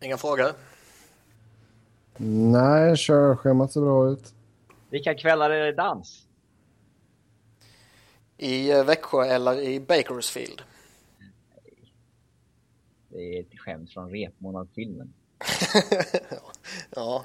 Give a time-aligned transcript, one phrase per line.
[0.00, 0.52] Inga frågor?
[2.52, 3.36] Nej, kör.
[3.36, 4.34] Schemat ser bra ut.
[4.90, 6.26] Vilka kvällar är det dans?
[8.36, 10.62] I eh, Växjö eller i Bakersfield?
[13.08, 15.12] Det är ett skämt från repmånadsfilmen.
[16.90, 17.24] ja.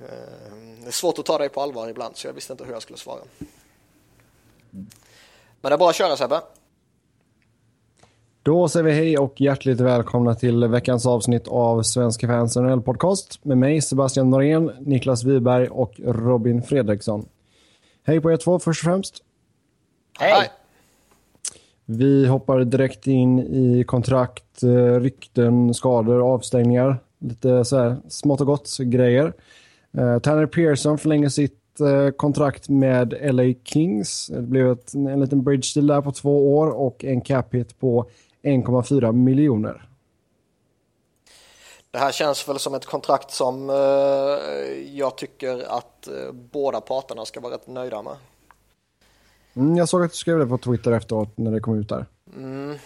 [0.00, 0.06] Eh,
[0.80, 2.82] det är svårt att ta dig på allvar ibland så jag visste inte hur jag
[2.82, 3.22] skulle svara.
[4.70, 4.88] Men
[5.60, 6.40] det är bra att köra Sebbe.
[8.44, 13.44] Då säger vi hej och hjärtligt välkomna till veckans avsnitt av Svenska fans NHL podcast
[13.44, 17.26] med mig Sebastian Norén, Niklas Wiberg och Robin Fredriksson.
[18.02, 19.22] Hej på er två först och främst.
[20.18, 20.50] Hej!
[21.84, 26.98] Vi hoppar direkt in i kontrakt, eh, rykten, skador, avstängningar.
[27.18, 29.32] Lite så här smått och gott grejer.
[29.98, 34.26] Uh, Tanner Pearson förlänger sitt uh, kontrakt med LA Kings.
[34.26, 37.78] Det blev ett, en liten bridge deal där på två år och en cap hit
[37.78, 38.06] på
[38.44, 39.88] 1,4 miljoner.
[41.90, 43.76] Det här känns väl som ett kontrakt som uh,
[44.96, 48.16] jag tycker att båda parterna ska vara rätt nöjda med.
[49.56, 52.06] Mm, jag såg att du skrev det på Twitter efteråt när det kom ut där.
[52.36, 52.78] Mm.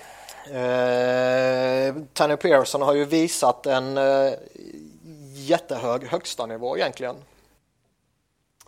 [0.50, 4.32] Eh, Tanner Pearson har ju visat en eh,
[5.34, 7.16] jättehög högsta nivå egentligen.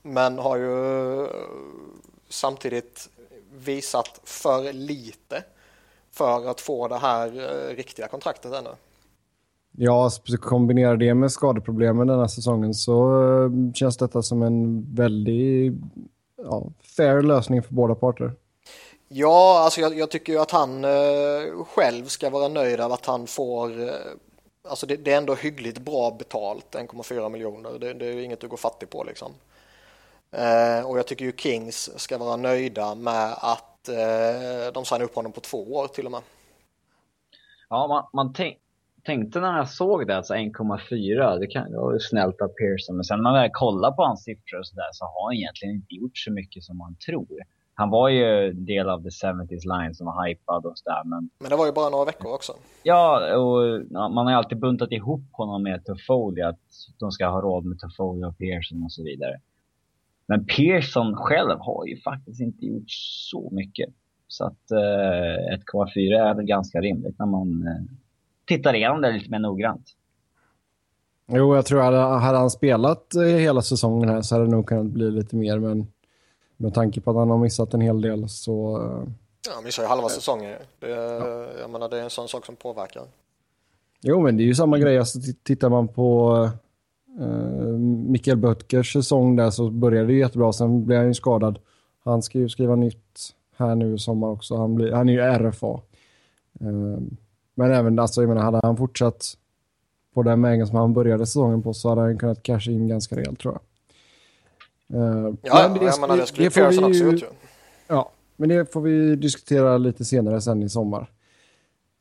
[0.03, 1.29] Men har ju
[2.29, 3.09] samtidigt
[3.53, 5.43] visat för lite
[6.21, 8.71] för att få det här eh, riktiga kontraktet ännu.
[9.73, 15.73] Ja, kombinera det med skadeproblemen den här säsongen så eh, känns detta som en väldigt
[16.37, 18.33] ja, fair lösning för båda parter.
[19.09, 23.07] Ja, alltså jag, jag tycker ju att han eh, själv ska vara nöjd av att
[23.07, 23.95] han får eh,
[24.69, 27.79] Alltså det, det, är ändå hyggligt bra betalt, 1,4 miljoner.
[27.79, 29.33] Det, det, är inget du går fattig på liksom.
[30.31, 35.15] Eh, och jag tycker ju Kings ska vara nöjda med att eh, de signar upp
[35.15, 36.21] honom på två år till och med.
[37.69, 38.59] Ja, man, man tänk,
[39.05, 42.97] tänkte när jag såg det, alltså 1,4, det, kan, det var ju snällt av Pearson.
[42.97, 45.75] Men sen när man väl kollar på hans siffror och sådär så har han egentligen
[45.75, 47.39] inte gjort så mycket som man tror.
[47.75, 51.03] Han var ju del av the 70s line som var hypad och sådär.
[51.05, 51.31] Men...
[51.39, 52.53] men det var ju bara några veckor också.
[52.83, 56.43] Ja, och man har ju alltid buntat ihop honom med Toffoli.
[56.43, 56.61] Att
[56.99, 59.41] de ska ha råd med Toffoli och Pearson och så vidare.
[60.31, 62.91] Men Pearson själv har ju faktiskt inte gjort
[63.31, 63.89] så mycket.
[64.29, 67.97] Så att eh, 1,4 är väl ganska rimligt när man eh,
[68.45, 69.87] tittar igenom det lite mer noggrant.
[71.27, 74.67] Jo, jag tror att hade han spelat eh, hela säsongen här så hade det nog
[74.67, 75.59] kunnat bli lite mer.
[75.59, 75.87] Men
[76.57, 78.77] med tanke på att han har missat en hel del så...
[78.77, 79.13] Eh,
[79.47, 80.55] ja, han missar ju halva säsongen.
[80.79, 81.47] Det, ja.
[81.61, 83.03] Jag menar, det är en sån sak som påverkar.
[84.01, 84.99] Jo, men det är ju samma grej.
[84.99, 86.49] Alltså, tittar man på
[87.21, 87.79] uh,
[88.11, 90.53] Mikael Böttgers säsong där så började det jättebra.
[90.53, 91.59] Sen blev han ju skadad.
[92.05, 94.57] Han ska ju skriva nytt här nu i sommar också.
[94.57, 95.81] Han, blir, han är ju RFA.
[96.63, 96.99] Uh,
[97.55, 99.37] men även, alltså, jag menar, hade han fortsatt
[100.15, 103.17] på den vägen som han började säsongen på så hade han kunnat casha in ganska
[103.17, 103.63] rejält tror jag.
[104.99, 107.21] Uh, ja, men det, jag menar det skulle det också ju.
[107.87, 111.11] Ja, men det får vi diskutera lite senare sen i sommar.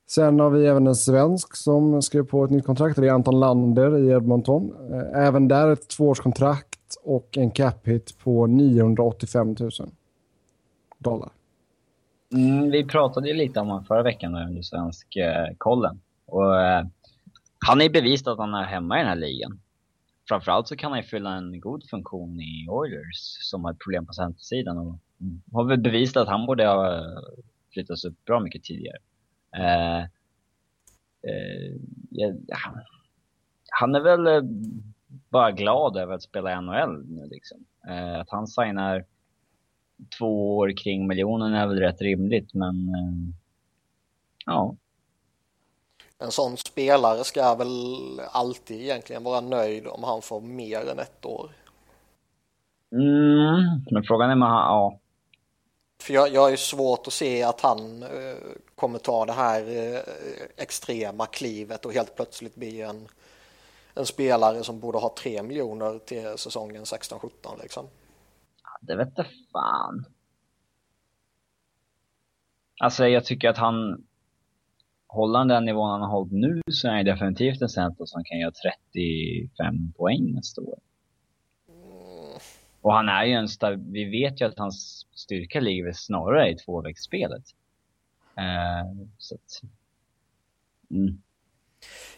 [0.10, 2.96] Sen har vi även en svensk som skrev på ett nytt kontrakt.
[2.96, 4.76] Det är Anton Lander i Edmonton.
[4.92, 9.72] Eh, även där ett tvåårskontrakt och en cap hit på 985 000
[10.98, 11.30] dollar.
[12.34, 16.02] Mm, vi pratade ju lite om honom förra veckan under svensk eh, kollen.
[16.26, 16.86] Och, eh,
[17.66, 19.60] han är bevisat att han är hemma i den här ligan
[20.30, 24.06] framförallt så kan han ju fylla en god funktion i Oilers som har ett problem
[24.06, 25.00] på centersidan och
[25.52, 27.20] har väl bevisat att han borde ha eh,
[27.74, 28.98] flyttats upp bra mycket tidigare.
[29.58, 30.00] Eh,
[31.32, 31.76] eh,
[32.10, 32.28] ja,
[33.72, 34.42] han är väl eh,
[35.30, 37.66] bara glad över att spela i NHL nu liksom.
[37.88, 39.06] Eh, att han signar
[40.18, 43.36] två år kring miljonen är väl rätt rimligt men eh,
[44.46, 44.76] ja,
[46.22, 47.70] en sån spelare ska väl
[48.32, 51.52] alltid egentligen vara nöjd om han får mer än ett år.
[52.92, 55.00] Mm, men frågan är med ja.
[56.02, 58.36] För jag, jag är svårt att se att han eh,
[58.76, 60.00] kommer ta det här eh,
[60.58, 63.08] extrema klivet och helt plötsligt bli en,
[63.94, 67.30] en spelare som borde ha 3 miljoner till säsongen 16-17
[67.62, 67.86] liksom.
[68.64, 70.06] Ja, det vet jag fan.
[72.82, 74.06] Alltså jag tycker att han
[75.08, 78.24] håller han den nivån han har hållit nu så är han definitivt en center som
[78.24, 80.80] kan göra 35 poäng nästa år.
[82.82, 83.48] Och han är ju en
[83.94, 87.44] vi vet ju att hans styrka ligger snarare i tvåvägsspelet.
[88.38, 89.62] Uh, så att,
[90.92, 91.22] mm.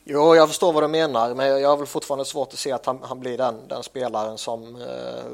[0.04, 2.86] Jo, jag förstår vad du menar, men jag har väl fortfarande svårt att se att
[2.86, 5.32] han, han blir den, den spelaren som eh,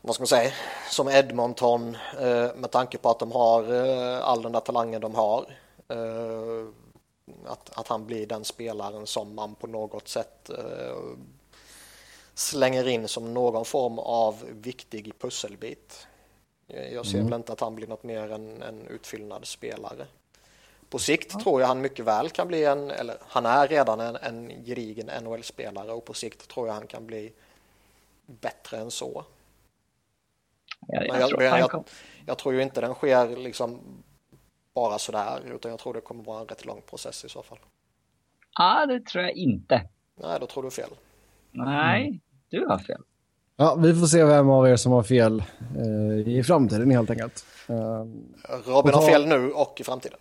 [0.00, 0.52] vad ska man säga,
[0.90, 5.14] som Edmonton eh, med tanke på att de har eh, all den där talangen de
[5.14, 5.56] har.
[5.88, 6.68] Eh,
[7.46, 10.96] att, att att han blir den spelaren som man på något sätt eh,
[12.38, 16.06] slänger in som någon form av viktig pusselbit.
[16.66, 17.30] Jag ser mm.
[17.30, 20.06] väl inte att han blir något mer än en utfyllnadsspelare.
[20.90, 21.40] På sikt ja.
[21.40, 25.24] tror jag han mycket väl kan bli en, eller han är redan en, en gedigen
[25.24, 27.32] NHL-spelare och på sikt tror jag han kan bli
[28.26, 29.24] bättre än så.
[30.86, 31.84] Ja, jag, jag, tror jag,
[32.26, 33.80] jag, tror ju inte den sker liksom
[34.74, 37.58] bara sådär utan jag tror det kommer vara en rätt lång process i så fall.
[38.58, 39.88] Ja, det tror jag inte.
[40.14, 40.90] Nej, då tror du fel.
[41.50, 42.20] Nej, mm.
[42.50, 43.02] Du har fel.
[43.56, 45.42] Ja, vi får se vem av er som har fel
[45.76, 47.44] eh, i framtiden helt enkelt.
[47.68, 48.04] Eh,
[48.66, 50.18] Robin har fel nu och i framtiden.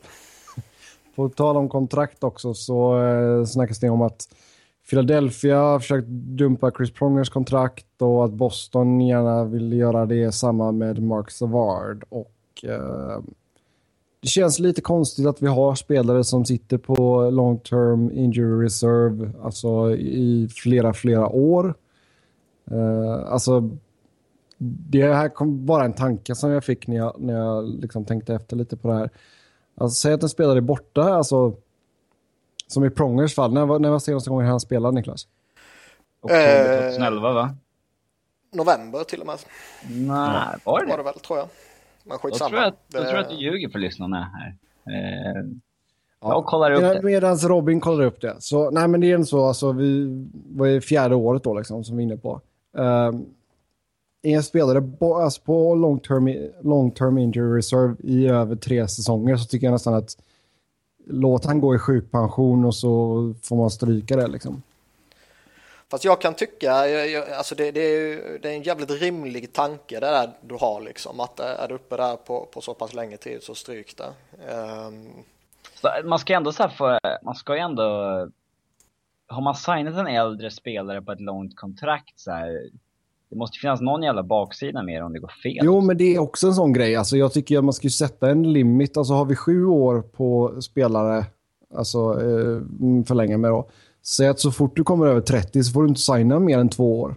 [1.15, 4.27] På tal om kontrakt också så eh, snackas det om att
[4.89, 10.71] Philadelphia har försökt dumpa Chris Prongers kontrakt och att Boston gärna vill göra det samma
[10.71, 12.03] med Mark Savard.
[12.09, 13.21] Och, eh,
[14.21, 19.31] det känns lite konstigt att vi har spelare som sitter på long term injury reserve
[19.43, 21.73] alltså i flera, flera år.
[22.71, 23.69] Uh, alltså,
[24.57, 28.33] det här kom bara en tanke som jag fick när jag, när jag liksom tänkte
[28.33, 29.09] efter lite på det här.
[29.77, 31.53] Alltså, säg att en spelare är borta, alltså,
[32.67, 33.53] som i Prongers fall.
[33.53, 35.27] När var, när var senaste gången han spelade, Niklas?
[36.21, 37.55] Oktober 2011, va?
[38.53, 39.37] November till och med.
[39.89, 41.47] Nej, var det Var det väl, tror jag.
[42.03, 42.49] Men skitsamma.
[42.49, 44.55] Då tror jag, då tror jag att du ljuger för lyssnarna här.
[44.93, 45.43] Eh,
[46.21, 47.01] ja, jag kollar upp det.
[47.01, 48.35] Medan Robin kollar upp det.
[48.39, 50.07] Så, nej, men det är ändå så, alltså, vi
[50.49, 52.41] var i fjärde året då, liksom, som vi är inne på.
[52.77, 53.25] Um,
[54.21, 59.45] en spelare alltså på long term, long term injury reserve i över tre säsonger så
[59.45, 60.17] tycker jag nästan att
[61.05, 64.63] låt han gå i sjukpension och så får man stryka det liksom.
[65.91, 69.53] Fast jag kan tycka, jag, jag, alltså det, det, är, det är en jävligt rimlig
[69.53, 71.19] tanke det där du har liksom.
[71.19, 74.09] Att är du uppe där på, på så pass länge tid så stryk det.
[74.53, 75.09] Um...
[75.81, 78.27] Så man ska ändå så här för, man ska ju ändå,
[79.27, 82.69] har man signat en äldre spelare på ett långt kontrakt så här,
[83.29, 85.59] det måste finnas någon jävla baksida med om det går fel.
[85.63, 86.95] Jo, men det är också en sån grej.
[86.95, 88.97] Alltså, jag tycker att man ska sätta en limit.
[88.97, 91.25] Alltså har vi sju år på spelare,
[91.75, 92.61] alltså eh,
[93.05, 93.69] förlänga med då.
[94.05, 96.69] Säg att så fort du kommer över 30 så får du inte signa mer än
[96.69, 97.15] två år.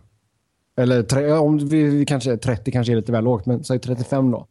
[0.77, 4.47] Eller om vi, vi kanske 30 kanske är lite väl lågt, men säg 35 då.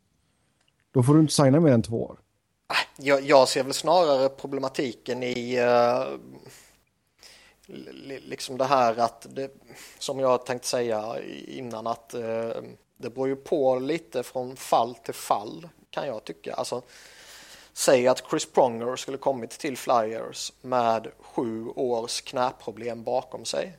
[0.94, 2.17] Då får du inte signa mer än två år.
[2.97, 6.19] Jag, jag ser väl snarare problematiken i uh,
[8.27, 9.51] liksom det här att det,
[10.00, 11.16] som jag tänkte säga
[11.48, 12.62] innan att eh,
[12.98, 16.54] det beror ju på lite från fall till fall kan jag tycka.
[16.54, 16.81] Alltså,
[17.80, 23.77] Säg att Chris Pronger skulle kommit till Flyers med sju års knäproblem bakom sig.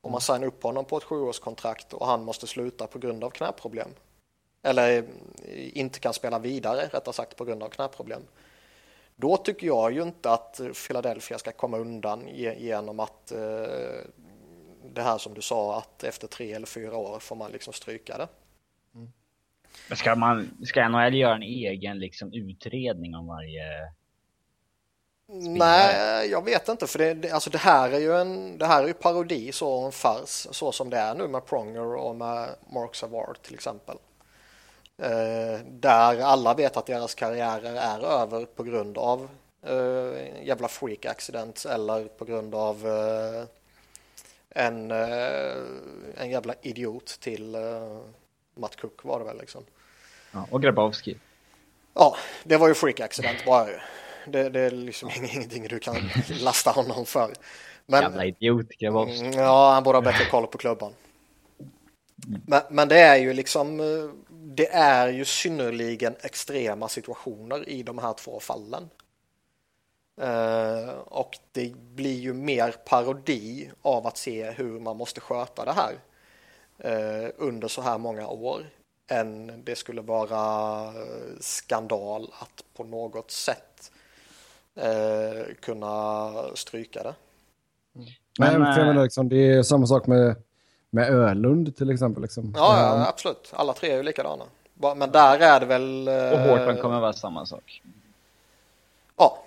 [0.00, 3.30] Om man signar upp honom på ett sjuårskontrakt och han måste sluta på grund av
[3.30, 3.88] knäproblem.
[4.62, 8.22] Eller eh, inte kan spela vidare, rättare sagt, på grund av knäproblem.
[9.20, 12.28] Då tycker jag ju inte att Philadelphia ska komma undan
[12.58, 13.38] genom att eh,
[14.94, 18.18] det här som du sa att efter tre eller fyra år får man liksom stryka
[18.18, 18.28] det.
[19.96, 23.62] Ska, man, ska NHL göra en egen liksom, utredning om varje
[25.30, 25.58] Spelare.
[25.58, 28.82] Nej, jag vet inte för det, det, alltså det här är ju en det här
[28.82, 32.48] är ju parodi så en fars så som det är nu med Pronger och med
[32.72, 33.96] Mark Savard till exempel.
[35.02, 39.28] Eh, där alla vet att deras karriärer är över på grund av
[39.62, 43.44] eh, jävla freak accidents eller på grund av eh,
[44.50, 45.56] en, eh,
[46.16, 47.98] en jävla idiot till eh,
[48.54, 49.64] Matt Cook var det väl liksom.
[50.32, 51.16] Ja, och Grabowski.
[51.94, 53.78] Ja, det var ju freak accident bara ju.
[54.26, 55.96] Det, det är liksom ingenting du kan
[56.40, 57.32] lasta honom för.
[57.86, 59.26] Men, Jävla idiot Grabowski.
[59.26, 60.92] Mm, ja, han borde ha bättre koll på klubban.
[62.46, 63.80] Men, men, det är ju liksom
[64.60, 68.90] det är ju synnerligen extrema situationer i de här två fallen.
[70.22, 75.72] Uh, och det blir ju mer parodi av att se hur man måste sköta det
[75.72, 75.92] här
[76.84, 78.70] uh, under så här många år
[79.10, 80.92] än det skulle vara
[81.40, 83.92] skandal att på något sätt
[84.74, 87.14] eh, kunna stryka det.
[87.94, 88.08] Mm.
[88.38, 90.36] Men, Men menar, liksom, det är samma sak med,
[90.90, 92.22] med Ölund till exempel.
[92.22, 92.54] Liksom.
[92.56, 93.52] Ja, ja, absolut.
[93.52, 94.44] Alla tre är ju likadana.
[94.96, 96.08] Men där är det väl...
[96.08, 97.82] Eh, och Hårtman kommer vara samma sak.
[99.16, 99.38] Ja.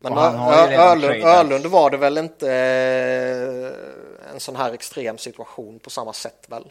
[0.00, 6.12] Men Ölund, Ölund var det väl inte eh, en sån här extrem situation på samma
[6.12, 6.64] sätt väl?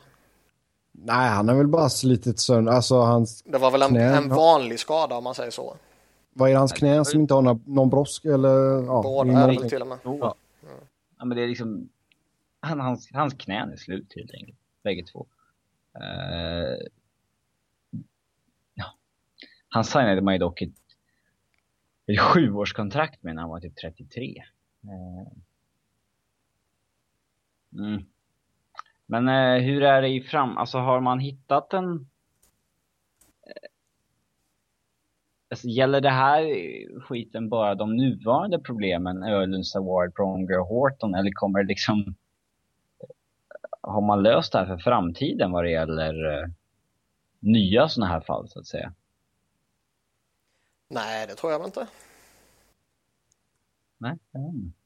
[0.91, 2.71] Nej, han har väl bara slitit sönder.
[2.71, 5.75] Alltså, hans det var väl en, en vanlig skada om man säger så.
[6.33, 8.83] Vad är hans knä som inte har någon, någon brosk eller?
[8.85, 9.97] Ja, Båda är det till och med.
[10.03, 10.35] Ja.
[11.19, 11.25] ja.
[11.25, 11.89] men det är liksom,
[12.59, 14.57] han, hans, hans knän är slut helt enkelt.
[14.83, 15.27] Bägge två.
[15.99, 16.87] Uh,
[18.73, 18.85] ja.
[19.69, 20.69] Han signade man ju dock ett,
[22.07, 24.43] ett sjuårskontrakt med när han var typ 33.
[24.83, 25.27] Uh, eh,
[27.73, 28.05] Mm.
[29.05, 30.57] Men uh, hur är det i fram...
[30.57, 32.09] Alltså har man hittat en...
[35.49, 36.43] Alltså, gäller det här
[37.01, 42.15] skiten bara de nuvarande problemen, Öhlund, Award, Pronger och Horton, eller kommer det liksom...
[43.87, 46.49] Har man löst det här för framtiden vad det gäller eh,
[47.39, 48.93] nya sådana här fall, så att säga?
[50.89, 51.87] Nej, det tror jag inte.
[53.97, 54.77] Nej, jag vet inte.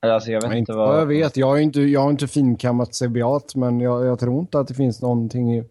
[0.00, 1.00] Alltså jag vet inte vad vad...
[1.00, 1.36] jag vet.
[1.36, 4.74] Jag har inte, jag har inte finkammat CBAt, men jag, jag tror inte att det
[4.74, 5.64] finns någonting i,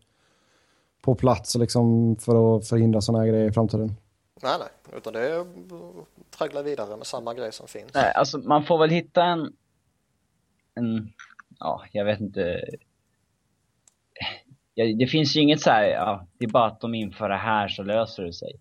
[1.02, 3.96] på plats liksom, för att förhindra sådana här grejer i framtiden.
[4.44, 5.46] Nej, nej, utan det är
[6.38, 7.94] traggla vidare med samma grej som finns.
[7.94, 9.54] Nej, alltså man får väl hitta en...
[10.76, 11.14] En...
[11.60, 12.62] Ja, jag vet inte.
[14.74, 17.38] Ja, det finns ju inget så här, ja, det är bara att de inför det
[17.38, 18.54] här så löser det sig.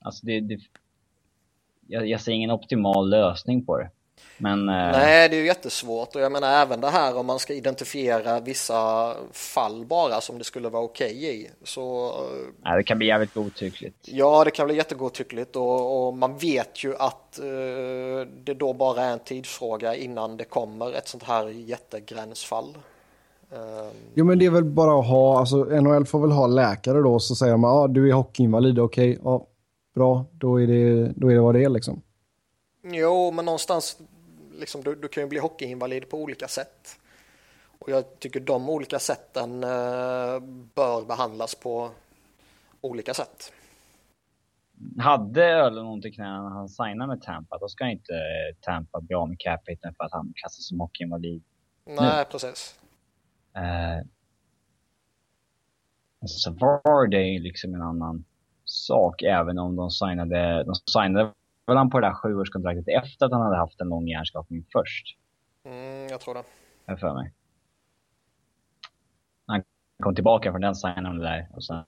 [0.00, 0.40] Alltså det...
[0.40, 0.58] det
[1.86, 3.90] jag, jag ser ingen optimal lösning på det.
[4.38, 4.68] Men...
[4.68, 7.52] eh, Nej, det är ju jättesvårt och jag menar även det här om man ska
[7.52, 11.50] identifiera vissa fall bara som det skulle vara okej i.
[11.64, 13.96] Så eh, Nej, det kan bli jävligt godtyckligt.
[14.02, 19.02] ja, det kan bli jättegodtyckligt och, och man vet ju att eh, det då bara
[19.02, 22.76] är en tidsfråga innan det kommer ett sånt här jättegränsfall.
[23.52, 26.98] Eh, Jo men det är väl bara att ha, alltså NHL får väl ha läkare
[26.98, 29.46] då så säger de ja ah, du är hockeyinvalid, okej, ja
[29.94, 32.02] bra, då är, det, då är det vad det är liksom.
[32.84, 33.98] Jo, men någonstans,
[34.58, 36.98] liksom, du, du kan ju bli hockeyinvalid på olika sätt.
[37.78, 40.40] Och jag tycker de olika sätten eh,
[40.74, 41.90] bör behandlas på
[42.80, 43.52] olika sätt.
[44.98, 48.12] Hade Öhlund ont i knäna när han signade med Tampa, då ska inte
[48.60, 51.42] Tampa bli av med capiten för att han klassas som hockeyinvalid.
[51.84, 52.78] Nej, precis.
[53.56, 53.98] Eh,
[56.22, 58.24] alltså, så var det ju liksom en annan
[58.64, 61.32] sak, även om de signade, de signade
[61.66, 65.16] väl han på det där sjuårskontraktet efter att han hade haft en lång hjärnskakning först,
[65.66, 66.44] Mm, jag tror det.
[66.86, 67.32] jag för mig.
[69.46, 69.62] Han
[70.02, 71.84] kom tillbaka från den signen där och sen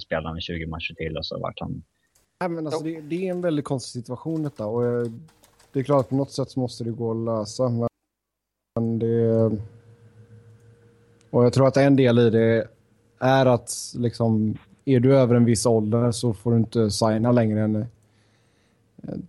[0.00, 1.82] spelade han 20 matcher till och så vart han...
[2.40, 5.06] Nej men alltså det, det är en väldigt konstig situation detta och eh,
[5.72, 7.88] det är klart att på något sätt så måste det gå att lösa
[8.80, 9.44] men det...
[11.30, 12.68] Och jag tror att en del i det
[13.18, 17.60] är att liksom är du över en viss ålder så får du inte signa längre
[17.60, 17.86] än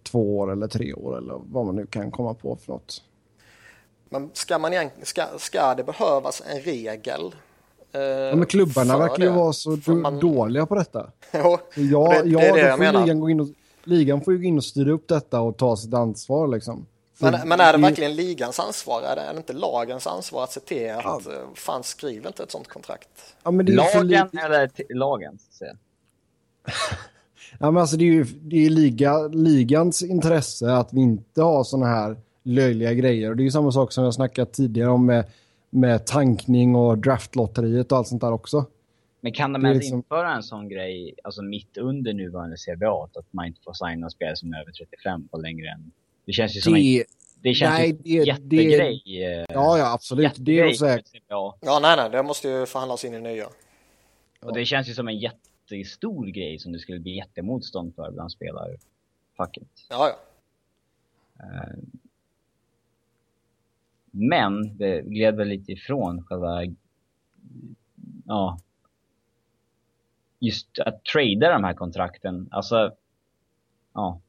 [0.04, 3.02] två år eller tre år eller vad man nu kan komma på för något.
[4.10, 7.36] Men ska, man egentligen, ska, ska det behövas en regel?
[7.92, 9.36] Eh, Ja, men klubbarna verkar ju det?
[9.36, 11.12] vara så man- dåliga på detta.
[11.34, 13.02] Jo, ja, det- det ja, är det jag menar.
[13.02, 13.48] ligan, gå in och,
[13.84, 16.86] ligan får ju gå in och styra upp detta och ta sitt ansvar liksom.
[17.20, 19.02] Men, men är det det- verkligen ligans ansvar?
[19.02, 22.44] Är det, är det inte lagens ansvar att se till att eh, fan skriv inte
[22.44, 23.36] ett sånt kontrakt?
[23.44, 24.84] Ja, det Lagen eller t-
[27.60, 31.64] Ja, men alltså det är ju det är liga, ligans intresse att vi inte har
[31.64, 33.30] såna här löjliga grejer.
[33.30, 35.26] Och det är ju samma sak som jag snackat tidigare om med,
[35.70, 38.66] med tankning och draftlotteriet och allt sånt där också.
[39.22, 43.04] Men kan de Det ens liksom- införa en sån grej, alltså mitt under nuvarande CBA,
[43.16, 45.92] att man inte får signa spelare som är över 35 på längre än...
[46.26, 47.04] Det känns ju som en, Det,
[47.42, 49.04] det känns nej, det- en det- jättegrej.
[49.24, 50.32] eh, ja, ja, absolut.
[50.38, 51.24] Det är jättegrej säkert.
[51.28, 53.46] Ja, nej, nej, det måste ju förhandlas in i nya.
[54.42, 55.18] Och det känns ju som en
[55.72, 59.68] jättestor grej som det skulle bli jättemotstånd för bland spelarfacket.
[59.90, 60.16] Ja, ja.
[61.44, 61.78] Eh,
[64.12, 66.62] Men det gled väl lite ifrån själva,
[68.26, 68.60] ja,
[70.40, 72.48] just att trada de här kontrakten.
[72.52, 72.96] Alltså,
[73.94, 74.22] ja,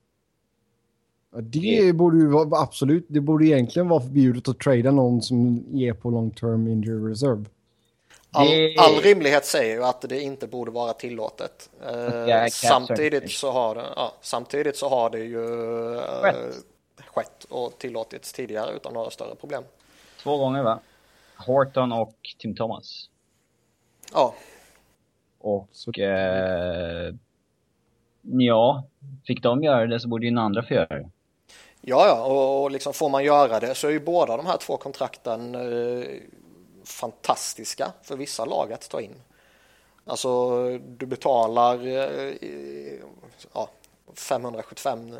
[1.34, 5.64] Ja, Det borde ju vara absolut, det borde egentligen vara förbjudet att trada någon som
[5.70, 7.44] ger på long term injury reserve.
[8.34, 11.70] All, Det- all rimlighet säger ju att det inte borde vara tillåtet.
[11.86, 15.44] Eh, samtidigt, så har det, ja, samtidigt så har det ju
[15.98, 16.54] eh, Skett.
[17.06, 19.62] skett och tillåtits tidigare utan några större problem.
[20.22, 20.80] två gånger va?
[21.36, 23.08] Horton och Tim Thomas.
[24.12, 24.34] Ja,
[25.40, 27.14] Och Så- eh,
[28.22, 28.84] ja,
[29.26, 31.10] fick de göra det så borde ju den andra få göra det.
[31.80, 34.56] ja, ja och, och liksom får man göra det så är ju båda de här
[34.56, 36.06] två kontrakten eh,
[36.84, 39.14] fantastiska för vissa lag att ta in.
[40.04, 42.98] Alltså du betalar eh,
[43.52, 43.68] ja,
[44.14, 45.18] 575 000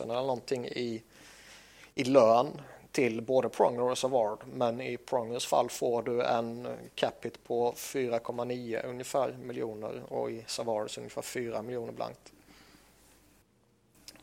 [0.00, 1.02] eller någonting i,
[1.94, 2.60] i lön
[2.92, 4.38] till både Pronger och Savard.
[4.52, 10.98] Men i Prongers fall får du en capita på 4,9 ungefär miljoner och i Savards
[10.98, 12.32] ungefär 4 miljoner blankt.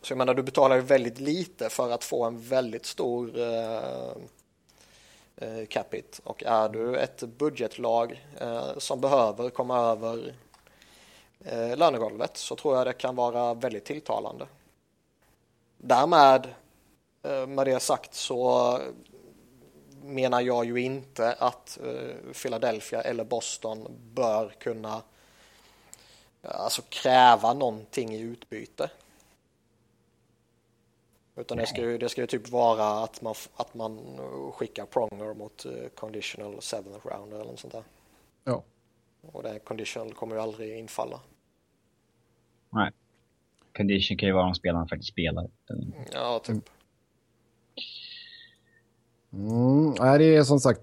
[0.02, 4.12] Så jag menar du betalar ju väldigt lite för att få en väldigt stor eh,
[5.42, 10.36] eh, capita och är du ett budgetlag eh, som behöver komma över
[11.46, 14.48] eh, lönegolvet så tror jag det kan vara väldigt tilltalande.
[15.78, 16.54] Därmed
[17.24, 18.80] eh, med det sagt så
[20.04, 25.02] menar jag ju inte att eh, Philadelphia eller Boston bör kunna
[26.42, 28.90] eh, alltså kräva någonting i utbyte.
[31.36, 34.00] Utan det ska, ju, det ska ju typ vara att man, att man
[34.54, 37.84] skickar Pronger mot conditional seventh rounder eller något sånt där.
[38.44, 38.64] Ja.
[39.32, 41.20] Och det conditional kommer ju aldrig infalla.
[42.70, 42.92] Nej.
[43.78, 45.50] Condition kan ju vara om spelarna faktiskt spelar.
[46.14, 46.70] Ja, typ.
[49.34, 50.82] Mm, nej, det är som sagt,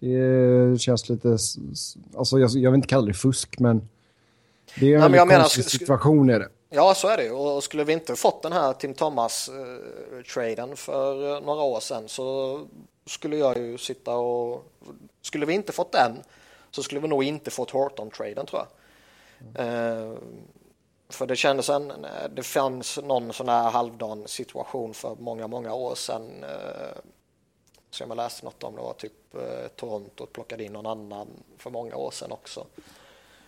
[0.00, 1.28] det känns lite,
[2.16, 3.88] alltså jag, jag vill inte kalla det fusk, men
[4.80, 6.48] det är en Nej, väldigt konstig situation är det.
[6.74, 11.34] Ja, så är det och skulle vi inte fått den här Tim Thomas-traden eh, för
[11.36, 12.60] eh, några år sedan så
[13.06, 14.64] skulle jag ju sitta och,
[15.22, 16.22] skulle vi inte fått den
[16.70, 18.68] så skulle vi nog inte fått Horton-traden tror jag.
[19.40, 20.12] Mm.
[20.12, 20.18] Eh,
[21.08, 25.74] för det kändes en, eh, det fanns någon sån här halvdan situation för många, många
[25.74, 26.44] år sedan
[27.94, 28.74] som jag läste något om.
[28.74, 31.28] Det var typ eh, Toronto plockade in någon annan
[31.58, 32.66] för många år sedan också.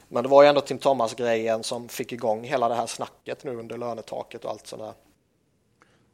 [0.08, 3.56] Men det var ju ändå Tim Thomas-grejen som fick igång hela det här snacket nu
[3.56, 4.92] under lönetaket och allt sådär.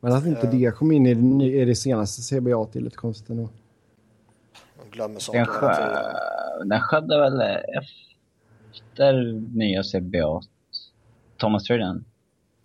[0.01, 2.97] Men att inte uh, det kom in i det, i det senaste CBA till lite
[2.97, 3.49] konstigt ändå.
[4.79, 6.03] Man glömmer sånt den, sjö,
[6.65, 10.43] den skedde väl efter nya CBA?
[11.37, 12.05] Thomas Traden?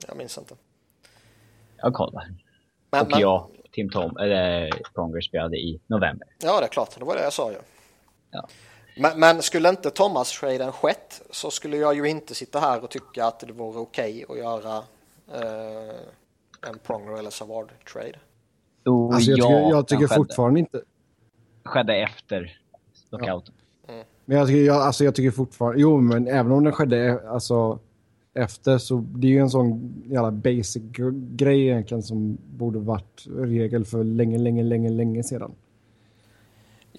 [0.07, 0.55] Jag minns inte.
[1.77, 2.27] Jag kollar.
[2.91, 6.27] Men, och men, ja, Tim Tom, eller Pronger spelade i november.
[6.43, 7.00] Ja, det är klart.
[7.00, 7.57] Det var det jag sa ju.
[8.31, 8.48] Ja.
[9.00, 13.25] Men, men, skulle inte Thomas-traden skett så skulle jag ju inte sitta här och tycka
[13.25, 14.77] att det vore okej okay att göra
[15.34, 18.20] eh, en Pronger eller Savard-trade.
[18.86, 20.82] Oh, alltså jag tycker, jag tycker fortfarande inte...
[21.63, 22.60] Skedde efter
[23.10, 23.54] lockouten.
[23.88, 23.94] Ja.
[23.94, 24.06] Mm.
[24.25, 25.82] Men jag tycker, jag, alltså jag tycker fortfarande...
[25.82, 27.80] Jo, men även om den skedde alltså,
[28.34, 30.84] efter så det är ju en sån jävla basic
[31.36, 35.51] grej egentligen som borde varit regel för länge, länge, länge, länge sedan.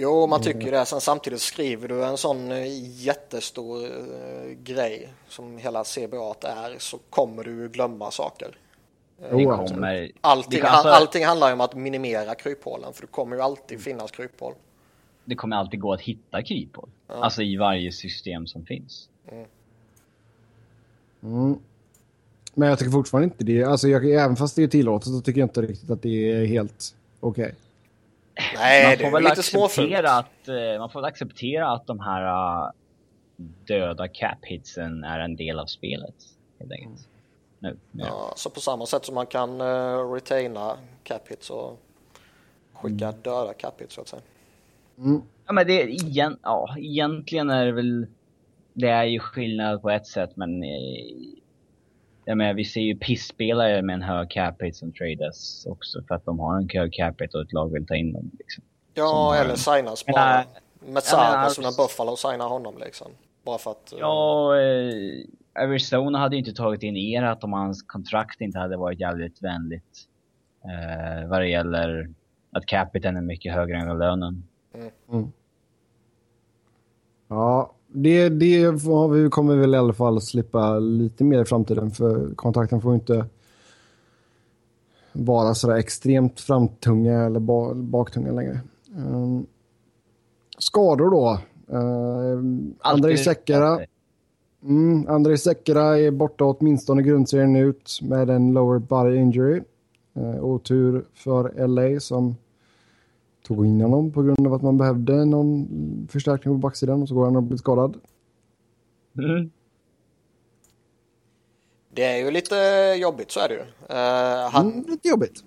[0.00, 0.84] Jo, man tycker det.
[0.86, 6.98] Sen samtidigt skriver du en sån eh, jättestor uh, grej som hela CBA är så
[7.10, 8.56] kommer du glömma saker.
[9.20, 10.10] Det kommer...
[10.20, 10.88] allting, alltså...
[10.88, 14.54] allting handlar ju om att minimera kryphålen för det kommer ju alltid finnas kryphål.
[15.24, 16.88] Det kommer alltid gå att hitta kryphål.
[17.06, 17.14] Ja.
[17.14, 19.08] Alltså i varje system som finns.
[19.32, 19.46] Mm.
[21.22, 21.58] Mm.
[22.54, 23.64] Men jag tycker fortfarande inte det.
[23.64, 26.46] Alltså jag, även fast det är tillåtet så tycker jag inte riktigt att det är
[26.46, 27.44] helt okej.
[27.44, 27.54] Okay.
[28.54, 32.70] Nej, man får väl acceptera att, eh, man får väl acceptera att de här uh,
[33.66, 36.14] döda cap-hitsen är en del av spelet.
[36.58, 37.08] Helt enkelt.
[37.58, 38.04] Nu, nu.
[38.04, 41.80] Ja, så på samma sätt som man kan uh, retaina cap-hits och
[42.72, 43.20] skicka mm.
[43.22, 44.22] döda cap-hits så att säga.
[44.98, 45.22] Mm.
[45.46, 48.06] Ja, men det är igen, ja, egentligen är det väl
[48.72, 51.06] det är ju skillnad på ett sätt men eh,
[52.28, 56.24] jag menar, vi ser ju pisspelare med en hög capita som tradas också för att
[56.24, 58.30] de har en hög capita och ett lag vill ta in dem.
[58.38, 58.64] Liksom.
[58.94, 60.44] Ja, eller signas bara.
[60.86, 63.06] Med Sarva som när Buffalo signar honom liksom.
[63.44, 63.94] Bara för att...
[63.98, 69.00] Ja, eh, Arizona hade ju inte tagit in Erat om hans kontrakt inte hade varit
[69.00, 70.08] jävligt vänligt.
[70.64, 72.10] Eh, vad det gäller
[72.50, 74.48] att capiten är mycket högre än lönen.
[74.74, 74.90] Mm.
[75.12, 75.32] Mm.
[77.28, 81.44] Ja, det, det har vi, kommer vi väl i alla fall slippa lite mer i
[81.44, 83.26] framtiden för kontakten får inte
[85.12, 87.40] vara sådär extremt framtunga eller
[87.74, 88.60] baktunga längre.
[88.96, 89.46] Um,
[90.58, 91.38] skador då.
[91.76, 92.42] Uh,
[92.80, 93.80] Andrei Sekera.
[94.62, 99.62] Mm, Andrei Sekera är borta åtminstone grundserien ut med en lower body injury.
[100.16, 102.36] Uh, otur för LA som
[103.48, 105.68] tog in honom på grund av att man behövde någon
[106.10, 107.96] förstärkning på backsidan och så går han och blir skadad.
[109.18, 109.50] Mm.
[111.90, 112.56] Det är ju lite
[113.00, 113.60] jobbigt, så är det ju.
[113.60, 115.44] Uh, han, mm, lite jobbigt.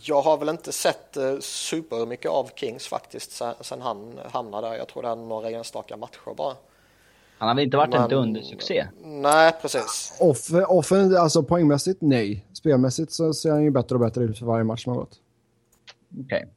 [0.00, 4.74] Jag har väl inte sett uh, supermycket av Kings faktiskt sen, sen han hamnade där.
[4.74, 6.54] Jag tror det är några enstaka matcher bara.
[7.38, 8.86] Han har väl inte varit Men, en dundersuccé?
[9.04, 10.16] Nej, precis.
[10.20, 12.46] Off, off, alltså poängmässigt, nej.
[12.52, 15.20] Spelmässigt så ser han ju bättre och bättre ut för varje match som har gått.
[16.12, 16.24] Okej.
[16.24, 16.48] Okay.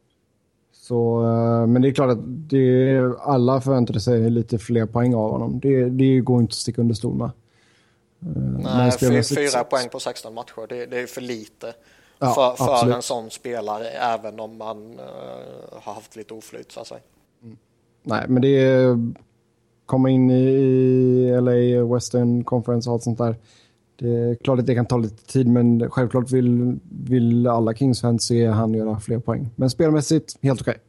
[0.84, 5.32] Så, eh, men det är klart att det, alla förväntade sig lite fler poäng av
[5.32, 5.60] honom.
[5.60, 7.26] Det, det går inte att sticka under stol med.
[7.26, 11.74] Eh, Nej, fyra, fyra poäng på 16 matcher, det, det är för lite
[12.19, 16.80] ja, för, för en sån spelare, även om man uh, har haft lite oflyt så
[16.80, 17.02] att säga.
[17.43, 17.58] Mm.
[18.04, 18.98] Nej, men det är
[19.86, 23.36] komma in i LA Western Conference och allt sånt där.
[23.95, 28.23] Det är klart att det kan ta lite tid, men självklart vill, vill alla Kings-fans
[28.23, 29.49] se han göra fler poäng.
[29.56, 30.71] Men spelmässigt, helt okej.
[30.71, 30.82] Okay.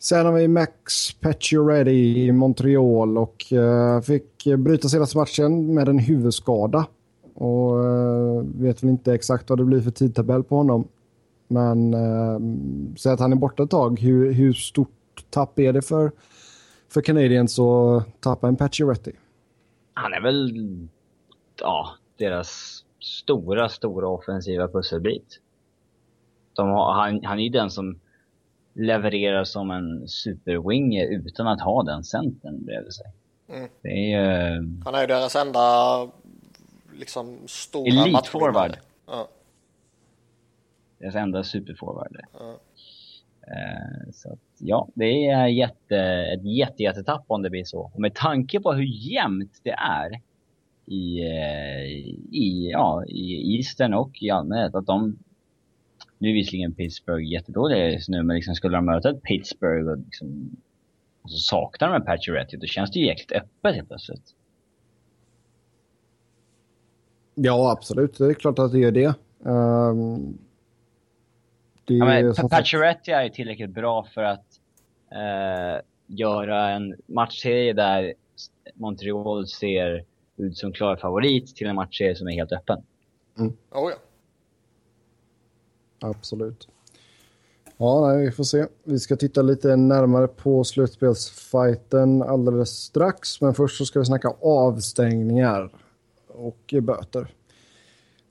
[0.00, 5.98] Sen har vi Max Pacioretty i Montreal och uh, fick bryta senaste matchen med en
[5.98, 6.86] huvudskada.
[7.34, 10.88] Och uh, vet väl inte exakt vad det blir för tidtabell på honom.
[11.48, 12.38] Men eh,
[12.96, 14.00] säg att han är borta ett tag.
[14.00, 16.12] Hur, hur stort tapp är det för,
[16.88, 19.12] för Canadiens att tappa en Pacioretty?
[19.94, 20.52] Han är väl,
[21.60, 25.40] ja, deras stora, stora offensiva pusselbit.
[26.52, 28.00] De har, han, han är ju den som
[28.72, 33.06] levererar som en superwinger utan att ha den centern bredvid sig.
[33.48, 33.68] Mm.
[33.82, 34.80] Det är ju...
[34.84, 36.08] Han är ju deras enda
[36.98, 38.52] liksom stora Elite matchvinnare.
[38.52, 38.78] forward.
[39.06, 39.28] Ja.
[40.98, 42.16] Deras enda superforward.
[42.32, 42.58] Ja.
[43.46, 45.98] Eh, så att, ja, det är jätte,
[46.34, 47.90] ett jätte, jättetapp om det blir så.
[47.94, 50.20] Och med tanke på hur jämnt det är
[50.88, 51.84] i, eh,
[52.32, 55.18] i, ja, i Eastern och i allmänhet, att de...
[56.18, 59.98] Nu är visserligen Pittsburgh jättedåliga just nu, men liksom skulle de möta ett Pittsburgh och
[59.98, 60.56] liksom...
[61.22, 64.34] Och så saknar de en Pacioretty, då känns det ju jäkligt öppet helt plötsligt.
[67.34, 68.18] Ja, absolut.
[68.18, 69.14] Det är klart att det gör det.
[69.38, 70.38] Um,
[71.84, 74.46] det Ja, men sagt- Pacioretty är tillräckligt bra för att
[75.10, 78.14] eh, göra en matchserie där
[78.74, 80.04] Montreal ser
[80.38, 82.82] ut som klar favorit till en matchserie som är helt öppen.
[83.38, 83.96] Oh, ja.
[86.00, 86.68] Absolut.
[87.76, 88.66] Ja, nej, vi får se.
[88.84, 93.40] Vi ska titta lite närmare på slutspelsfighten alldeles strax.
[93.40, 95.70] Men först så ska vi snacka avstängningar
[96.28, 97.34] och böter.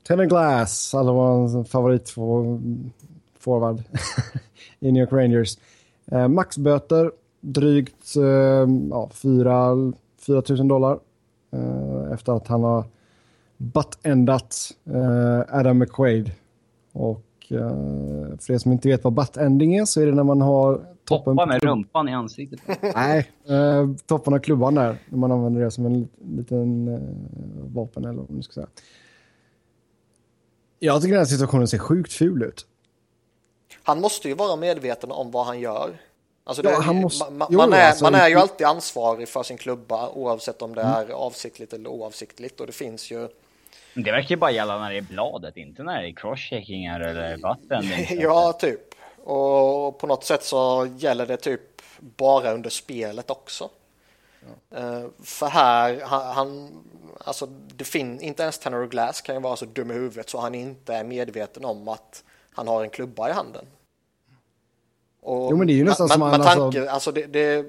[0.02, 2.10] Tanner Glass, alla var favorit
[3.38, 3.82] forward
[4.80, 5.58] i New York Rangers.
[6.06, 9.92] Eh, maxböter, drygt eh, ja, 4,
[10.26, 10.98] 4 000 dollar.
[11.50, 11.77] Eh,
[12.12, 12.84] efter att han har
[13.56, 16.30] butt-endat eh, Adam McQuaid.
[16.92, 20.40] Och eh, för er som inte vet vad butt-ending är så är det när man
[20.40, 22.60] har toppen Hoppa på med rumpan i ansiktet.
[22.94, 24.98] Nej, eh, toppen av klubban där.
[25.08, 27.00] När man använder det som en lit- liten eh,
[27.74, 28.68] vapen eller vad man ska säga.
[30.78, 32.66] Jag tycker den här situationen ser sjukt ful ut.
[33.82, 35.90] Han måste ju vara medveten om vad han gör.
[36.48, 39.28] Alltså Ja, det, han måste- man, jo, man, är, alltså, man är ju alltid ansvarig
[39.28, 42.60] för sin klubba oavsett om det är avsiktligt eller oavsiktligt.
[42.60, 43.28] Och det finns ju...
[43.94, 47.36] Det verkar ju bara gälla när det är bladet, inte när det är crosscheckingar eller
[47.36, 47.84] vatten.
[48.20, 48.94] Ja, typ.
[49.24, 53.70] Och på något sätt så gäller det typ bara under spelet också.
[54.76, 56.70] Eh, för här, han, han
[57.24, 60.38] alltså det fin, inte ens Tanner Glass kan ju vara så dum i huvudet så
[60.38, 63.66] han inte är medveten om att han har en klubba i handen.
[65.28, 67.66] Och Jo, men det är ju nästan som han, med alltså- tanke, alltså det, det,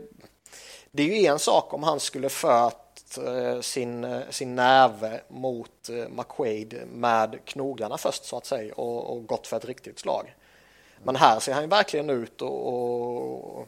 [0.92, 5.90] det är ju en sak om han skulle fört eh, sin, eh, sin näve mot
[5.90, 10.36] eh, McQuaid med knogarna först så att säga och, och gått för ett riktigt slag.
[11.04, 13.68] Men här ser han ju verkligen ut och, och,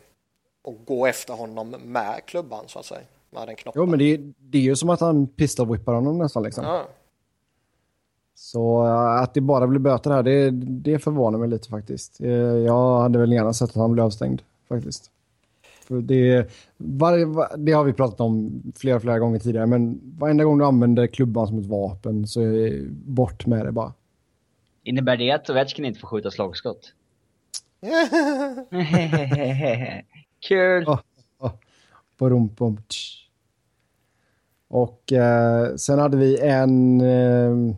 [0.63, 3.01] och gå efter honom med klubban så att säga.
[3.29, 3.81] Med den knoppen.
[3.81, 6.43] Jo, men det, är- det är ju som att han pistolwhippar honom nästan.
[6.43, 6.65] Liksom.
[6.65, 6.83] ja.
[8.43, 12.21] Så eh, att det bara blir böter här, det, det förvånar mig lite faktiskt.
[12.21, 15.11] Eh, Jag hade väl gärna sett att han blev avstängd faktiskt.
[15.87, 20.43] För det, varje, va- det har vi pratat om flera, flera gånger tidigare, men varenda
[20.43, 23.93] gång du använder klubban som ett vapen så är bort med det bara.
[24.83, 26.93] Innebär det att Ovechkin inte får skjuta slagskott?
[30.47, 30.85] Kul!
[32.19, 33.27] Bum, tsch.
[34.67, 37.75] Och eh, sen hade vi en eh,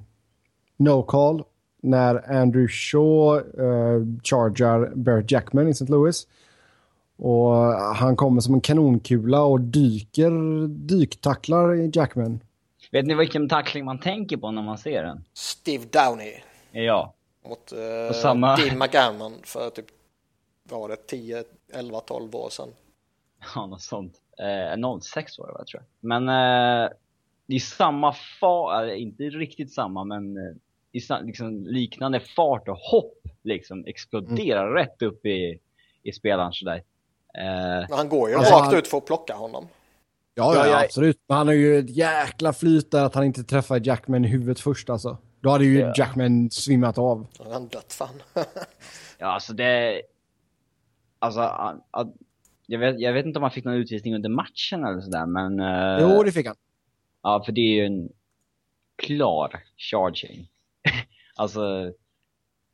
[0.77, 1.43] no call
[1.81, 5.85] när Andrew Shaw eh, chargar Barrett Jackman i St.
[5.91, 6.27] Louis.
[7.17, 7.53] Och
[7.95, 12.39] han kommer som en kanonkula och dyker, dyktacklar Jackman.
[12.91, 15.23] Vet ni vilken tackling man tänker på när man ser den?
[15.33, 16.33] Steve Downey
[16.71, 17.13] Ja.
[17.49, 19.85] mot eh, Och samma- Dean McGammon för typ
[20.69, 22.69] vad var det 10, 11, 12 år sedan.
[23.55, 24.13] Ja, något sånt.
[24.39, 26.09] Eh, 06 var det tror jag.
[26.09, 26.89] Men eh,
[27.45, 30.53] det är samma fart, inte riktigt samma, men eh,
[30.91, 35.59] i sa- liksom, liknande fart och hopp liksom exploderar rätt upp i,
[36.03, 36.75] i spelaren sådär.
[37.37, 39.67] Eh, Men han går ju Alltså, rakt han- ut för att plocka honom.
[40.35, 41.19] Ja, Ja, ja, absolut.
[41.27, 44.59] Men han har ju ett jäkla flyt där att han inte träffar Jackman i huvudet
[44.59, 45.17] först alltså.
[45.41, 45.93] Då hade ju Ja.
[45.97, 47.27] Jackman svimmat av.
[47.51, 48.23] Han dött fan.
[49.17, 50.01] ja, alltså det...
[51.19, 51.41] Alltså,
[52.67, 55.59] jag, vet, jag vet inte om han fick någon utvisning under matchen eller sådär, men...
[55.59, 56.55] eh, Jo, det fick han.
[57.23, 58.09] Ja, för det är ju en
[58.95, 60.47] klar charging.
[61.35, 61.93] alltså,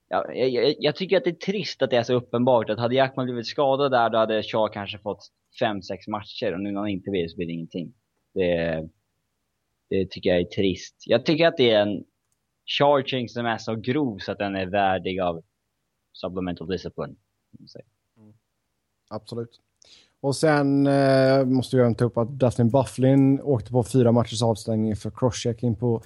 [0.08, 2.96] ja, jag, jag, tycker att det är trist att det är så uppenbart att hade
[2.96, 6.80] Jackman blivit skadad där, då hade Shaw kanske fått fem sex matcher och nu när
[6.80, 7.94] han inte vill så blir det ingenting.
[8.34, 8.90] Det,
[9.90, 11.04] det tycker jag är trist.
[11.06, 12.04] Jag tycker att det är en
[12.66, 15.44] charging som är så grov så att den är värdig av
[16.14, 17.16] supplemental discipline.
[18.18, 18.34] Mm.
[19.10, 19.60] Absolut.
[20.22, 24.96] Och sen eh, måste jag ta upp att Dustin Bufflin åkte på fyra matchers avstängning
[24.96, 26.02] för crosschecking på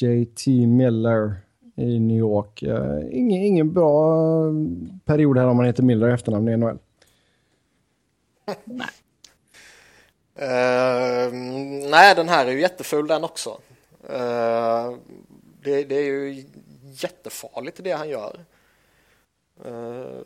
[0.00, 1.36] JT Miller
[1.76, 2.62] i New York.
[2.62, 4.52] Eh, ingen, ingen bra eh,
[5.04, 6.78] period här om man heter Miller i efternamn i NHL.
[8.64, 8.88] Nej.
[10.36, 13.50] Ehm, uh, nej, den här är ju jätteful den också.
[14.10, 14.96] Uh,
[15.62, 16.44] det, det, är ju
[16.82, 18.44] jättefarligt det han gör.
[19.66, 20.20] Uh,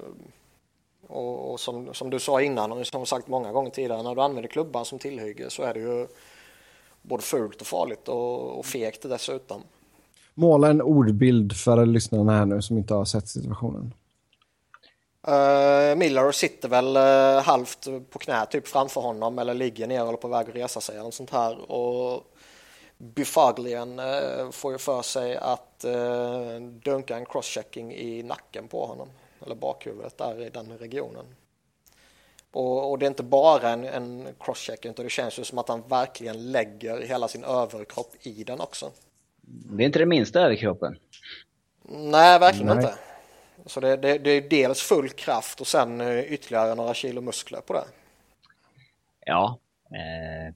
[1.09, 4.23] och, och som, som, du sa innan och som sagt många gånger tidigare, när du
[4.23, 6.07] använder klubban som tillhygge så är det ju
[7.03, 9.63] både fult och farligt och, och fegt dessutom.
[10.35, 13.95] Måla en ordbild för lyssnarna här nu som inte har sett situationen.
[15.29, 20.17] Uh, Miller sitter väl uh, halvt på knä typ framför honom eller ligger ner eller
[20.17, 21.73] på väg att resa sig eller sånt här.
[21.73, 22.25] Och
[22.99, 29.09] Bufaglian uh, får ju för sig att uh, dunka en crosschecking i nacken på honom.
[29.47, 31.25] Eller bakhuvudet där i den regionen.
[32.51, 35.69] Och, och det är inte bara en, en crosschecking utan det känns ju som att
[35.69, 38.91] han verkligen lägger hela sin överkropp i den också.
[39.41, 40.99] Det är inte det minsta överkroppen.
[41.83, 42.77] Nej, verkligen Nej.
[42.77, 42.99] inte.
[43.67, 47.61] Så det, det, det, är dels full kraft och sen eh, ytterligare några kilo muskler
[47.61, 47.85] på det.
[49.25, 49.59] Ja,
[49.91, 50.55] eh,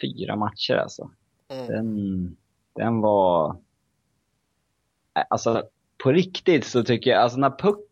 [0.00, 1.10] fyra matcher alltså.
[1.48, 1.66] Mm.
[1.66, 2.36] Den,
[2.72, 3.56] den var...
[5.14, 5.68] Eh, alltså
[5.98, 7.89] på riktigt så tycker jag, alltså när puck,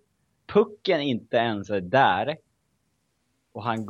[0.53, 2.37] pucken inte ens är där
[3.53, 3.89] och han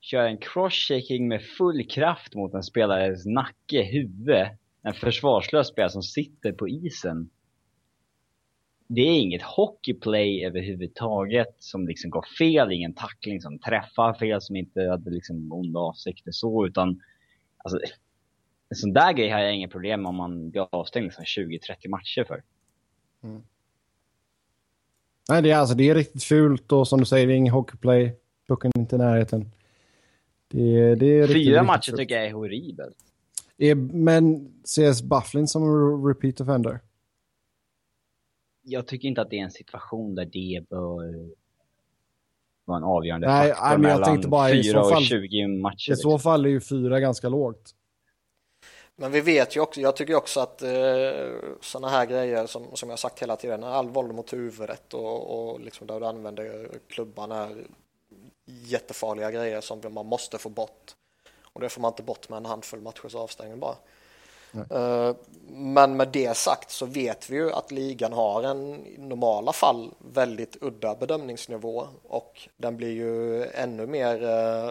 [0.00, 4.46] kör en crosschecking med full kraft mot en spelares nacke, huvud,
[4.82, 7.30] en försvarslös spelare som sitter på isen
[8.94, 14.56] det är inget hockeyplay överhuvudtaget som liksom går fel, ingen tackling som träffar fel, som
[14.56, 17.00] inte hade liksom onda avsikter så, utan
[17.58, 17.78] alltså,
[18.68, 22.24] en sån där grej har jag inga problem om man blir avstängd liksom 20-30 matcher
[22.24, 22.42] för.
[23.22, 23.42] Mm.
[25.28, 27.52] Nej, det är, alltså, det är riktigt fult och som du säger, det är ingen
[27.52, 28.16] hockeyplay,
[28.48, 29.50] pucken inte i närheten.
[30.48, 32.96] Det, det är Fyra riktigt, matcher riktigt tycker jag är horribelt.
[33.92, 36.80] Men ses Bufflin som repeat offender?
[38.62, 41.30] jag tycker inte att det är en situation där det bör
[42.64, 45.92] vara en avgörande nej, faktor nej, jag tänkte bara, 4 och fall, 20 matcher.
[45.92, 46.18] I så liksom.
[46.18, 47.74] fall är ju fyra ganska lågt.
[49.00, 50.70] Men vi vet ju också, jag tycker också att eh,
[51.60, 55.60] sådana här grejer som, som jag sagt hela tiden, all våld mot huvudet och, och
[55.60, 57.64] liksom där du använder klubban är
[58.44, 60.94] jättefarliga grejer som man måste få bort.
[61.42, 63.76] Och det får man inte bort med en handfull matchers avstängning bara.
[64.54, 65.16] Uh,
[65.48, 69.90] men med det sagt så vet vi ju att ligan har en i normala fall
[69.98, 74.70] väldigt udda bedömningsnivå och den blir ju ännu mer uh,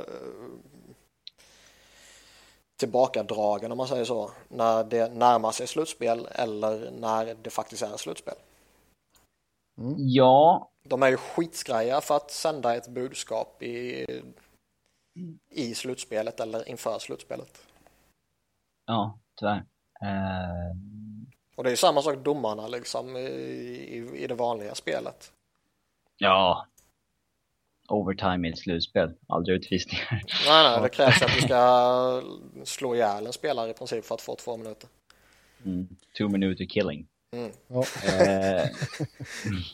[2.80, 7.98] tillbakadragen om man säger så när det närmar sig slutspel eller när det faktiskt är
[7.98, 8.36] slutspel.
[9.78, 9.96] Mm.
[9.98, 10.70] Ja.
[10.84, 14.06] De är ju skitskraja för att sända ett budskap i,
[15.50, 17.68] i slutspelet eller inför slutspelet.
[18.86, 19.66] Ja, tyvärr.
[20.04, 20.76] Uh...
[21.56, 25.32] Och det är samma sak domarna liksom i, i, i det vanliga spelet.
[26.18, 26.66] Ja.
[27.90, 30.24] Overtime i ett slutspel, aldrig utvisningar.
[30.48, 32.24] Nej, nej, det krävs att du ska
[32.64, 34.90] slå ihjäl en spelare i princip för att få två minuter.
[35.66, 35.88] Mm.
[36.18, 37.08] Two minuter killing.
[37.36, 37.52] Mm.
[37.68, 37.80] Ja.
[37.80, 38.68] Uh,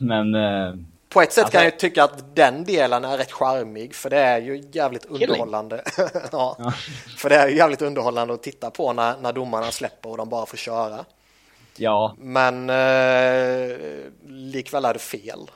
[0.00, 0.34] men...
[0.34, 0.74] Uh
[1.08, 4.18] på ett sätt alltså, kan jag tycka att den delen är rätt charmig för det
[4.18, 5.82] är ju jävligt underhållande.
[6.32, 6.72] ja, ja.
[7.16, 10.28] För det är ju jävligt underhållande att titta på när, när domarna släpper och de
[10.28, 11.04] bara får köra.
[11.76, 12.14] Ja.
[12.18, 13.76] Men eh,
[14.26, 15.50] likväl är det fel.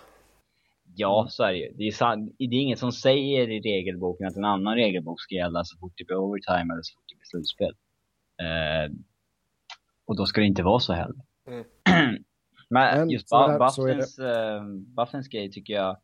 [0.95, 1.73] Ja, så är det ju.
[1.73, 5.65] Det är, det är inget som säger i regelboken att en annan regelbok ska gälla
[5.65, 7.75] så fort det blir overtime eller så fort det blir slutspel.
[8.41, 8.93] Eh,
[10.05, 11.23] och då ska det inte vara så heller.
[11.47, 11.65] Mm.
[12.71, 14.65] Men, Men just ba Buffins, uh,
[14.97, 15.97] Buffins grej tycker jag,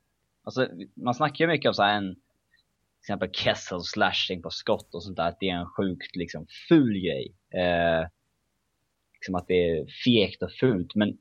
[0.44, 2.20] alltså man snackar ju mycket om så här en, till
[3.02, 6.98] exempel Kessel slashing på skott och sånt där, att det är en sjukt liksom ful
[6.98, 7.34] grej.
[7.54, 8.08] Eh,
[9.14, 11.18] liksom att det är fegt och fult, men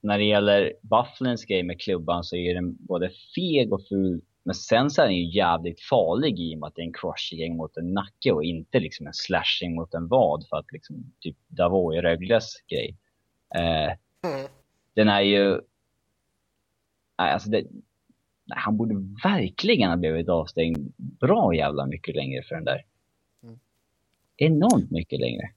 [0.00, 4.54] när det gäller Bufflins grej med klubban så är den både feg och ful, men
[4.54, 7.56] sen så är den ju jävligt farlig i och med att det är en crushing
[7.56, 11.36] mot en nacke och inte liksom en slashing mot en vad för att liksom typ
[11.48, 12.96] Davoy Rögles grej.
[13.54, 14.46] Eh, Mm.
[14.94, 15.60] Den är ju...
[17.18, 17.62] Nej, alltså det,
[18.44, 22.84] nej, han borde verkligen ha blivit avstängd bra jävla mycket längre för den där.
[23.42, 23.58] Mm.
[24.36, 25.50] Enormt mycket längre.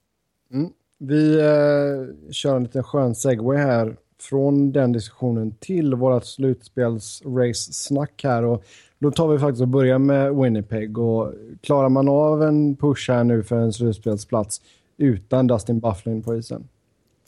[0.50, 0.72] Mm.
[0.98, 8.44] Vi eh, kör en liten skön segway här från den diskussionen till vårt slutspels-race-snack här.
[8.44, 8.64] Och
[8.98, 10.98] då tar vi faktiskt och börjar med Winnipeg.
[10.98, 14.60] Och klarar man av en push här nu för en slutspelsplats
[14.96, 16.68] utan Dustin Bufflin på isen?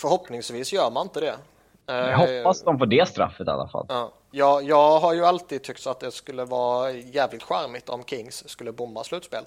[0.00, 1.34] Förhoppningsvis gör man inte det.
[1.86, 3.86] Jag hoppas de får det straffet i alla fall.
[3.88, 4.12] Ja.
[4.30, 8.72] Jag, jag har ju alltid tyckt att det skulle vara jävligt charmigt om Kings skulle
[8.72, 9.44] bomma slutspel.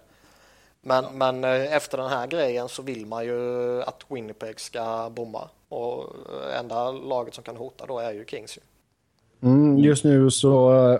[0.82, 5.50] Men, men eh, efter den här grejen så vill man ju att Winnipeg ska bomma.
[5.70, 8.58] Och eh, enda laget som kan hota då är ju Kings.
[8.58, 8.62] Ju.
[9.50, 11.00] Mm, just nu så uh,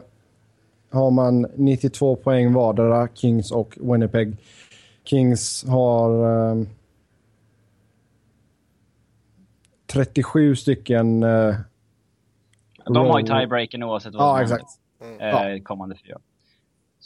[0.92, 4.38] har man 92 poäng vardera, Kings och Winnipeg.
[5.04, 6.66] Kings har uh,
[9.86, 11.24] 37 stycken...
[11.24, 11.56] Uh,
[12.86, 14.72] de har ju tiebreaken oavsett vad ja, som exakt.
[15.20, 15.64] händer mm.
[15.64, 16.20] kommande fyra.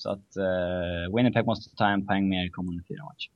[0.04, 3.32] Så att uh, Winnipeg måste ta en poäng mer i kommande fyra matcher.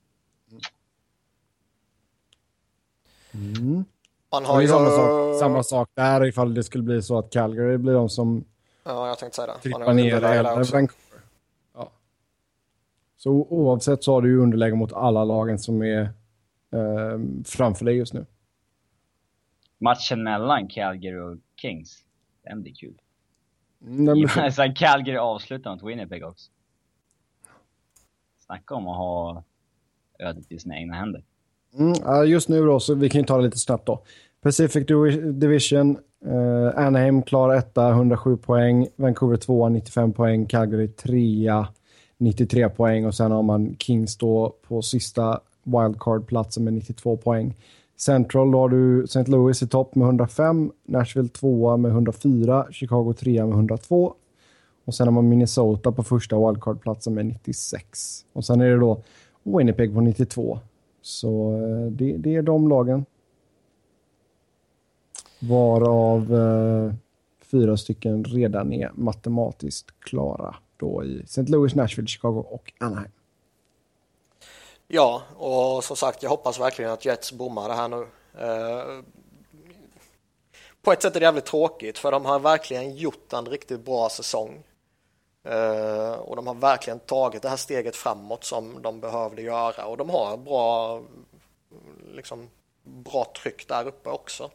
[3.34, 3.86] Mm.
[4.32, 4.68] Man har ju...
[4.68, 8.44] samma, sak, samma sak där ifall det skulle bli så att Calgary blir de som
[8.84, 9.60] ja, jag tänkte säga det.
[9.60, 11.22] trippar ner eller Vancouver.
[11.74, 11.92] Ja.
[13.18, 16.02] Så oavsett så har du ju underläge mot alla lagen som är
[16.72, 18.26] eh, framför dig just nu.
[19.78, 22.04] Matchen mellan Calgary och Kings,
[22.44, 23.02] den blir kul.
[23.82, 26.52] Mm, Sen Calgary avslutar mot Winnipeg också.
[28.48, 29.44] Snacka om att ha
[30.20, 31.24] ödet i sina egna händer.
[31.80, 34.04] Mm, just nu då, så vi kan ju ta det lite snabbt då.
[34.42, 34.86] Pacific
[35.34, 38.88] Division, eh, Anaheim klar etta, 107 poäng.
[38.96, 40.46] Vancouver 2 95 poäng.
[40.46, 41.66] Calgary 3
[42.18, 43.06] 93 poäng.
[43.06, 47.56] Och sen har man Kings då på sista wildcard-platsen med 92 poäng.
[47.98, 49.24] Central då har du St.
[49.24, 54.14] Louis i topp med 105, Nashville 2 med 104, Chicago 3 med 102.
[54.88, 58.26] Och sen har man Minnesota på första wildcardplatsen med 96.
[58.34, 59.04] Och sen är det då
[59.44, 60.60] Winnipeg på 92.
[61.02, 63.06] Så eh, det, det är de lagen.
[65.40, 66.94] Varav eh,
[67.42, 71.42] fyra stycken redan är matematiskt klara då i St.
[71.42, 73.12] Louis, Nashville, Chicago och Anaheim.
[74.88, 78.08] Ja, och som sagt, jag hoppas verkligen att Jets bommar det här nu.
[78.40, 79.04] Eh,
[80.82, 84.10] på ett sätt är det jävligt tråkigt för de har verkligen gjort en riktigt bra
[84.10, 84.64] säsong.
[85.52, 89.98] Uh, och de har verkligen tagit det här steget framåt som de behövde göra och
[89.98, 91.02] de har bra,
[92.14, 92.50] liksom,
[92.84, 94.50] bra tryck där uppe också.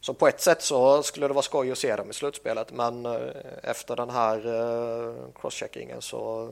[0.00, 3.06] Så på ett sätt så skulle det vara skoj att se dem i slutspelet men
[3.06, 3.18] uh,
[3.62, 6.50] efter den här uh, crosscheckingen så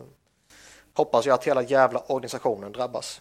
[0.94, 3.20] hoppas jag att hela jävla organisationen drabbas.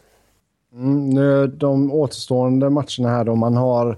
[0.73, 3.97] Mm, nu, de återstående matcherna här då, man har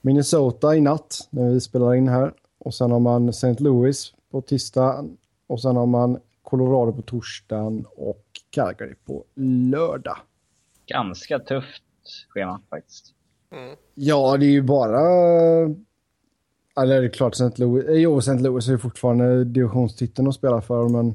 [0.00, 3.56] Minnesota i natt när vi spelar in här och sen har man St.
[3.58, 5.04] Louis på tisdag
[5.46, 9.24] och sen har man Colorado på torsdagen och Calgary på
[9.70, 10.16] lördag.
[10.86, 11.82] Ganska tufft
[12.28, 13.14] schema faktiskt.
[13.52, 13.76] Mm.
[13.94, 15.00] Ja, det är ju bara...
[16.76, 17.62] Eller det är klart St.
[17.62, 17.84] Louis...
[17.84, 18.38] Eh, jo, St.
[18.38, 21.14] Louis är fortfarande divisionstiteln att spela för, men...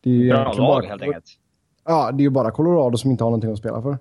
[0.00, 0.86] Det är ju Bra lag bara...
[0.86, 1.24] helt enkelt.
[1.84, 3.98] Ja, det är ju bara Colorado som inte har någonting att spela för.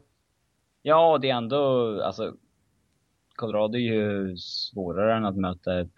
[0.82, 2.02] Ja, det är ändå...
[2.04, 2.34] Alltså,
[3.36, 5.96] Colorado är ju svårare än att möta ett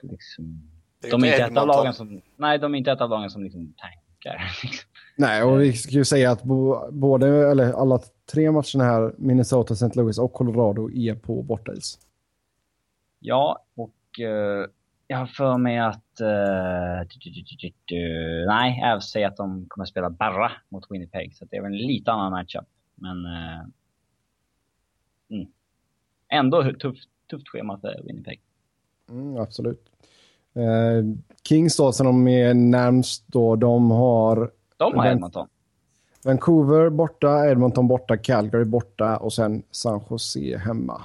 [1.02, 3.30] liksom de är inte ett av lagen som, nej, de är inte ett av lagen
[3.30, 4.52] som liksom tankar.
[5.16, 8.00] nej, och vi ska ju säga att bo, både, eller alla
[8.34, 9.90] tre matcherna här, Minnesota, St.
[9.96, 12.00] Louis och Colorado är på bortais.
[13.20, 14.66] Ja, och uh,
[15.08, 19.84] jag har för mig att, uh, du, du, du, nej, jag säger att de kommer
[19.84, 22.66] att spela bara mot Winnipeg, så det är väl en lite annan matchup.
[22.96, 23.68] Men uh,
[25.30, 25.48] mm.
[26.30, 28.42] ändå tufft, tufft schema för Winnipeg.
[29.10, 29.87] Mm, absolut.
[30.58, 31.04] Eh,
[31.44, 34.52] Kings då, som de är närmst då, de har...
[34.78, 35.48] De har Edmonton.
[36.24, 41.02] Vancouver borta, Edmonton borta, Calgary borta och sen San Jose hemma.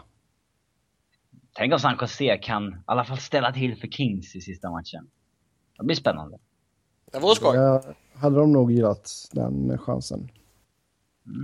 [1.52, 5.06] Tänk om San Jose kan i alla fall ställa till för Kings i sista matchen.
[5.78, 6.38] Det blir spännande.
[7.12, 7.56] Det vore skoj.
[7.56, 10.30] Det hade de nog gillat den chansen.
[11.26, 11.42] Mm.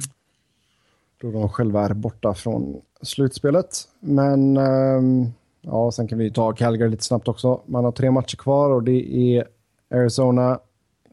[1.20, 3.88] Då de själva är borta från slutspelet.
[4.00, 5.32] Men um,
[5.70, 7.62] Ja, sen kan vi ta Calgary lite snabbt också.
[7.66, 9.48] Man har tre matcher kvar och det är
[9.90, 10.60] Arizona,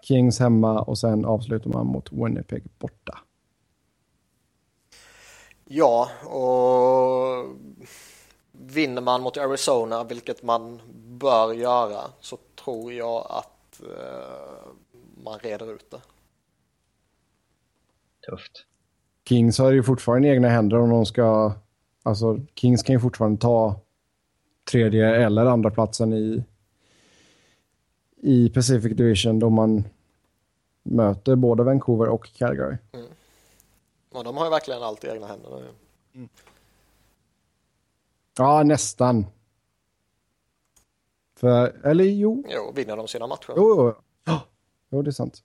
[0.02, 3.20] Kings hemma och sen avslutar man mot Winnipeg borta.
[5.66, 7.56] Ja, och
[8.52, 10.82] vinner man mot Arizona, vilket man
[11.20, 14.74] bör göra, så tror jag att uh,
[15.24, 16.02] man reder ut det.
[18.30, 18.66] Tufft.
[19.28, 21.54] Kings har ju fortfarande egna händer om de ska...
[22.04, 23.85] Alltså, Kings kan ju fortfarande ta
[24.72, 26.44] tredje eller andra platsen i,
[28.16, 29.84] i Pacific Division då man
[30.84, 32.78] möter både Vancouver och Calgary.
[32.94, 33.06] Mm.
[34.14, 35.64] Ja, de har ju verkligen allt i egna händer.
[36.14, 36.30] Mm.
[38.38, 39.26] Ja, nästan.
[41.36, 42.44] För, eller jo.
[42.50, 43.54] Jo, vinner de sina matcher.
[43.56, 44.34] Jo, jo.
[44.34, 44.42] Oh,
[44.90, 45.44] jo, det är sant.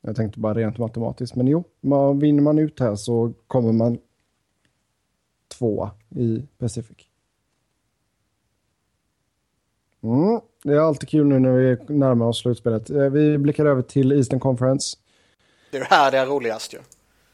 [0.00, 3.98] Jag tänkte bara rent matematiskt, men jo, man, vinner man ut här så kommer man
[5.58, 7.05] två i Pacific.
[10.02, 12.90] Mm, det är alltid kul nu när vi närmar oss slutspelet.
[12.90, 14.96] Eh, vi blickar över till Eastern Conference.
[15.70, 16.78] Det är här det är roligast ju.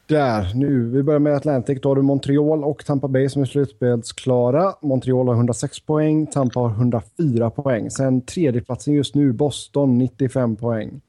[0.07, 0.89] Där, nu.
[0.89, 1.81] Vi börjar med Atlantic.
[1.81, 4.73] Då har du Montreal och Tampa Bay som är slutspelsklara.
[4.81, 7.89] Montreal har 106 poäng, Tampa har 104 poäng.
[7.89, 11.01] Sen tredjeplatsen just nu, Boston 95 poäng.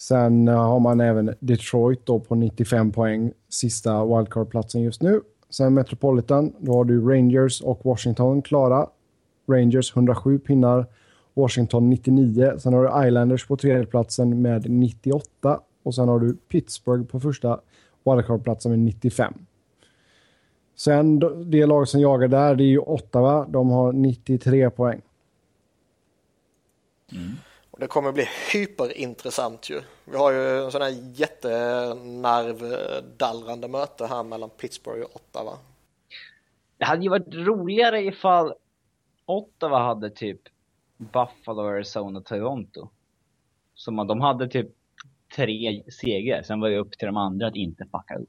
[0.00, 5.20] Sen eh, har man även Detroit då på 95 poäng, sista wildcard-platsen just nu.
[5.50, 8.86] Sen Metropolitan, då har du Rangers och Washington klara.
[9.48, 10.86] Rangers 107 pinnar,
[11.34, 12.52] Washington 99.
[12.58, 17.60] Sen har du Islanders på tredjeplatsen med 98 och sen har du Pittsburgh på första
[18.04, 19.34] wildcard-platsen med 95.
[20.76, 21.18] Sen
[21.50, 23.46] det lag som jagar där, det är ju Ottawa.
[23.48, 25.00] De har 93 poäng.
[27.12, 27.32] Mm.
[27.70, 29.80] Och det kommer bli hyperintressant ju.
[30.04, 35.58] Vi har ju en sån här jättenervdallrande möte här mellan Pittsburgh och Ottawa.
[36.78, 38.54] Det hade ju varit roligare ifall
[39.28, 40.40] Ottawa hade typ
[40.96, 42.88] Buffalo, Arizona, Toronto.
[43.74, 44.68] Som de hade typ
[45.36, 46.42] tre segrar.
[46.42, 48.28] Sen var det upp till de andra att inte fucka upp.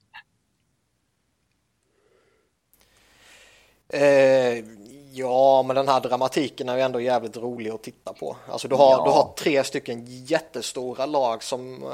[3.90, 4.66] Eh,
[5.12, 8.38] ja, men den här dramatiken är ju ändå jävligt rolig att titta på.
[8.48, 9.06] Alltså du har, ja.
[9.06, 11.90] du har tre stycken jättestora lag som eh,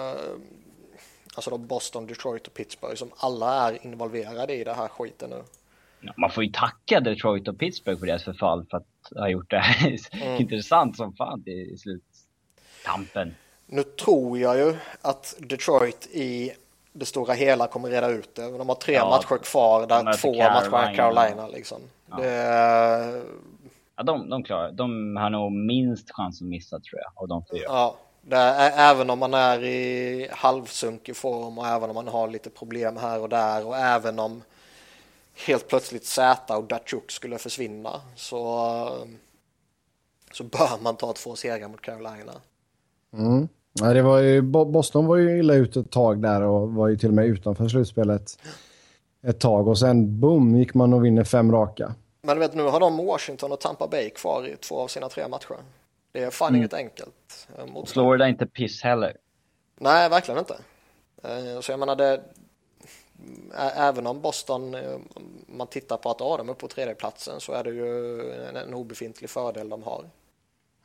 [1.36, 5.43] Alltså då Boston, Detroit och Pittsburgh som alla är involverade i det här skiten nu.
[6.18, 8.86] Man får ju tacka Detroit och Pittsburgh för deras förfall för att
[9.16, 10.41] ha gjort det här mm.
[10.41, 13.36] intressant som fan i sluttampen.
[13.68, 16.51] Nu tror jag ju att Detroit i
[16.93, 18.58] det stora hela kommer reda ut det.
[18.58, 20.53] De har tre ja, matcher kvar där två Carolina.
[20.53, 21.82] matcher är Carolina liksom.
[22.10, 22.18] Ja.
[22.18, 23.24] Det...
[23.95, 27.43] ja, de, de klarar De har nog minst chans att missa tror jag av de
[27.51, 27.64] fyra.
[27.66, 27.95] Ja,
[28.32, 32.97] är, även om man är i halvsunkig form och även om man har lite problem
[32.97, 34.41] här och där och även om
[35.36, 39.08] helt plötsligt Z och Datsjuk skulle försvinna så,
[40.32, 42.34] så bör man ta två segrar mot Carolina.
[43.14, 43.48] Mm.
[43.80, 46.98] Ja, det var ju, Boston var ju illa ute ett tag där och var ju
[46.98, 48.40] till och med utanför slutspelet
[49.24, 51.96] ett tag och sen boom gick man och vinner fem raka.
[52.22, 55.10] Men du vet nu har de Washington och Tampa Bay kvar i två av sina
[55.10, 55.56] tre matcher.
[56.12, 56.60] Det är fan mm.
[56.60, 57.48] inget enkelt.
[57.58, 59.18] Eh, Mot Florida inte piss heller.
[59.80, 60.58] Nej, verkligen inte.
[61.24, 62.22] Eh, så jag menar det,
[63.76, 64.97] även om Boston, eh,
[65.47, 68.74] man tittar på att ja, de är på tredjeplatsen så är det ju en, en
[68.74, 70.05] obefintlig fördel de har.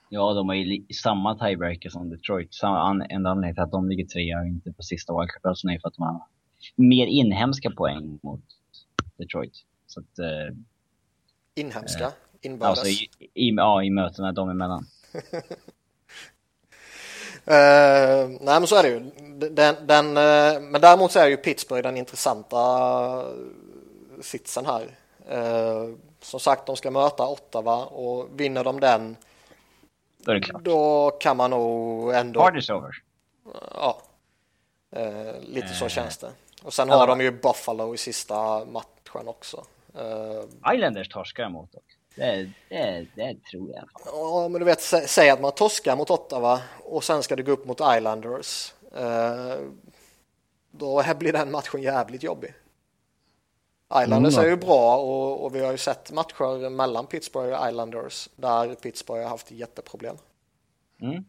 [0.09, 2.55] Ja, de har ju samma tiebreaker som Detroit.
[2.55, 5.89] Samma enda anledning till att de ligger trea och inte på sista wildcard-platsen är för
[5.89, 6.23] att de har
[6.77, 8.41] mer inhemska poäng mot
[9.17, 9.65] Detroit.
[9.87, 10.57] Så att, eh,
[11.55, 12.05] inhemska?
[12.05, 12.13] Eh,
[12.43, 12.79] Inbördes?
[12.79, 12.87] Alltså
[13.19, 14.87] i, i, ja, i mötena dem emellan.
[17.51, 19.11] Uh, nej men så är det ju.
[19.51, 23.25] Den, den, uh, men däremot så är ju Pittsburgh den intressanta
[24.21, 24.97] sitsen här.
[25.33, 29.17] Uh, som sagt, de ska möta Ottawa och vinner de den
[30.19, 30.63] då är det klart.
[30.63, 32.41] Då kan man nog ändå...
[32.41, 32.91] Party's over.
[33.75, 34.03] Ja.
[35.41, 36.31] Lite så känns det.
[36.63, 39.65] Och sen har de ju Buffalo i sista matchen också.
[40.75, 41.85] Islanders torskar emot dock.
[42.21, 43.85] Det, det, det tror jag.
[44.05, 47.53] Ja, men du vet, säg att man torskar mot Ottawa och sen ska det gå
[47.53, 48.75] upp mot Islanders.
[48.97, 49.55] Eh,
[50.71, 52.55] då blir den matchen jävligt jobbig.
[54.05, 54.47] Islanders mm.
[54.47, 58.75] är ju bra och, och, vi har ju sett matcher mellan Pittsburgh och Islanders där
[58.75, 60.17] Pittsburgh har haft jätteproblem.
[61.03, 61.25] Mm.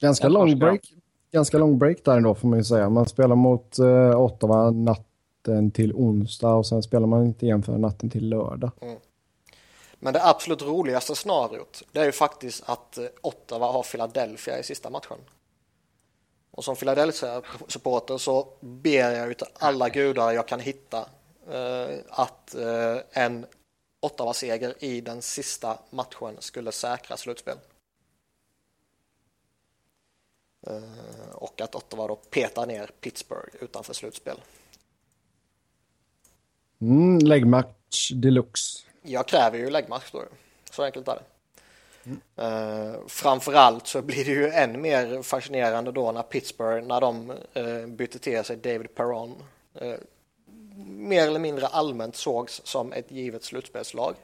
[0.00, 0.92] Ganska lång break.
[1.32, 2.88] Ganska lång break där ändå får man ju säga.
[2.88, 7.78] Man spelar mot uh, Ottawa natten till onsdag och sen spelar man inte igen för
[7.78, 8.70] natten till lördag.
[8.80, 8.96] Mm.
[9.98, 14.62] Men det absolut roligaste scenariot det är ju faktiskt att eh, Ottawa har Philadelphia i
[14.62, 15.18] sista matchen.
[16.50, 21.08] Och som Philadelphia-supporter så ber jag ut alla gudar jag kan hitta
[21.50, 23.46] eh, att eh, en
[24.00, 27.56] Ottawa-seger i den sista matchen skulle säkra slutspel.
[30.66, 34.40] Eh, och att Ottawa då petar ner Pittsburgh utanför slutspel.
[36.80, 40.22] Mm, läggmatch deluxe jag kräver ju läggmatch då.
[40.70, 41.22] Så enkelt är det.
[42.06, 42.20] Mm.
[42.38, 47.86] Uh, framförallt så blir det ju än mer fascinerande då när Pittsburgh, när de uh,
[47.86, 49.42] bytte till sig David Perron,
[49.82, 49.94] uh,
[50.86, 54.14] mer eller mindre allmänt sågs som ett givet slutspelslag.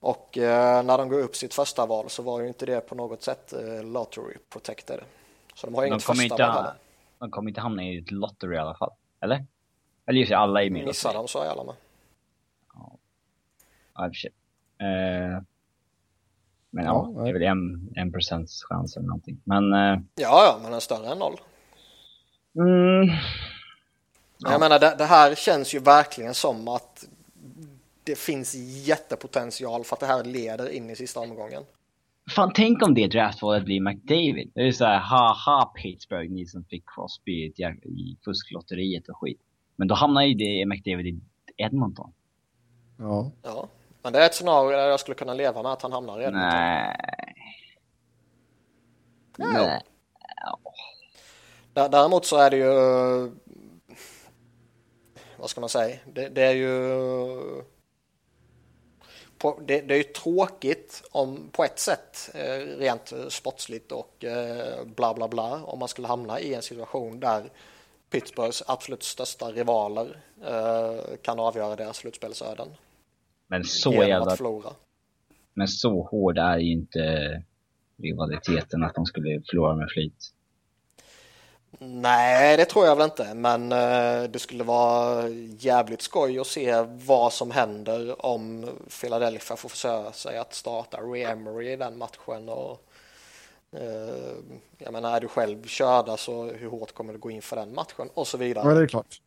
[0.00, 0.42] Och uh,
[0.82, 3.54] när de går upp sitt första val så var ju inte det på något sätt
[3.56, 5.00] uh, lottery protected.
[5.54, 6.74] Så de har inget första inte, val heller.
[7.18, 9.46] De kommer inte hamna i ett lottery i alla fall, eller?
[10.06, 10.86] Eller just alla i minus.
[10.86, 11.74] Missar de så är alla med.
[13.96, 14.04] Ja,
[14.86, 15.42] eh,
[16.70, 19.40] men ja, ja, det är väl en, en procents chans eller någonting.
[19.44, 19.72] Men...
[19.72, 21.36] Eh, ja, ja, men en större än noll.
[22.58, 23.08] Mm.
[24.38, 24.50] Ja.
[24.50, 27.08] Jag menar, det, det, här känns ju verkligen som att
[28.04, 28.54] det finns
[28.86, 31.62] jättepotential för att det här leder in i sista omgången.
[32.30, 34.50] Fan, tänk om det draftvalet blir McDavid.
[34.54, 39.40] Det är så här, haha Pittsburgh, ni som fick Crosby i, i fusklotteriet och skit.
[39.76, 41.20] Men då hamnar ju det McDavid i
[41.56, 42.12] Edmonton.
[42.98, 43.30] Ja.
[43.42, 43.68] Ja,
[44.06, 46.50] men det är ett scenario där jag skulle kunna leva med att han hamnar Edmonton.
[46.50, 46.96] Nej.
[49.38, 49.82] Nej.
[51.74, 52.72] Dä- Däremot så är det ju,
[55.36, 56.72] vad ska man säga, det, det är ju,
[59.38, 64.84] på, det, det är ju tråkigt om, på ett sätt, eh, rent sportsligt och eh,
[64.84, 67.50] bla bla bla, om man skulle hamna i en situation där
[68.10, 72.68] Pittsburghs absolut största rivaler eh, kan avgöra deras slutspelsöden.
[73.46, 74.36] Men så jävla...
[75.54, 77.42] Men så hård är ju inte
[78.02, 80.32] rivaliteten att de skulle förlora med flyt.
[81.78, 85.28] Nej, det tror jag väl inte, men eh, det skulle vara
[85.58, 88.70] jävligt skoj att se vad som händer om
[89.00, 92.48] Philadelphia får försöka sig att starta Re-Emery i den matchen.
[92.48, 92.82] Och,
[93.72, 94.34] eh,
[94.78, 97.74] jag menar, är du själv körda så hur hårt kommer du gå in för den
[97.74, 98.74] matchen och så ja, vidare.
[98.74, 99.20] det är klart.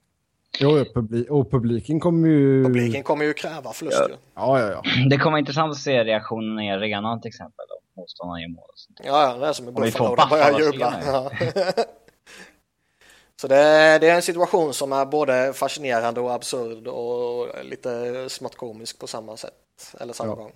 [0.60, 2.64] Jo, ja, publi och publiken kommer ju...
[2.64, 4.16] Publiken kommer ju kräva förlust ju.
[4.36, 4.82] Ja, ja, ja.
[5.10, 7.66] Det kommer vara intressant att se reaktionen i arenan till exempel.
[7.70, 8.66] Om motståndaren gör mål.
[9.04, 10.94] Ja, ja, det är som i Buffalo, de börjar jubla.
[11.06, 11.32] Ja.
[13.42, 18.26] Så det är, det är en situation som är både fascinerande och absurd och lite
[18.30, 19.54] smått komisk på samma sätt,
[20.00, 20.36] eller samma Ja.
[20.36, 20.52] gång.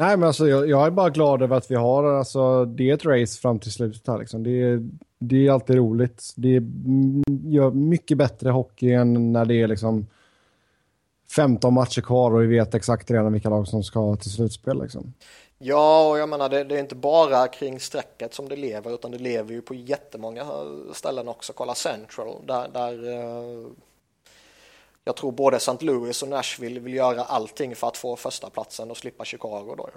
[0.00, 2.94] Nej, men alltså jag, jag är bara glad över att vi har, alltså det är
[2.94, 4.42] ett race fram till slutet här liksom.
[4.42, 4.88] Det är,
[5.18, 6.32] det är alltid roligt.
[6.36, 10.06] Det mm, gör mycket bättre hockey än när det är liksom
[11.36, 15.14] 15 matcher kvar och vi vet exakt redan vilka lag som ska till slutspel liksom.
[15.58, 19.10] Ja, och jag menar det, det är inte bara kring strecket som det lever utan
[19.10, 20.44] det lever ju på jättemånga
[20.92, 21.52] ställen också.
[21.52, 23.66] Kolla Central där, där eh,
[25.10, 25.84] jag tror både St.
[25.84, 29.88] Louis och Nashville vill göra allting för att få första platsen och slippa Chicago då.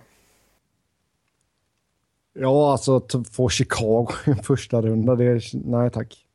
[2.34, 6.26] Ja, alltså att få Chicago i en första runda, det är, nej tack.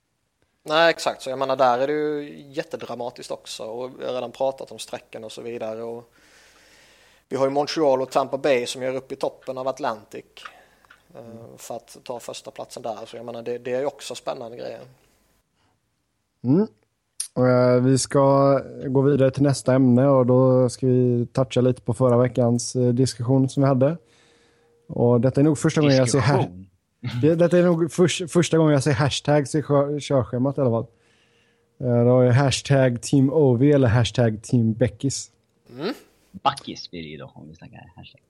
[0.62, 1.22] Nej, exakt.
[1.22, 3.64] Så jag menar, där är det ju jättedramatiskt också.
[3.64, 5.82] Och vi har redan pratat om strecken och så vidare.
[5.82, 6.12] Och
[7.28, 10.24] vi har ju Montreal och Tampa Bay som gör upp i toppen av Atlantic.
[11.14, 13.06] eh, För att ta första platsen där.
[13.06, 14.80] Så jag menar, det, det är ju också spännande grejer.
[16.44, 16.66] Mm.
[17.38, 21.94] Eh, Vi ska gå vidare till nästa ämne och då ska vi toucha lite på
[21.94, 23.96] förra veckans eh, diskussion som vi hade.
[24.88, 26.64] Och detta är nog första gången jag ser här.
[27.36, 30.86] Detta är nog förs- första gången jag ser hashtags i kör, körschemat i alla fall.
[31.80, 35.30] Eh, Då är hashtag Team OV eller hashtag Team Beckis.
[36.32, 38.20] Backis blir det ju då om vi snackar hashtag.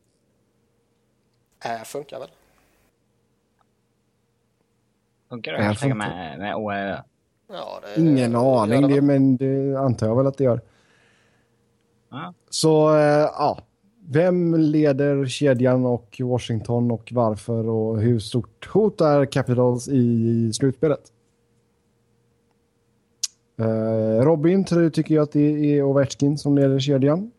[1.65, 2.29] Äh, funkar väl?
[5.29, 6.09] Funkar det Ja, att hashtagga funkar.
[6.09, 6.97] med, med OÖ?
[7.49, 10.61] Ja, det, Ingen gör aning, det det, men det antar jag väl att det gör.
[12.11, 12.35] Ja.
[12.51, 13.59] Så eh, ja,
[14.09, 21.13] vem leder kedjan och Washington och varför och hur stort hot är Capitals i slutspelet?
[23.59, 27.31] Eh, Robin tycker jag att det är Ovechkin som leder kedjan.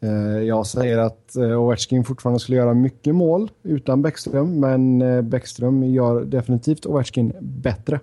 [0.00, 4.98] Eh, jag säger att Ovechkin fortfarande skulle göra mycket mål utan Bäckström, men
[5.30, 8.00] Bäckström gör definitivt Ovechkin bättre.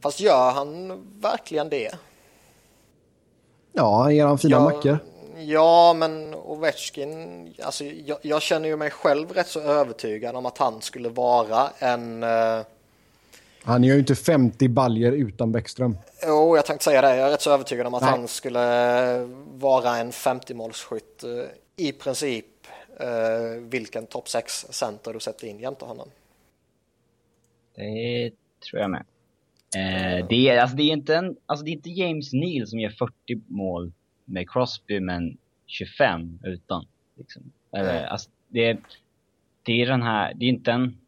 [0.00, 1.94] Fast gör han verkligen det?
[3.72, 4.98] Ja, han ger han fina Ja, mackor.
[5.36, 10.58] Ja, men Ovechkin, alltså jag, jag känner ju mig själv rätt så övertygad om att
[10.58, 12.60] han skulle vara en eh,
[13.62, 15.98] Han gör ju inte 50 baljer utan Bäckström.
[16.26, 17.16] Jo, jag tänkte säga det.
[17.16, 18.10] Jag är rätt så övertygad om att Nej.
[18.10, 18.58] han skulle
[19.52, 21.46] vara en 50-målsskytt eh,
[21.76, 22.46] i princip
[23.00, 26.08] eh, vilken topp 6-center du sätter in jämte honom.
[27.74, 28.30] Det
[28.70, 29.04] tror jag med.
[29.76, 32.80] Eh, det, är, alltså, det, är inte en, alltså, det är inte James Neal som
[32.80, 33.12] gör 40
[33.46, 33.92] mål
[34.24, 36.86] med Crosby men 25 utan.
[37.16, 37.42] Liksom.
[37.72, 38.04] Eller, Nej.
[38.04, 38.78] alltså, det,
[39.62, 40.98] det är den här, det är inte en...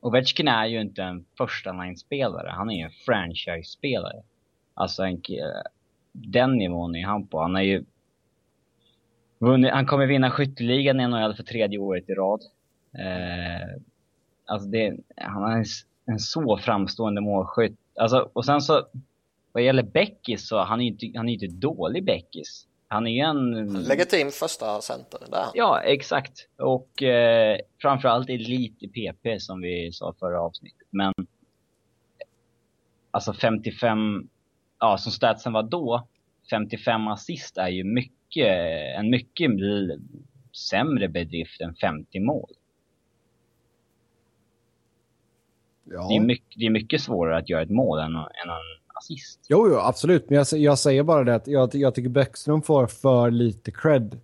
[0.00, 4.22] Ovechkin är ju inte en första line-spelare, han är en franchise-spelare.
[4.74, 5.62] Alltså en, ki-
[6.12, 7.40] den nivån är han på.
[7.40, 7.84] Han har ju
[9.38, 12.40] vunnit, han kommer vinna skytteligan i NHL för tredje året i rad.
[12.92, 13.68] Eh,
[14.46, 15.64] alltså det, han är
[16.08, 17.78] en, så framstående målskytt.
[18.00, 18.86] Alltså, och sen så,
[19.52, 22.66] vad gäller Beckis så han är ju inte, han är inte dålig Beckis.
[22.88, 23.72] Han är en...
[23.82, 25.46] Legitim första center, där.
[25.54, 26.48] Ja, exakt.
[26.56, 30.88] Och eh, framförallt elit i PP som vi sa förra avsnittet.
[30.90, 31.12] Men
[33.10, 34.28] alltså 55,
[34.80, 36.08] ja som statsen var då,
[36.50, 38.48] 55 assist är ju mycket,
[38.98, 39.50] en mycket
[40.70, 42.50] sämre bedrift än 50 mål.
[45.90, 46.08] Ja.
[46.08, 48.24] Det, är mycket, det är mycket svårare att göra ett mål än, än en
[48.94, 49.40] assist.
[49.48, 50.30] Jo, jo, absolut.
[50.30, 54.20] Men jag, jag säger bara det att jag, jag tycker Bäckström får för lite cred.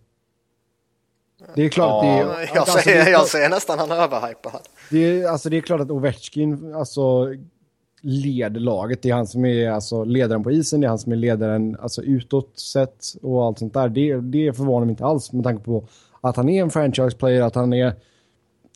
[1.54, 2.48] Det är klart Ja, det är...
[2.54, 4.60] jag, alltså, ser, det, är jag ser nästan han överhypad.
[4.90, 7.34] det, är, alltså, det är klart att Ovechkin alltså,
[8.00, 9.02] leder laget.
[9.02, 11.76] Det är han som är alltså, ledaren på isen, det är han som är ledaren
[11.80, 13.88] alltså, utåt sett och allt sånt där.
[13.88, 15.88] Det, det förvånar mig inte alls med tanke på
[16.20, 17.92] att han är en franchise player, att han är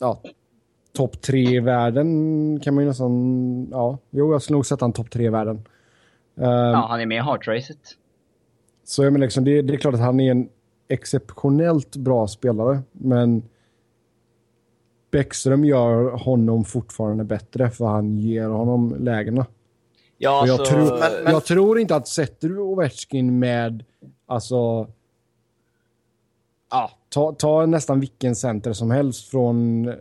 [0.00, 0.22] ja,
[0.98, 3.68] topp tre i världen kan man ju nästan...
[3.70, 5.56] Ja, jo, jag skulle nog sätta han topp tre i världen.
[6.34, 7.78] Um, ja, han är med i heartracet.
[8.84, 10.48] Så jag menar, liksom, det, det är klart att han är en
[10.88, 13.42] exceptionellt bra spelare, men
[15.10, 19.46] Bäckström gör honom fortfarande bättre för han ger honom lägena.
[20.18, 21.32] Ja, jag, alltså, tror, men, men...
[21.32, 23.84] jag tror inte att sätter du Ovechkin med,
[24.26, 24.88] alltså,
[26.70, 29.92] ja, ta, ta nästan vilken center som helst från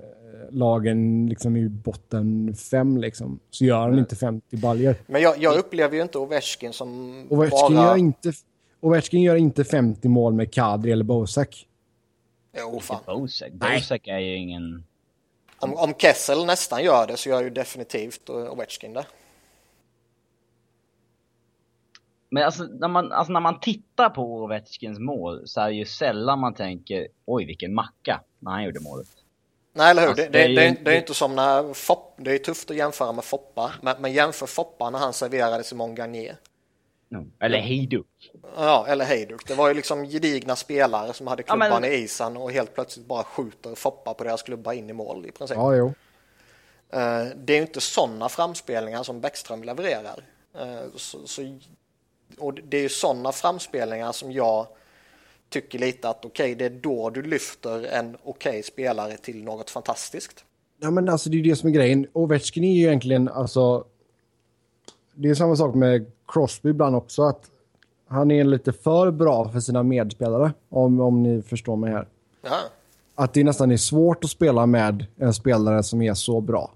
[0.52, 4.96] lagen liksom i botten fem liksom, så gör han inte 50 baljer.
[5.08, 7.86] Men jag, jag upplever ju inte Ovechkin som Ovechkin bara...
[7.86, 8.34] Gör inte,
[8.80, 11.68] Ovechkin gör inte 50 mål med Kadri eller Bosak.
[12.58, 13.02] Jo, fan.
[13.06, 13.52] Bosak.
[13.52, 14.84] Bosak är ju ingen...
[15.60, 19.06] Om, om Kessel nästan gör det så gör ju definitivt Ovechkin det.
[22.30, 25.86] Men alltså när, man, alltså när man tittar på Ovechkins mål så är det ju
[25.86, 29.08] sällan man tänker oj vilken macka när han gjorde målet.
[29.78, 30.10] Nej, eller hur?
[30.10, 32.78] Alltså, det, det, det, är, det, är inte som när Fopp, det är tufft att
[32.78, 36.38] jämföra med Foppa, men, men jämför Foppa när han serverade Simon Garnier.
[37.12, 37.32] Mm.
[37.40, 38.32] Eller Hejduk.
[38.56, 39.48] Ja, eller Hejduk.
[39.48, 41.92] Det var ju liksom gedigna spelare som hade klubban ja, men...
[41.92, 45.32] i isen och helt plötsligt bara skjuter Foppa på deras klubba in i mål i
[45.32, 45.58] princip.
[45.58, 45.94] Ja, jo.
[46.90, 50.24] Eh, det är ju inte sådana framspelningar som Bäckström levererar.
[50.60, 51.58] Eh, så, så,
[52.38, 54.68] och det är ju sådana framspelningar som jag
[55.50, 59.44] tycker lite att okej, okay, det är då du lyfter en okej okay spelare till
[59.44, 60.46] något fantastiskt.
[60.80, 62.08] Ja, men alltså det är ju det som är grejen.
[62.14, 63.86] Ovechkin är ju egentligen alltså
[65.18, 67.24] det är samma sak med Crosby ibland också.
[67.24, 67.52] Att
[68.08, 70.54] han är lite för bra för sina medspelare.
[70.70, 72.08] Om, om ni förstår mig här.
[72.46, 72.60] Aha.
[73.16, 76.72] Att det nästan är svårt att spela med en spelare som är så bra.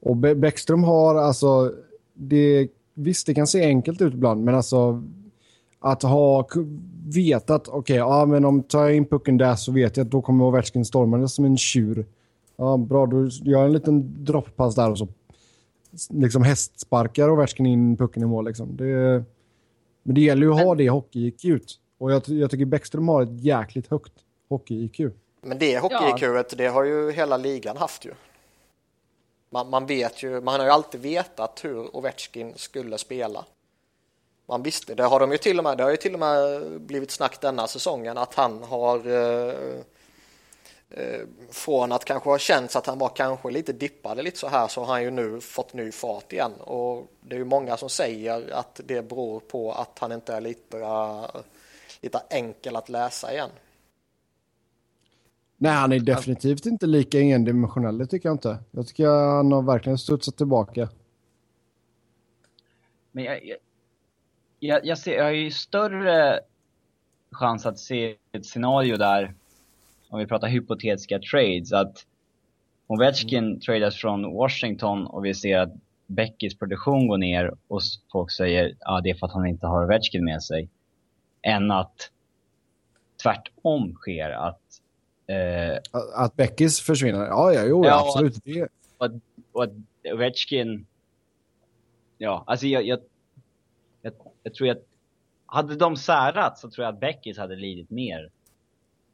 [0.00, 1.72] Och Bäckström har alltså...
[2.16, 5.02] Det, visst, det kan se enkelt ut ibland, men alltså
[5.80, 6.48] att ha
[7.04, 10.10] vetat, okej, okay, ja men om tar jag in pucken där så vet jag att
[10.10, 12.06] då kommer Ovechkin stormande som en tjur.
[12.56, 15.08] Ja, bra, då gör jag en liten dropppass där och så
[16.10, 18.44] liksom hästsparkar och värsken in pucken i mål.
[18.44, 18.76] Liksom.
[18.76, 19.24] Det,
[20.02, 21.60] men det gäller ju att ha det hockey-IQ.
[21.98, 24.12] Och jag, jag tycker Bäckström har ett jäkligt högt
[24.48, 25.10] hockey-IQ.
[25.40, 26.44] Men det hockey-IQ, ja.
[26.56, 28.10] det har ju hela ligan haft ju.
[29.50, 33.44] Man, man, vet ju, man har ju alltid vetat hur Ovechkin skulle spela.
[34.46, 36.80] Man visste, det har de ju till och med, det har ju till och med
[36.80, 39.80] blivit snack denna säsongen att han har eh,
[40.96, 41.20] Eh,
[41.50, 44.80] från att kanske ha känts att han var kanske lite dippade lite så här så
[44.80, 48.52] har han ju nu fått ny fart igen och det är ju många som säger
[48.52, 50.78] att det beror på att han inte är lite,
[52.00, 53.50] lite enkel att läsa igen.
[55.56, 58.58] Nej, han är definitivt inte lika endimensionell, det tycker jag inte.
[58.70, 60.88] Jag tycker han har verkligen studsat tillbaka.
[63.12, 63.58] Men jag, jag,
[64.66, 66.40] jag, ser, jag har ju större
[67.30, 69.34] chans att se ett scenario där
[70.08, 72.06] om vi pratar hypotetiska trades, att
[72.86, 73.60] Ovechkin mm.
[73.60, 75.72] tradas från Washington och vi ser att
[76.06, 77.80] Beckys produktion går ner och
[78.12, 80.68] folk säger att ah, det är för att han inte har Ovechkin med sig.
[81.42, 82.10] Än att
[83.22, 84.60] tvärtom sker, att...
[85.26, 85.78] Eh,
[86.14, 87.26] att Beckys försvinner?
[87.26, 88.36] Ja, ja, jo, ja, absolut.
[88.36, 88.42] Att,
[88.98, 89.12] och, att,
[89.52, 89.72] och att
[90.12, 90.86] Ovechkin...
[92.18, 93.00] Ja, alltså jag, jag,
[94.04, 94.86] jag, jag tror att
[95.46, 98.30] hade de särat så tror jag att Beckys hade lidit mer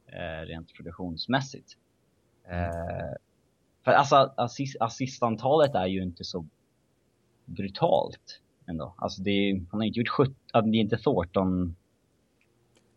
[0.05, 1.77] eh, rent produktionsmässigt.
[2.49, 3.17] Eh,
[3.83, 6.45] för alltså assist, assistantalet är ju inte så
[7.45, 8.93] brutalt ändå.
[8.97, 11.75] Alltså det är, han har inte gjort 17, det är inte Thornton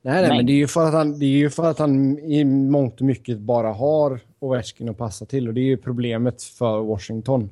[0.07, 2.19] Nej, nej, men det är ju för att han, det är ju för att han
[2.19, 6.43] i mångt och mycket bara har Ovechkin att passa till och det är ju problemet
[6.43, 7.51] för Washington.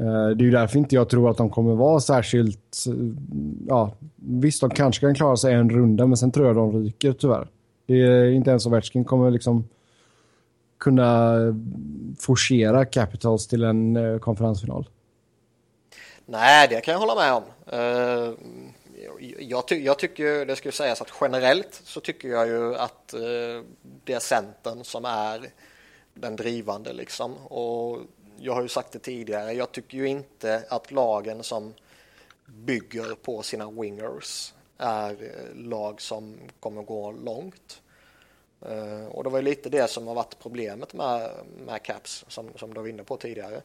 [0.00, 2.86] Eh, det är ju därför inte jag tror att de kommer vara särskilt...
[2.86, 2.92] Eh,
[3.68, 7.12] ja, visst, de kanske kan klara sig en runda, men sen tror jag de ryker
[7.12, 7.48] tyvärr.
[7.86, 9.68] Det är inte ens Ovechkin kommer liksom
[10.78, 11.36] kunna
[12.18, 14.88] forcera Capitals till en eh, konferensfinal.
[16.26, 17.42] Nej, det kan jag hålla med om.
[17.72, 18.34] Uh,
[19.38, 23.64] jag, ty jag, tycker, det skulle sägas att generellt så tycker jag ju att uh,
[24.04, 25.50] det är Centern som är
[26.14, 27.36] den drivande liksom.
[27.36, 27.98] Och
[28.40, 31.74] jag har ju sagt det tidigare, jag tycker ju inte att lagen som
[32.46, 35.16] bygger på sina wingers är
[35.54, 37.82] lag som kommer gå långt.
[38.68, 41.30] Uh, och det var lite det som har varit problemet med,
[41.66, 43.62] med Caps som, som du var inne på tidigare.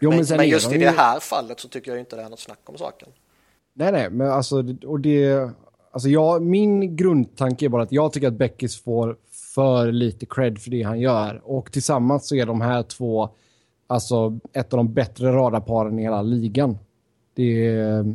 [0.00, 2.28] Jo, men, men, men just i det här fallet så tycker jag inte det är
[2.28, 3.08] något snack om saken.
[3.72, 5.50] Nej, nej, men alltså, och det,
[5.90, 9.16] alltså jag, min grundtanke är bara att jag tycker att Beckis får
[9.56, 11.40] för lite cred för det han gör.
[11.44, 13.28] Och tillsammans så är de här två
[13.86, 16.78] alltså ett av de bättre radarparen i hela ligan.
[17.34, 18.14] Det är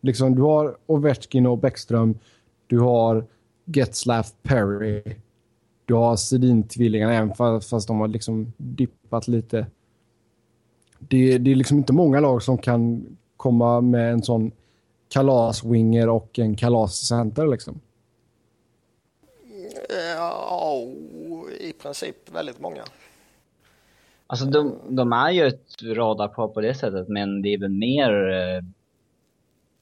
[0.00, 2.18] liksom, du har Ovechkin och Bäckström.
[2.66, 3.24] Du har
[3.64, 5.02] Getzlaff Perry.
[5.84, 9.66] Du har Sedin-tvillingarna, även fast, fast de har liksom dippat lite.
[10.98, 13.06] Det, det är liksom inte många lag som kan
[13.36, 14.50] komma med en sån
[15.08, 17.80] kalaswinger och en kalascenter liksom.
[20.16, 20.86] Ja,
[21.60, 22.84] i princip väldigt många.
[24.26, 28.30] Alltså de, de är ju ett radarpar på det sättet, men det är väl mer...
[28.30, 28.62] Eh,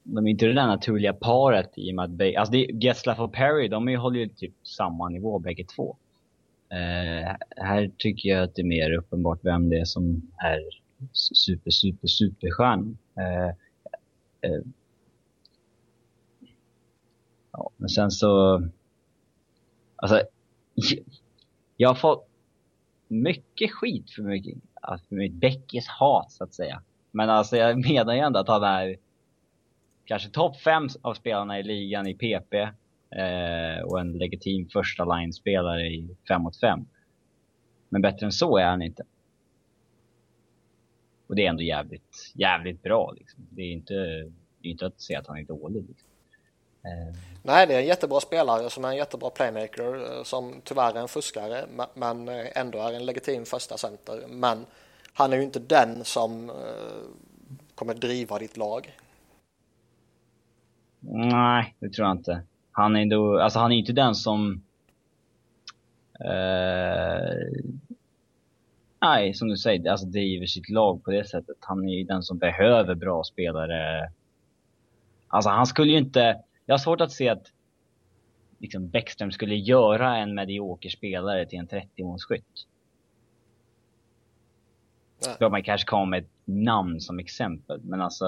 [0.03, 2.11] de är inte det där naturliga paret i och med att...
[2.11, 5.97] Be- Alltså Getzlaff och Perry, de håller ju typ samma nivå bägge två.
[6.69, 10.61] Eh, här tycker jag att det är mer uppenbart vem det är som är
[11.11, 12.97] super, super, superstjärnan.
[13.17, 13.49] Eh,
[14.51, 14.61] eh,
[17.51, 18.61] ja, men sen så...
[20.01, 20.21] Alltså,
[21.77, 22.27] jag har fått
[23.07, 26.81] mycket skit för, mycket, alltså för mitt Beckis hat så att säga.
[27.11, 28.95] Men alltså jag menar ju ändå att han är
[30.05, 35.87] kanske topp fem av spelarna i ligan i PP eh, och en legitim första line-spelare
[35.87, 36.85] i 5 mot 5.
[37.89, 39.03] Men bättre än så är han inte.
[41.27, 43.47] Och det är ändå jävligt, jävligt bra liksom.
[43.49, 43.93] Det är inte,
[44.61, 46.10] det är inte att säga att han är dålig liksom.
[46.83, 50.95] Eh, Nej, det är en jättebra spelare som är en jättebra playmaker eh, som tyvärr
[50.95, 54.23] är en fuskare men- eh, ändå är en legitim första center.
[54.27, 54.65] Men
[55.13, 56.51] han är ju inte den som
[57.75, 58.97] kommer driva ditt lag.
[61.31, 62.41] Nej, det tror jag inte.
[62.71, 64.61] Han är ändå, alltså han är inte den som...
[66.19, 67.61] Eh,
[69.01, 71.57] nej, som du säger, alltså driver sitt lag på det sättet.
[71.59, 74.11] Han är ju den som behöver bra spelare.
[75.27, 76.41] Alltså han skulle ju inte...
[76.71, 77.51] Jag har svårt att se att
[78.59, 82.43] liksom Bäckström skulle göra en medioker spelare till en 30-målsskytt.
[85.25, 85.35] Nej.
[85.39, 88.25] Då man kanske komma med ett namn som exempel, men alltså...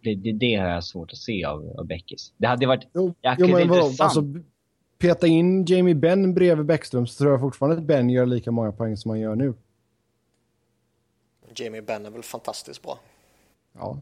[0.00, 2.32] Det, det, det har jag svårt att se av, av Beckis.
[2.36, 3.82] Det hade varit Jo, jäkligt jo men vadå?
[3.82, 4.00] intressant.
[4.00, 4.42] Alltså,
[4.98, 8.72] peta in Jamie Benn bredvid Bäckström så tror jag fortfarande att Ben gör lika många
[8.72, 9.54] poäng som han gör nu.
[11.54, 12.98] Jamie Benn är väl fantastiskt bra.
[13.72, 14.00] Ja.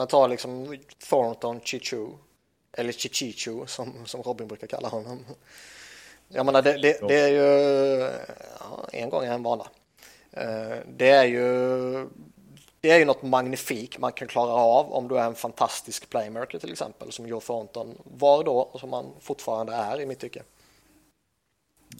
[0.00, 0.78] Men ta liksom
[1.08, 2.08] Thornton Chichu
[2.72, 5.24] eller Chichichu som, som Robin brukar kalla honom.
[6.28, 8.10] Jag menar det, det, det är ju
[8.60, 9.66] ja, en gång är en vana.
[10.32, 12.08] Eh, Det är ju
[12.80, 16.58] det är ju något magnifikt man kan klara av om du är en fantastisk playmaker
[16.58, 20.42] till exempel som Joe Thornton var då och som han fortfarande är i mitt tycke.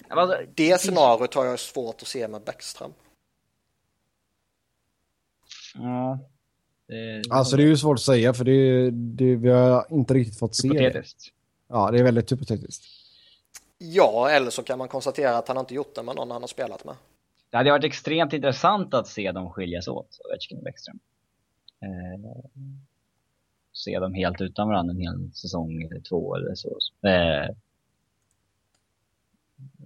[0.08, 2.94] Alltså, Det scenariot har jag svårt att se med Bäckström.
[5.74, 6.18] Ja.
[6.90, 10.38] Det, Alltså det är ju svårt att säga för det, det, vi har inte riktigt
[10.38, 11.04] fått se det.
[11.68, 12.84] Ja, det är väldigt hypotetiskt.
[13.78, 16.48] Ja, eller så kan man konstatera att han inte gjort det med någon han har
[16.48, 16.94] spelat med.
[17.50, 20.98] Det hade varit extremt intressant att se dem skiljas åt, Ovechkin och Bäckström.
[21.80, 22.44] Eh,
[23.72, 26.78] se dem helt utan varandra en hel säsong eller två eller så.
[27.08, 27.54] Eh,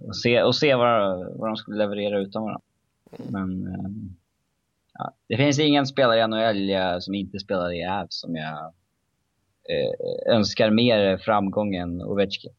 [0.07, 2.61] och se, och se vad, vad de skulle leverera utan varandra.
[3.29, 3.89] Men eh,
[4.97, 8.73] ja, det finns ingen spelare i NHL eh, som inte spelar i Avs som jag
[9.69, 12.53] eh, önskar mer framgång än Ovechkin.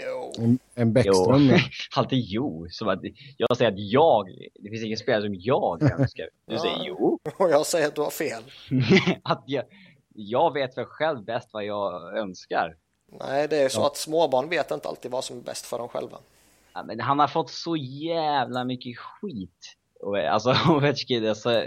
[0.00, 0.32] Jo.
[0.38, 1.48] En, en Bäckström.
[1.48, 1.58] ja.
[1.96, 2.66] Alltid jo.
[2.70, 3.00] Som att
[3.36, 6.28] jag säger att jag, det finns ingen spelare som jag önskar.
[6.46, 7.18] Du säger jo.
[7.38, 8.42] Och jag säger att du har fel.
[9.22, 9.64] att jag,
[10.14, 12.76] jag vet väl själv bäst vad jag önskar.
[13.20, 15.88] Nej, det är så att småbarn vet inte alltid vad som är bäst för dem
[15.88, 16.18] själva.
[16.72, 19.76] Ja, men han har fått så jävla mycket skit.
[20.30, 21.64] Alltså Ovechkin, alltså,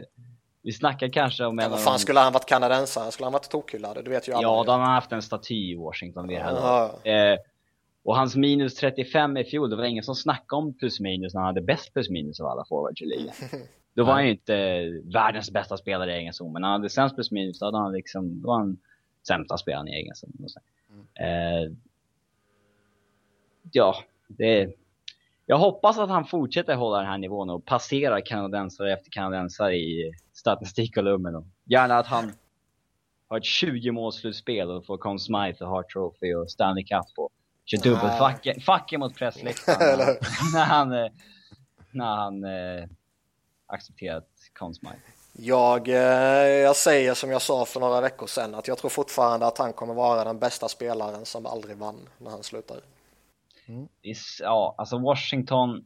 [0.61, 3.11] vi snackar kanske om en vad av fan skulle han varit kanadensare?
[3.11, 4.05] Skulle han varit tokhyllad?
[4.05, 4.41] Du vet ju alla.
[4.41, 7.11] Ja, de har haft en staty i Washington det här Ja.
[7.11, 7.37] eh,
[8.03, 11.41] Och hans minus 35 i fjol, det var ingen som snackade om plus minus när
[11.41, 13.35] han hade bäst plus minus av alla forwards i ligan.
[13.93, 16.89] Då var han ju inte världens bästa spelare i egen zon, men när han hade
[16.89, 18.77] sämst plus minus, då hade han liksom, då var han
[19.27, 20.33] sämsta spelaren i egen zon.
[20.47, 20.59] så.
[21.23, 21.71] Eh,
[23.71, 23.95] ja,
[24.27, 24.73] det...
[25.51, 30.13] Jag hoppas att han fortsätter hålla den här nivån och passerar kanadensare efter kanadensare i
[30.33, 31.51] statistikkolumnen.
[31.65, 32.31] Gärna att han
[33.27, 37.29] har ett 20 målslutspel och får Conn Smythe och Hart Trophy och Stanley Cup och
[37.65, 40.53] kör dubbelfucken fucken mot pressläktaren Eller när, hur?
[40.53, 41.11] när han, eh,
[41.91, 42.87] när han eh,
[43.67, 44.27] accepterat
[44.59, 44.97] Conn Smythe.
[45.33, 45.95] Jag, eh,
[46.47, 49.73] jag säger som jag sa för några veckor sedan att jag tror fortfarande att han
[49.73, 52.77] kommer vara den bästa spelaren som aldrig vann när han slutar.
[53.69, 53.87] Mm.
[54.01, 55.85] Det är Ja, alltså Washington.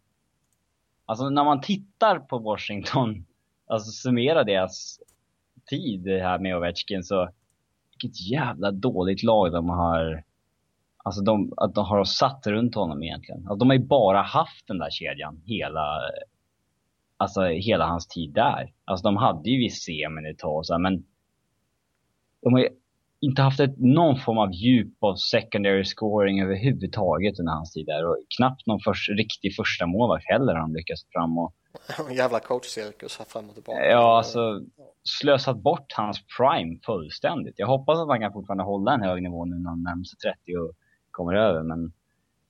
[1.06, 3.26] Alltså när man tittar på Washington,
[3.68, 5.00] alltså summerar deras
[5.66, 7.30] tid här med Ovechkin så
[7.92, 10.24] vilket jävla dåligt lag de har
[11.06, 13.48] Alltså de, att de har satt runt honom egentligen.
[13.48, 16.02] Alltså de har ju bara haft den där kedjan hela,
[17.18, 18.74] alltså hela hans tid där.
[18.86, 21.06] Alltså de hade ju viss semen ett tag och så här, men
[22.42, 22.70] de har ju
[23.24, 28.06] inte haft ett, någon form av djup av secondary scoring överhuvudtaget under hans tid där.
[28.06, 31.54] Och knappt någon först, riktig första målvakt heller har de lyckats fram och...
[32.12, 33.86] Jävla coachcirkus här fram och tillbaka.
[33.86, 34.62] Ja, alltså
[35.04, 37.56] slösat bort hans prime fullständigt.
[37.58, 40.18] Jag hoppas att han kan fortfarande hålla en hög nivå nu när han närmar sig
[40.18, 40.72] 30 och
[41.12, 41.94] kommer över, men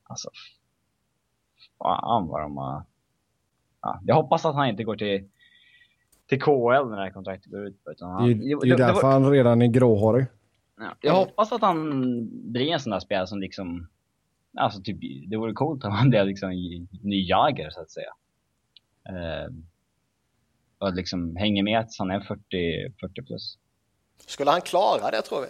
[0.03, 0.30] alltså...
[1.78, 2.86] Fan vad de har...
[3.82, 5.30] Ja, jag hoppas att han inte går till,
[6.30, 7.82] till KL när det här kontraktet går ut.
[7.91, 9.11] Utan han, det, är, det är därför var...
[9.11, 10.26] han redan är gråhårig.
[10.84, 13.89] Ja, jag hoppas att han blir en sån där spelare som liksom...
[14.57, 16.49] Alltså typ, det vore coolt om han blev liksom
[17.03, 18.13] ny Jagger så att säga.
[19.09, 19.53] Uh,
[20.77, 22.41] och liksom hänger med tills han är 40,
[22.99, 23.57] 40 plus.
[24.25, 25.47] Skulle han klara det tror vi?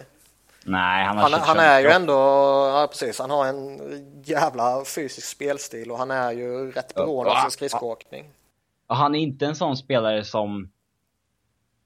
[0.66, 3.80] Nej, han, han, han är ju ändå, ja precis, han har en
[4.22, 8.30] jävla fysisk spelstil och han är ju rätt beroende av sin skridskoåkning.
[8.86, 10.70] Och han är inte en sån spelare som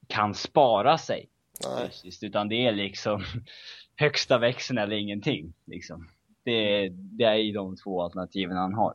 [0.07, 1.29] kan spara sig
[1.63, 1.87] Nej.
[1.87, 3.23] fysiskt, utan det är liksom
[3.95, 5.53] högsta växeln eller ingenting.
[5.65, 6.09] Liksom.
[6.43, 8.93] Det, det är ju de två alternativen han har.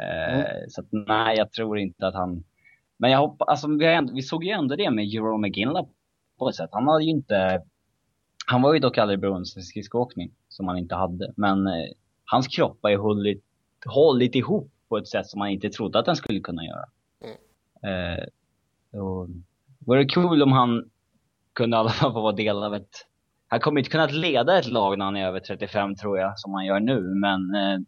[0.00, 0.70] Eh, mm.
[0.70, 2.44] Så att, nej, jag tror inte att han...
[2.96, 5.84] Men jag hoppas, alltså vi, vi såg ju ändå det med Jerome McGinley
[6.38, 6.70] på ett sätt.
[6.72, 7.62] Han hade ju inte
[8.50, 11.32] han var ju dock aldrig beroende av skridskoåkning, som han inte hade.
[11.36, 11.90] Men eh,
[12.24, 13.44] hans kropp har ju hållit,
[13.86, 16.84] hållit ihop på ett sätt som man inte trodde att den skulle kunna göra.
[17.24, 18.18] Mm.
[18.18, 18.24] Eh,
[19.00, 19.28] och,
[19.78, 20.90] vore det kul om han
[21.58, 23.06] kunde i alla fall få vara del av ett...
[23.48, 26.54] Han kommer inte kunna leda ett lag när han är över 35 tror jag, som
[26.54, 27.00] han gör nu.
[27.00, 27.80] Men eh,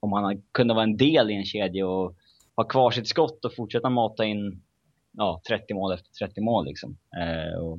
[0.00, 2.14] om han kunde vara en del i en kedja och
[2.56, 4.62] ha kvar sitt skott och fortsätta mata in
[5.12, 6.96] ja, 30 mål efter 30 mål liksom.
[7.16, 7.78] Eh, och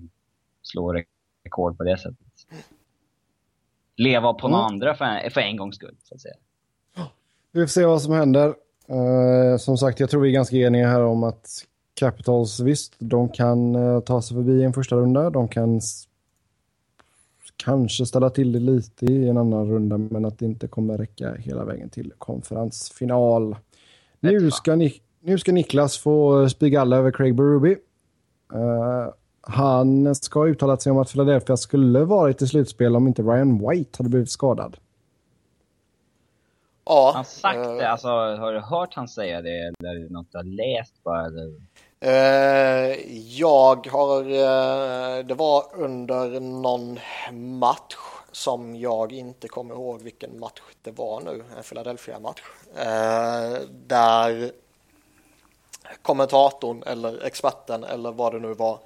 [0.62, 0.94] slå
[1.46, 2.18] rekord på det sättet.
[3.98, 4.52] Leva på mm.
[4.58, 6.36] några andra för en, för en gångs skull, så att säga.
[7.52, 8.48] Vi får se vad som händer.
[8.90, 11.48] Uh, som sagt, jag tror vi är ganska eniga här om att
[12.00, 15.30] Capitals, visst, de kan uh, ta sig förbi en första runda.
[15.30, 15.82] De kan
[17.58, 21.34] kanske ställa till det lite i en annan runda, men att det inte kommer räcka
[21.34, 23.56] hela vägen till konferensfinal.
[24.20, 27.70] Nu ska, Ni nu ska Niklas få spy alla över Craig Berube.
[28.54, 33.22] Uh, han ska ha uttalat sig om att Philadelphia skulle varit i slutspel om inte
[33.22, 34.78] Ryan White hade blivit skadad.
[36.86, 37.12] Ja.
[37.16, 41.04] Han sagt det, alltså har du hört han säga det eller något du har läst
[41.04, 41.26] bara?
[41.26, 41.62] Eller?
[42.06, 47.00] Eh, jag har, eh, det var under någon
[47.32, 47.96] match
[48.32, 52.42] som jag inte kommer ihåg vilken match det var nu, en Philadelphia-match.
[52.76, 54.52] Eh, där
[56.02, 58.80] kommentatorn eller experten eller vad det nu var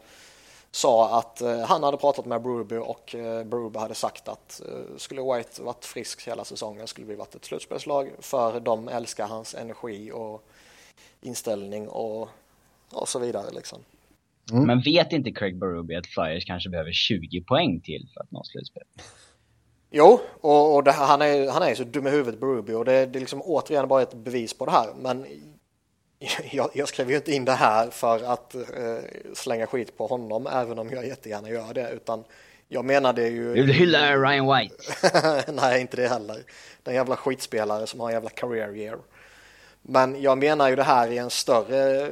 [0.71, 3.15] sa att han hade pratat med Bruby och
[3.45, 4.61] Bruby hade sagt att
[4.97, 9.55] skulle White varit frisk hela säsongen skulle vi varit ett slutspelslag för de älskar hans
[9.55, 10.43] energi och
[11.21, 12.29] inställning och,
[12.91, 13.79] och så vidare liksom.
[14.51, 14.67] Mm.
[14.67, 18.43] Men vet inte Craig Berube att Flyers kanske behöver 20 poäng till för att nå
[18.43, 18.83] slutspel?
[19.91, 23.05] Jo, och, och det, han, är, han är så dum i huvudet Berube och det,
[23.05, 24.89] det är liksom återigen bara ett bevis på det här.
[25.01, 25.25] Men
[26.51, 28.61] jag, jag skrev ju inte in det här för att eh,
[29.33, 32.23] slänga skit på honom, även om jag jättegärna gör det, utan
[32.67, 33.53] jag menade ju...
[33.53, 34.75] Du hylla Ryan White?
[35.51, 36.37] Nej, inte det heller.
[36.83, 38.97] Den jävla skitspelare som har en jävla career year.
[39.81, 42.11] Men jag menar ju det här i en större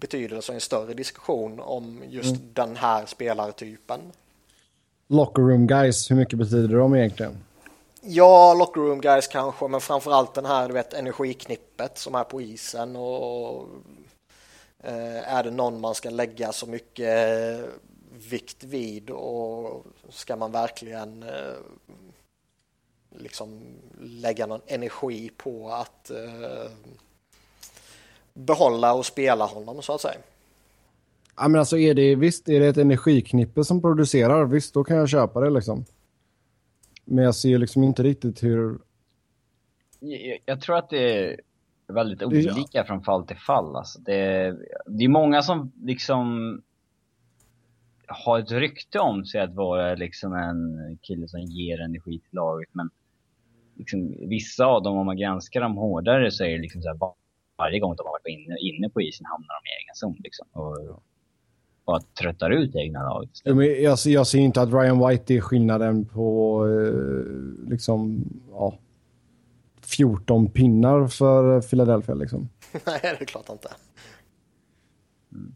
[0.00, 2.48] betydelse, en större diskussion om just mm.
[2.52, 4.00] den här spelartypen.
[5.08, 7.38] Locker room guys, hur mycket betyder de egentligen?
[8.00, 12.40] Ja, locker room guys kanske, men framförallt den här du vet, energiknippet som är på
[12.40, 13.68] isen och
[14.78, 17.60] eh, är det någon man ska lägga så mycket
[18.12, 21.56] vikt vid och ska man verkligen eh,
[23.18, 23.60] liksom
[24.00, 26.70] lägga någon energi på att eh,
[28.36, 30.18] behålla och spela honom så att säga.
[31.36, 34.96] Ja men alltså är det visst är det ett energiknippe som producerar, visst då kan
[34.96, 35.84] jag köpa det liksom.
[37.04, 38.78] Men jag ser liksom inte riktigt hur...
[40.00, 41.40] Jag, jag tror att det är
[41.86, 42.84] väldigt olika ja.
[42.84, 43.76] från fall till fall.
[43.76, 44.56] Alltså det,
[44.86, 46.62] det är många som liksom
[48.06, 52.68] har ett rykte om sig att vara liksom en kille som ger energi till laget.
[52.72, 52.90] Men
[53.74, 56.96] liksom, vissa av dem, om man granskar dem hårdare, så är det liksom så här,
[57.56, 60.16] varje gång de har varit inne, inne på isen hamnar de i egen zon.
[60.24, 60.46] Liksom.
[60.52, 61.02] Och,
[61.84, 63.30] och att tröttar ut egna laget.
[63.44, 68.78] Jag, jag ser inte att Ryan White är skillnaden på eh, liksom, ja,
[69.80, 72.14] 14 pinnar för Philadelphia.
[72.14, 72.48] Liksom.
[72.86, 73.68] Nej, det är klart inte.
[75.32, 75.54] Mm.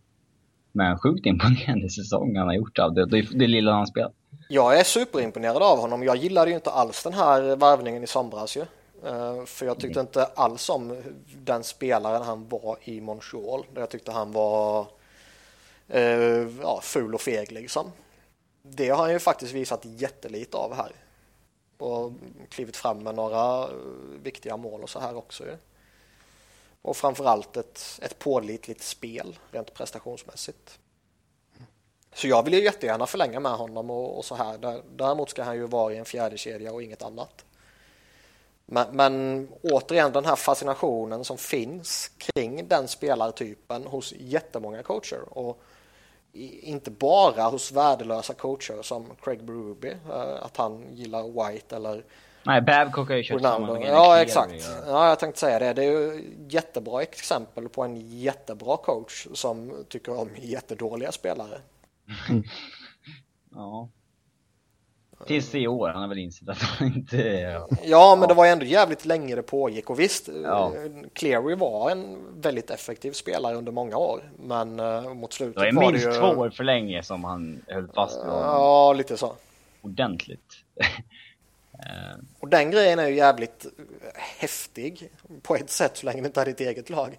[0.72, 4.12] Men sjukt imponerande säsong han har gjort av det, det, det lilla han spelat.
[4.48, 6.02] Jag är superimponerad av honom.
[6.02, 8.64] Jag gillade ju inte alls den här värvningen i somras ju.
[9.04, 11.02] Eh, för jag tyckte inte alls om
[11.36, 13.66] den spelaren han var i Montreal.
[13.74, 14.86] Där jag tyckte han var
[15.94, 17.92] uh, ja, ful och feg liksom.
[18.62, 20.92] Det har han ju faktiskt visat jättelite av här.
[21.78, 22.12] Och
[22.48, 23.74] klivit fram med några eh,
[24.22, 25.56] viktiga mål och så här också ju.
[26.82, 30.78] Och framförallt ett, ett pålitligt spel rent prestationsmässigt.
[32.14, 34.82] Så jag vill ju jättegärna förlänga med honom och, och så här.
[34.96, 37.44] Däremot ska han ju vara i en fjärde kedja och inget annat.
[38.72, 45.38] Men, men, återigen den här fascinationen som finns kring den spelartypen hos jättemånga coacher.
[45.38, 45.62] Och
[46.62, 52.04] inte bara hos värdelösa coacher som Craig Berube, eh, att han gillar White eller
[52.42, 54.70] Nej, Babcock har ju kört samma Ja, exakt.
[54.86, 55.72] Ja, jag tänkte säga det.
[55.72, 61.60] Det är ju jättebra exempel på en jättebra coach som tycker om jättedåliga spelare.
[63.54, 63.88] Ja.
[65.26, 67.16] Tills i år, han har väl insett att han inte...
[67.16, 70.72] Ja, ja men det var ändå jävligt länge det pågick och visst, ja.
[71.12, 75.72] Cleary var en väldigt effektiv spelare under många år, men uh, mot slutet var det
[75.72, 76.20] var minst det ju...
[76.20, 79.32] två år för länge som han höll fast vid Ja, lite så.
[79.82, 80.54] Ordentligt.
[82.40, 83.66] och den grejen är ju jävligt
[84.38, 85.10] häftig
[85.42, 87.18] på ett sätt så länge det inte är ditt eget lag.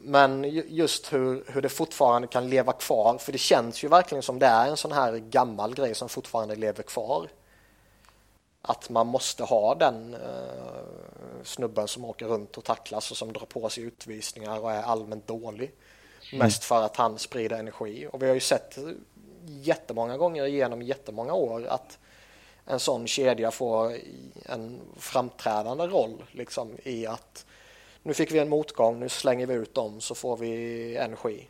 [0.00, 4.38] Men just hur, hur det fortfarande kan leva kvar, för det känns ju verkligen som
[4.38, 7.28] det är en sån här gammal grej som fortfarande lever kvar.
[8.62, 13.46] Att man måste ha den eh, snubben som åker runt och tacklas och som drar
[13.46, 15.72] på sig utvisningar och är allmänt dålig.
[16.32, 16.46] Mm.
[16.46, 18.08] Mest för att han sprider energi.
[18.12, 18.78] Och vi har ju sett
[19.46, 21.98] jättemånga gånger genom jättemånga år att
[22.64, 23.96] en sån kedja får
[24.44, 27.46] en framträdande roll liksom i att
[28.08, 31.48] nu fick vi en motgång, nu slänger vi ut dem så får vi energi.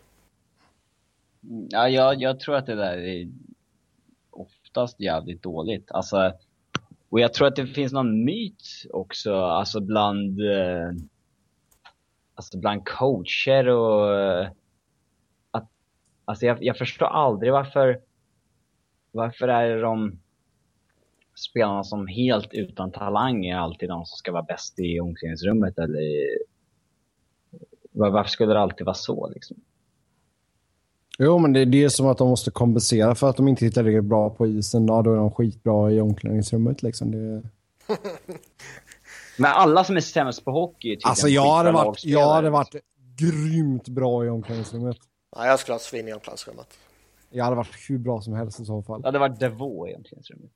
[1.68, 3.28] Ja, jag, jag tror att det där är
[4.30, 5.90] oftast jävligt dåligt.
[5.90, 6.32] Alltså,
[7.08, 10.90] och jag tror att det finns någon myt också, alltså bland, eh,
[12.34, 14.48] alltså bland coacher och eh,
[15.50, 15.68] att,
[16.24, 18.00] alltså jag, jag förstår aldrig varför,
[19.12, 20.18] varför är de
[21.34, 26.00] spelarna som helt utan talang är alltid de som ska vara bäst i omklädningsrummet eller
[27.98, 29.56] varför skulle det alltid vara så liksom?
[31.18, 33.82] Jo, men det, det är som att de måste kompensera för att de inte hittar
[33.82, 34.86] det bra på isen.
[34.86, 37.10] Ja, då är de skitbra i omklädningsrummet liksom.
[37.10, 37.42] Det...
[39.38, 42.74] men alla som är sämst på hockey tycker Alltså jag hade, varit, jag hade varit
[43.16, 44.96] grymt bra i omklädningsrummet.
[45.36, 46.78] Ja, jag skulle ha svin i omklädningsrummet.
[47.30, 49.00] Jag hade varit hur bra som helst i så fall.
[49.00, 50.50] Det hade varit Devå i omklädningsrummet.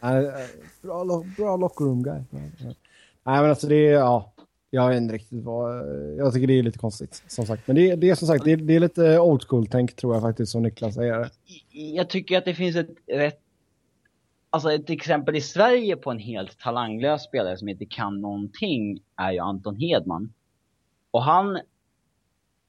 [0.82, 2.20] bra, bra lockroom guy.
[2.30, 4.32] Nej men alltså det är, ja.
[4.70, 5.88] Jag vet inte riktigt vad...
[6.18, 7.66] Jag tycker det är lite konstigt, som sagt.
[7.66, 10.52] Men det, det är som sagt, det, det är lite old school-tänk tror jag faktiskt,
[10.52, 11.30] som Niklas säger.
[11.72, 13.40] Jag tycker att det finns ett rätt...
[14.50, 19.32] Alltså ett exempel i Sverige på en helt talanglös spelare som inte kan någonting är
[19.32, 20.32] ju Anton Hedman.
[21.10, 21.60] Och han...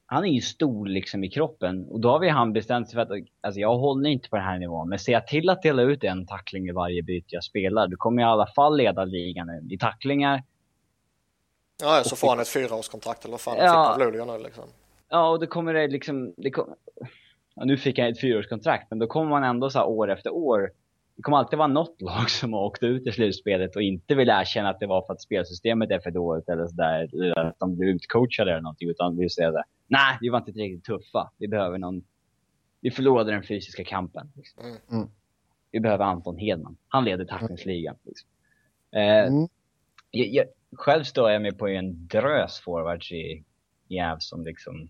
[0.06, 3.02] Han är ju stor liksom i kroppen och då har vi han bestämt sig för
[3.02, 5.82] att alltså jag håller inte på den här nivån men ser jag till att dela
[5.82, 9.06] ut en tackling i varje byte jag spelar då kommer jag i alla fall leda
[9.06, 10.44] ligan i tacklingar
[11.82, 14.64] Ja, så får han ett fyraårskontrakt eller vad fan ja, fick han Luleå nu liksom.
[15.10, 16.76] Ja, och då kommer det liksom, det kom,
[17.56, 20.72] ja, nu fick han ett fyraårskontrakt, men då kommer man ändå så år efter år.
[21.16, 24.30] Det kommer alltid vara något lag som har åkt ut i slutspelet och inte vill
[24.30, 27.78] erkänna att det var för att spelsystemet är för dåligt eller sådär, eller att de
[27.78, 29.64] blir utcoachade eller någonting, utan vill säga det.
[29.88, 31.32] Nej, vi var inte tillräckligt tuffa.
[31.38, 32.04] Vi behöver någon,
[32.82, 34.32] vi förlorade den fysiska kampen.
[34.36, 34.66] Liksom.
[34.66, 34.78] Mm.
[34.92, 35.10] mm.
[35.72, 36.78] Vi behöver Anton Hedman.
[36.88, 37.96] Han leder tacklingsligan.
[38.04, 38.30] Liksom.
[38.92, 39.48] Eh, mm.
[40.12, 40.46] jag, jag,
[40.78, 43.44] själv står jag med på en drös forwards i
[43.88, 44.90] Jäv som liksom...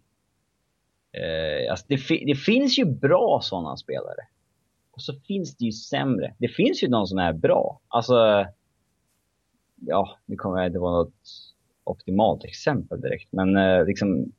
[1.12, 4.28] Eh, alltså det, det, finns ju bra sådana spelare.
[4.92, 6.36] Och så finns det ju sämre.
[6.38, 7.82] Det finns ju de som är bra.
[7.88, 8.46] Alltså...
[9.76, 11.14] Ja, nu kommer jag inte vara något
[11.84, 14.32] optimalt exempel direkt, men eh, liksom...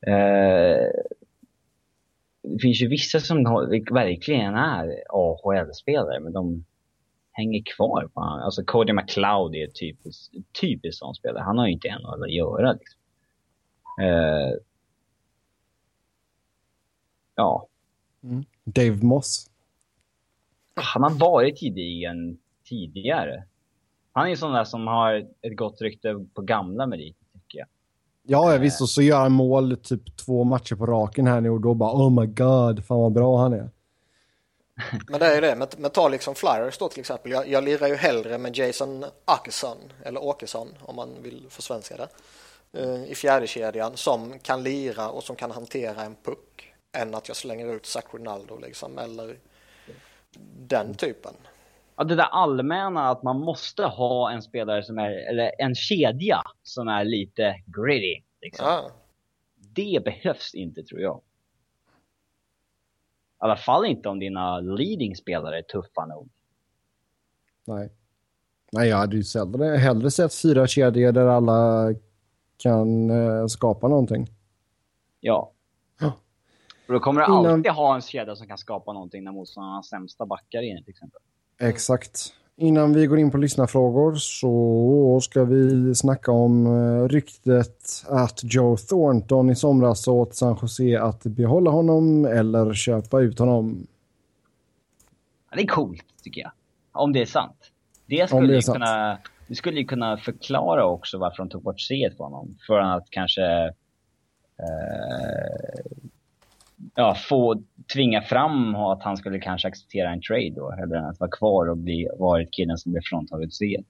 [0.00, 0.86] Eh,
[2.42, 3.44] det finns ju vissa som
[3.90, 6.64] verkligen är AHL-spelare, men de
[7.38, 8.40] hänger kvar på honom.
[8.40, 11.42] Alltså Cody McLeod är typiskt, typiskt sån spelare.
[11.42, 13.00] Han har ju inte en att göra liksom.
[14.00, 14.54] Uh,
[17.34, 17.68] ja.
[18.22, 18.44] Mm.
[18.64, 19.50] Dave Moss.
[20.74, 23.44] Han har varit gedigen tidigare.
[24.12, 27.68] Han är ju sån där som har ett gott rykte på gamla meriter, tycker jag.
[28.22, 28.80] Ja, visst.
[28.80, 31.92] Och så gör han mål typ två matcher på raken här nu och då bara
[31.92, 33.70] oh my god, fan vad bra han är.
[35.08, 37.32] Men det är ju det, men, men ta liksom Flyers då till exempel.
[37.32, 42.08] Jag, jag lirar ju hellre med Jason Åkesson, eller Åkesson om man vill försvenska det.
[42.80, 47.28] eh, i fjärde kedjan som kan lira och som kan hantera en puck än att
[47.28, 49.38] jag slänger ut Zach Ronaldo liksom eller
[50.58, 51.34] den typen.
[51.96, 56.42] Ja, det där allmänna att man måste ha en spelare som är, eller en kedja
[56.62, 58.22] som är lite gritty.
[58.40, 58.66] Liksom.
[58.66, 58.90] Ja.
[59.56, 61.22] Det behövs inte tror jag.
[63.40, 66.28] I alla fall inte om dina leading-spelare är tuffa nog.
[67.64, 67.92] Nej.
[68.72, 71.94] Nej, jag hade ju hellre, hellre sett fyra kedjor där alla
[72.56, 74.26] kan eh, skapa någonting.
[75.20, 75.52] Ja.
[76.00, 76.12] Ja.
[76.86, 79.74] Och då kommer du Innan- alltid ha en kedja som kan skapa någonting när motståndarna
[79.74, 81.20] har sämsta backar inne till exempel.
[81.58, 82.34] Exakt.
[82.60, 88.76] Innan vi går in på lyssnarfrågor så ska vi snacka om eh, ryktet att Joe
[88.76, 93.86] Thornton i somras åt San Jose att behålla honom eller köpa ut honom.
[95.50, 96.50] Ja, det är coolt tycker jag.
[96.92, 97.70] Om det är sant.
[98.06, 98.74] Det skulle, det sant.
[98.78, 102.56] kunna, det skulle ju kunna förklara också varför de tog bort C på honom.
[102.66, 103.64] För att kanske
[104.58, 105.82] eh,
[106.98, 110.72] ja, få tvinga fram att han skulle kanske acceptera en trade då.
[110.82, 113.82] Eller att vara kvar och bli, varit killen som blev fråntaget C.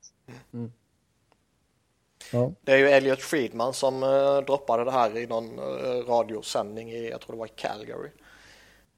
[2.32, 2.52] Ja.
[2.60, 7.10] Det är ju Elliot Friedman som eh, droppade det här i någon eh, radiosändning i,
[7.10, 8.10] jag tror det var i Calgary.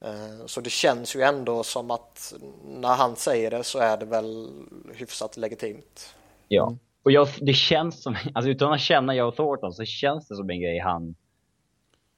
[0.04, 2.34] Eh, så det känns ju ändå som att
[2.64, 4.48] när han säger det så är det väl
[4.94, 6.14] hyfsat legitimt.
[6.48, 6.76] Ja.
[7.02, 10.50] Och jag, det känns som, alltså utan att känna Joe Thornton så känns det som
[10.50, 11.14] en grej han...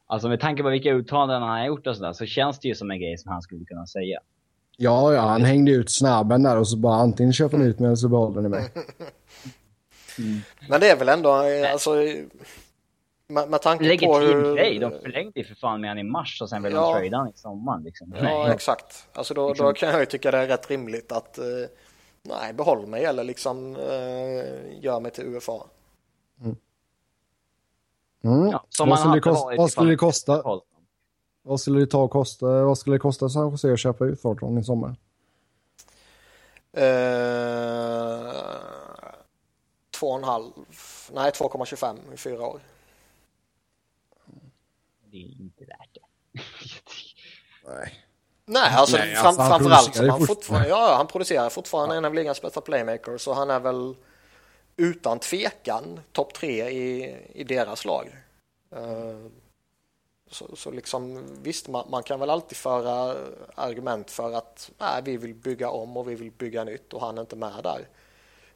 [0.07, 2.75] Alltså med tanke på vilka uttalanden han har gjort och sådär så känns det ju
[2.75, 4.21] som en grej som han skulle kunna säga.
[4.77, 7.87] Ja, ja, han hängde ut snabben där och så bara antingen köper ni ut mig
[7.87, 8.69] eller så behåller ni mig.
[10.69, 11.31] Men det är väl ändå,
[11.73, 11.91] alltså
[13.29, 14.55] med, med tanke på Legitim hur...
[14.57, 14.79] grej.
[14.79, 16.95] De förlängde ju för fan med han i mars och sen vill Ja.
[16.95, 18.15] de trada han i sommaren liksom.
[18.17, 18.51] Ja, Nej.
[18.55, 19.09] exakt.
[19.13, 21.45] Alltså då, Liksom- då kan jag ju tycka det är rätt rimligt att eh,
[22.23, 25.53] nej, behåll mig eller liksom eh, gör mig till UFA.
[26.41, 26.57] Mm.
[28.23, 30.43] Ja, som vad, skulle det kosta, vad skulle det ifall- kosta?
[31.43, 32.47] Vad skulle det ta och kosta?
[32.65, 34.97] Vad skulle det kosta San Jose att köpa ut Thornton i sommar?
[36.77, 38.33] Eh,
[39.99, 40.53] två och en halv,
[41.13, 42.61] nej 2,25 i fyra år.
[45.11, 46.01] Det är inte värt det.
[47.69, 47.95] Nej.
[48.45, 51.97] Nej, alltså, Nej, fram, alltså, han framförallt han ju fortfarande, ja, ja, han producerar fortfarande
[51.97, 53.95] en av ligans bästa playmakers så han är väl
[54.77, 58.17] utan tvekan topp tre i, i deras lag.
[58.71, 59.27] Eh,
[60.31, 63.17] så, så liksom visst, man, man kan väl alltid föra
[63.55, 67.19] argument för att nej, vi vill bygga om och vi vill bygga nytt och han
[67.19, 67.89] är inte med där.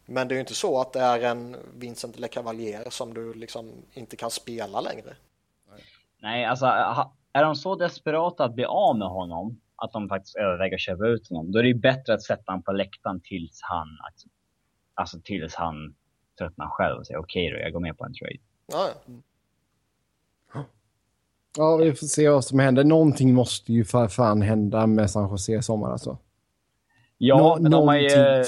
[0.06, 3.72] Men det är ju inte så att det är en Vincent LeCavalier som du liksom
[3.92, 5.16] inte kan spela längre.
[6.22, 6.66] Nej, alltså
[7.32, 11.06] är de så desperata att bli av med honom att de faktiskt överväger att köpa
[11.06, 13.88] ut honom, då är det ju bättre att sätta honom på läktaren tills han,
[14.94, 15.94] alltså tills han
[16.38, 18.36] tröttnar själv och säger okej då, jag går med på en trade.
[18.66, 20.64] Ja, ja.
[21.58, 22.84] Ja, vi får se vad som händer.
[22.84, 26.18] Någonting måste ju för fan hända med San Jose i sommar alltså.
[27.18, 28.44] Ja, Nå- men de har ju...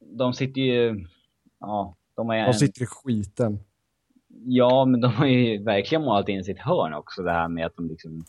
[0.00, 1.06] De sitter ju...
[1.60, 2.42] Ja, de har ju...
[2.42, 3.60] De en- sitter i skiten.
[4.44, 7.76] Ja, men de har ju verkligen målat in sitt hörn också det här med att
[7.76, 8.24] de liksom...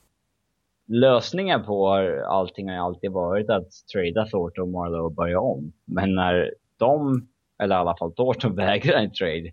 [0.86, 1.90] Lösningar på
[2.28, 5.74] allting har ju alltid varit att trada Thornton och Marlowe och börja om.
[5.86, 7.28] Men när de,
[7.62, 9.52] eller i alla fall Thornton, vägrar en trade,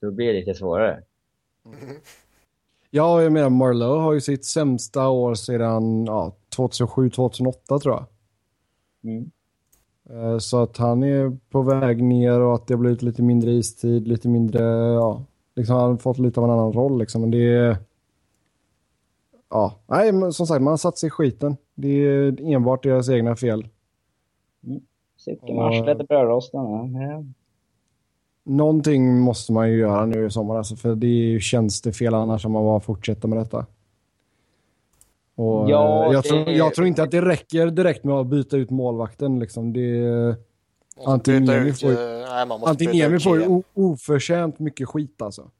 [0.00, 1.02] då blir det lite svårare.
[2.90, 8.06] Ja, jag menar Marlowe har ju sitt sämsta år sedan ja, 2007-2008 tror jag.
[9.02, 9.30] Mm.
[10.10, 13.50] Eh, Så att han är på väg ner och att det har blivit lite mindre
[13.52, 14.62] istid, lite mindre,
[14.94, 15.24] ja,
[15.56, 17.20] liksom han har fått lite av en annan roll liksom.
[17.20, 17.76] Men det är,
[19.50, 21.56] ja, nej, men som sagt, man har satt sig i skiten.
[21.74, 23.68] Det är enbart deras egna fel.
[25.28, 26.60] Sitter med arslet i brödrosten.
[26.94, 27.24] Ja.
[28.44, 32.44] Någonting måste man ju göra nu i sommar, alltså, för det är ju tjänstefel annars
[32.46, 33.66] om man bara fortsätter med detta.
[35.34, 38.26] Och, Ja, eh, jag, det- tror, jag tror inte att det räcker direkt med att
[38.26, 39.38] byta ut målvakten.
[39.38, 39.72] Liksom.
[39.72, 40.08] Det,
[40.96, 45.50] Och så Antingen byta Niemi ut, får ju- eh, får ju oförtjänt mycket skit alltså.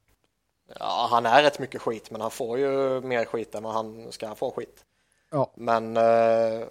[0.78, 4.07] Ja, han är rätt mycket skit, men han får ju mer skit än vad han
[4.11, 4.85] ska få skit.
[5.31, 5.51] Ja.
[5.55, 6.66] Men eh,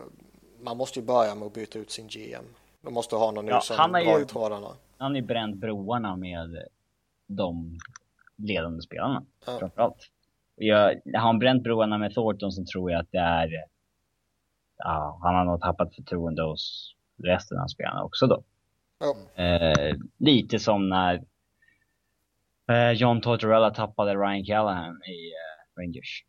[0.62, 2.44] man måste ju börja med att byta ut sin GM.
[2.88, 4.68] De måste ha någon nu Ja, som han drar ju- i trådarna.
[4.98, 6.68] Han har ju bränt broarna med
[7.28, 7.80] de
[8.36, 9.58] ledande spelarna, Ja.
[9.60, 10.10] framförallt.
[10.56, 13.50] Jag, har han bränt broarna med Thornton så tror jag att det är...
[14.78, 16.94] Ja, han har nog tappat förtroende hos
[17.24, 18.44] resten av spelarna också då.
[19.00, 19.44] Ja.
[19.44, 21.24] Eh, lite som när
[22.68, 26.26] eh, John Tortorella tappade Ryan Callahan i eh, Rangers.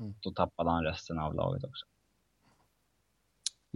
[0.00, 0.14] Mm.
[0.20, 1.86] Då tappade han resten av laget också.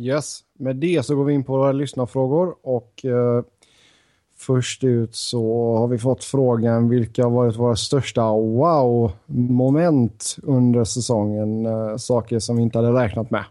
[0.02, 3.42] Yes, med det så går vi in på våra lyssnarfrågor och eh,
[4.42, 11.66] Först ut så har vi fått frågan vilka har varit våra största wow-moment under säsongen.
[11.66, 13.44] Eh, saker som vi inte hade räknat med.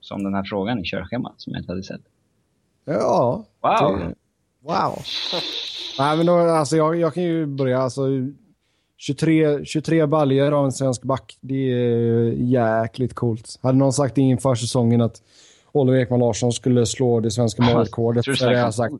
[0.00, 2.00] Som den här frågan i körschemat som jag inte hade sett.
[2.84, 3.44] Ja.
[3.60, 3.98] Wow!
[3.98, 4.14] Det,
[4.60, 4.98] wow.
[5.98, 7.78] Nej, men då, alltså, jag, jag kan ju börja.
[7.78, 8.02] Alltså,
[8.96, 13.58] 23, 23 baljor av en svensk back, det är jäkligt coolt.
[13.62, 15.22] Hade någon sagt inför säsongen att
[15.72, 18.94] Oliver Ekman Larsson skulle slå det svenska målrekordet, så hade jag sagt.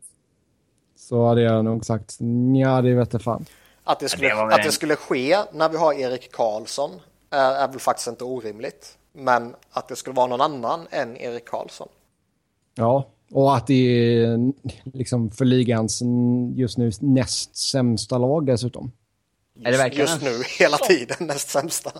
[0.97, 2.17] Så hade jag nog sagt,
[2.55, 3.45] ja det vete fan.
[3.83, 6.91] Att det, skulle, det att det skulle ske när vi har Erik Karlsson
[7.29, 8.97] är, är väl faktiskt inte orimligt.
[9.13, 11.87] Men att det skulle vara någon annan än Erik Karlsson.
[12.75, 14.53] Ja, och att det är
[14.83, 16.01] liksom för ligans
[16.55, 18.91] just nu näst sämsta lag dessutom.
[19.55, 20.29] Just, Är det verkligen just nu
[20.59, 20.87] hela sån?
[20.87, 21.91] tiden näst sämsta.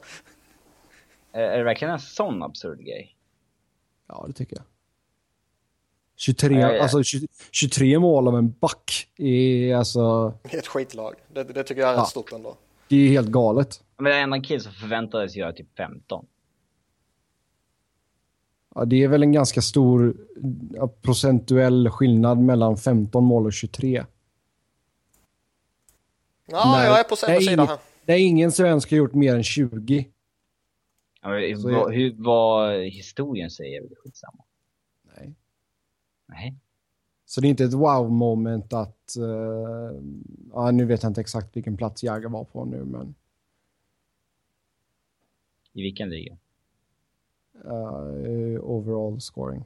[1.32, 3.15] Är, är det verkligen en sån absurd grej?
[4.07, 4.65] Ja, det tycker jag.
[6.18, 6.82] 23, Ja, ja.
[6.82, 10.34] Alltså, 20, 23 mål av en back är alltså...
[10.44, 11.14] Ett skitlag.
[11.34, 12.02] Det, det tycker jag är Ja.
[12.02, 12.57] rätt stort ändå.
[12.88, 13.84] Det är helt galet.
[13.98, 16.26] Men det är en annan kille som förväntades göra typ 15.
[18.76, 20.18] Ja, det är väl en ganska stor
[21.02, 24.06] procentuell skillnad mellan 15 mål och 23.
[26.46, 27.80] Ja, Nej, jag är på samma det är sida här.
[28.06, 30.10] Det är ingen svensk har gjort mer än 20.
[31.22, 34.44] Ja, men Så vad, jag- hur, vad historien säger är väl skitsamma.
[35.18, 35.34] Nej.
[36.26, 36.56] Nej.
[37.26, 39.16] Så det är inte ett wow-moment att...
[39.18, 40.02] eh,
[40.54, 43.16] ja, nu vet jag inte exakt vilken plats Jagr var på nu, men...
[45.74, 46.38] I vilken liga?
[47.66, 49.64] eh, overall scoring.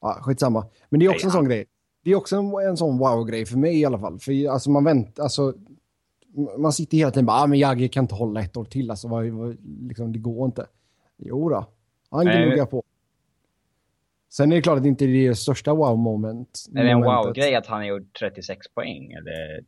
[0.00, 0.66] Ja, skitsamma.
[0.88, 1.64] Men det är också Nej, en sån grej.
[2.04, 4.18] Det är också en, en sån wow-grej för mig i alla fall.
[4.18, 5.54] För alltså man väntar, alltså
[6.58, 9.08] man sitter hela tiden bara, ah, men Jagge kan inte hålla ett år till, alltså
[9.08, 9.56] vad, vad,
[9.88, 10.66] liksom, det går inte.
[11.18, 11.66] Jo då,
[12.10, 12.82] han gnuggar på.
[14.30, 16.66] Sen är det klart att det inte är det största wow-moment.
[16.74, 19.64] Är det en wow-grej att han har gjort 36 poäng eller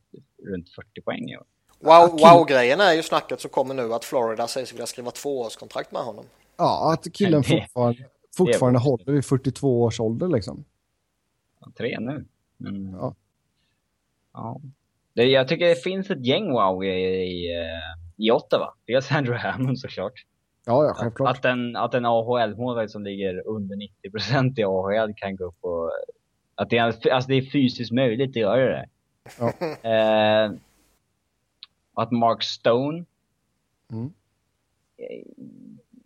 [0.50, 1.44] runt 40 poäng i år?
[1.80, 6.02] Wow, wow-grejen är ju snacket som kommer nu att Florida sägs vilja skriva tvåårskontrakt med
[6.02, 6.24] honom.
[6.56, 8.04] Ja, att killen fortfarande,
[8.36, 10.64] fortfarande håller vid 42 års ålder liksom.
[11.78, 12.24] Tre nu.
[12.56, 13.14] Men, Ja.
[14.32, 14.60] ja.
[15.12, 18.74] Det, jag tycker det finns ett gäng wow i, i, eh, i Ottawa.
[18.86, 20.12] Dels Andrew Hammond såklart.
[20.66, 21.38] Ja, ja, Att, självklart.
[21.38, 25.90] att en, att en AHL-målvakt som ligger under 90% i AHL kan gå upp och...
[26.55, 28.86] Att det är, alltså det är fysiskt möjligt att göra det.
[29.38, 29.52] Ja.
[29.90, 30.52] Eh,
[31.94, 33.05] att Mark Stone...
[33.93, 34.12] Mm.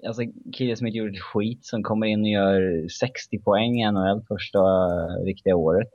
[0.07, 0.23] Alltså
[0.53, 4.23] kille som inte gjort ett skit som kommer in och gör 60 poäng i NHL
[4.29, 4.59] första
[5.25, 5.89] riktiga året.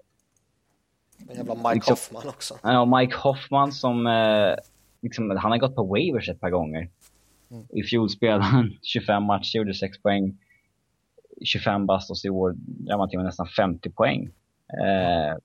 [1.29, 2.57] En jävla Mike Liksom- Hoffman också.
[2.63, 4.55] Ja, Mike Hoffman som, eh,
[5.01, 6.89] liksom, han har gått på waivers ett par gånger.
[7.69, 10.37] I fjol spelade han 25 matcher, gjorde 6 poäng.
[11.43, 14.29] 25 bast och så i år drar man till med nästan 50 poäng.
[14.83, 15.37] Eh,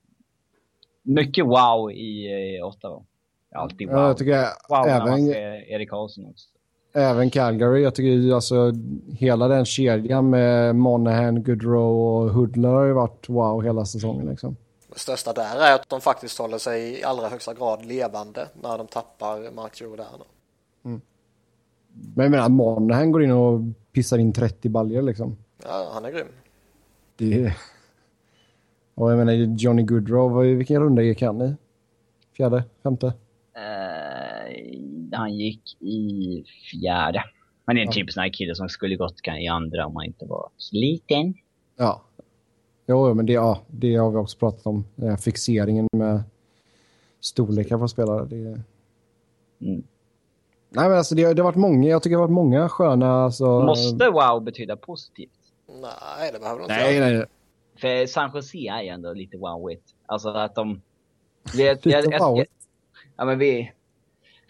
[1.03, 2.27] mycket wow i
[2.59, 3.05] eh, Ottawa.
[3.55, 3.97] Alltid wow.
[3.97, 6.49] Ja, jag tycker wow när man även, ser Erik Karlsson också.
[6.93, 8.73] Även Calgary, jag tycker ju alltså
[9.13, 14.57] hela den kedjan med Monahan, Goodrow och Hoodler har ju varit wow hela säsongen liksom.
[14.93, 18.79] Det största där är att de faktiskt håller sig i allra högsta grad levande när
[18.79, 20.25] de tappar Mark Giordano.
[22.15, 23.61] Men jag menar, Monahan går in och
[23.93, 25.37] pissar in 30 baljor liksom.
[25.65, 26.27] Ja, han är grym.
[27.17, 27.55] Det.
[28.95, 31.55] Och jag menar, Johnny Goodrow, vilken runda gick han i?
[32.37, 32.65] Fjärde?
[32.83, 33.07] Femte?
[33.57, 34.20] Eh,
[35.13, 37.25] han gick i fjärde.
[37.65, 37.93] Men det är en Ja.
[37.93, 41.35] typisk sån här kille som skulle gått i andra om han inte var så liten.
[41.77, 42.03] Ja.
[42.87, 44.85] Jo, men det, ja, det har vi också pratat om.
[44.97, 46.23] Här fixeringen med
[47.21, 48.25] storlekar på spelare.
[48.25, 48.37] Det...
[49.67, 49.83] Mm.
[50.73, 53.25] Nej, men alltså det, det har varit många, jag tycker det har varit många sköna...
[53.25, 53.63] Alltså...
[53.63, 55.31] Måste wow betyda positivt?
[55.69, 57.27] Nej, det behöver inte Nej, nej, nej.
[57.77, 59.95] För San Jose är ju ändå lite wowigt.
[60.07, 60.81] Alltså att de...
[61.55, 62.53] Vi, jag, Lite jag, jag, wowigt.
[63.17, 63.73] ja, men vi,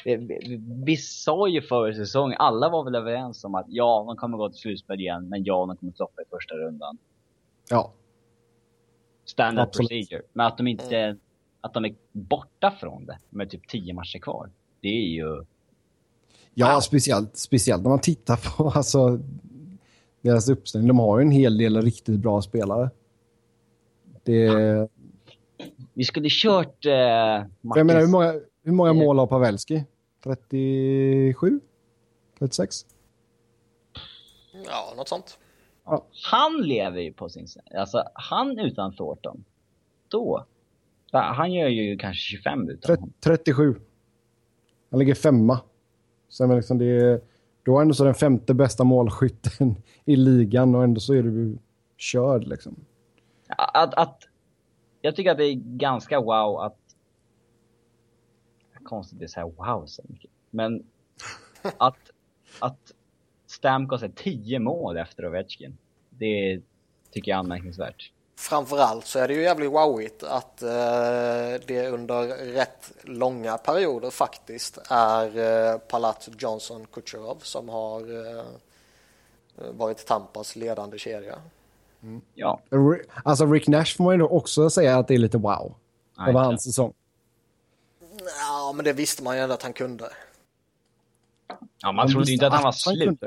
[0.04, 4.16] vi, vi, vi sa ju förra säsongen, alla var väl överens om att ja, de
[4.16, 6.98] kommer gå till slutspel igen, men ja, de kommer floppa i första rundan.
[7.70, 7.92] Ja.
[9.24, 9.88] Standard Absolut.
[9.88, 10.22] procedure.
[10.32, 11.16] Men att de inte...
[11.60, 14.50] Att de är borta från det med typ 10 matcher kvar.
[14.80, 15.44] Det är ju...
[16.54, 16.80] Ja, Wow.
[16.80, 19.18] speciellt, speciellt när man tittar på alltså,
[20.22, 20.88] deras uppställning.
[20.88, 22.90] De har ju en hel del riktigt bra spelare.
[24.22, 24.50] Det,
[25.94, 26.86] Vi skulle kört...
[26.86, 29.84] Eh, jag menar, hur många, hur många mål har Pavelski?
[30.24, 31.60] 37?
[32.38, 32.86] 36?
[34.66, 35.38] Ja, något sånt.
[36.32, 37.46] Han lever ju på sin...
[37.76, 39.44] Alltså, han utan Thornton.
[40.08, 40.46] Då.
[41.12, 43.12] Han gör ju kanske 25 utan honom.
[43.20, 43.74] 37.
[44.90, 45.60] Han ligger femma.
[46.28, 47.20] Så liksom det är,
[47.62, 49.74] då är ändå så den femte bästa målskytten
[50.04, 51.58] i ligan och ändå så är du
[51.96, 52.84] körd liksom.
[53.48, 54.22] Att, att,
[55.00, 56.76] jag tycker att det är ganska wow att...
[58.84, 60.30] Konstigt att säga wow så mycket.
[60.50, 60.84] Men
[61.78, 61.96] att,
[62.58, 62.92] att
[63.46, 65.78] Stamkos är 10 mål efter Ovechkin.
[66.10, 66.60] Det
[67.10, 68.12] tycker jag är anmärkningsvärt.
[68.36, 70.68] Framförallt så är det ju jävligt wowigt att eh,
[71.66, 75.38] det under rätt långa perioder faktiskt är
[75.72, 78.44] eh, Palat Johnson Kucherov som har eh,
[79.70, 81.38] varit Tampas ledande kedja.
[82.02, 82.20] Mm.
[82.34, 82.60] Ja.
[83.24, 85.74] Alltså Rick Nash får man ju också säga att det är lite wow.
[86.26, 86.92] Det var hans säsong.
[88.38, 90.04] Ja, men det visste man ju ändå att han kunde.
[91.82, 93.24] Ja, man trodde ju inte att han var slut.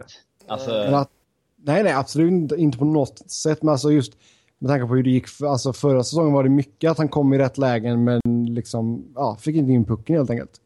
[0.48, 0.72] Alltså...
[0.72, 1.10] Att,
[1.56, 3.62] nej, nej, absolut inte på något sätt.
[3.62, 4.14] Men alltså just
[4.58, 5.28] med tanke på hur det gick.
[5.28, 9.12] För, alltså förra säsongen var det mycket att han kom i rätt lägen men liksom,
[9.16, 10.62] ja, fick inte in pucken helt enkelt.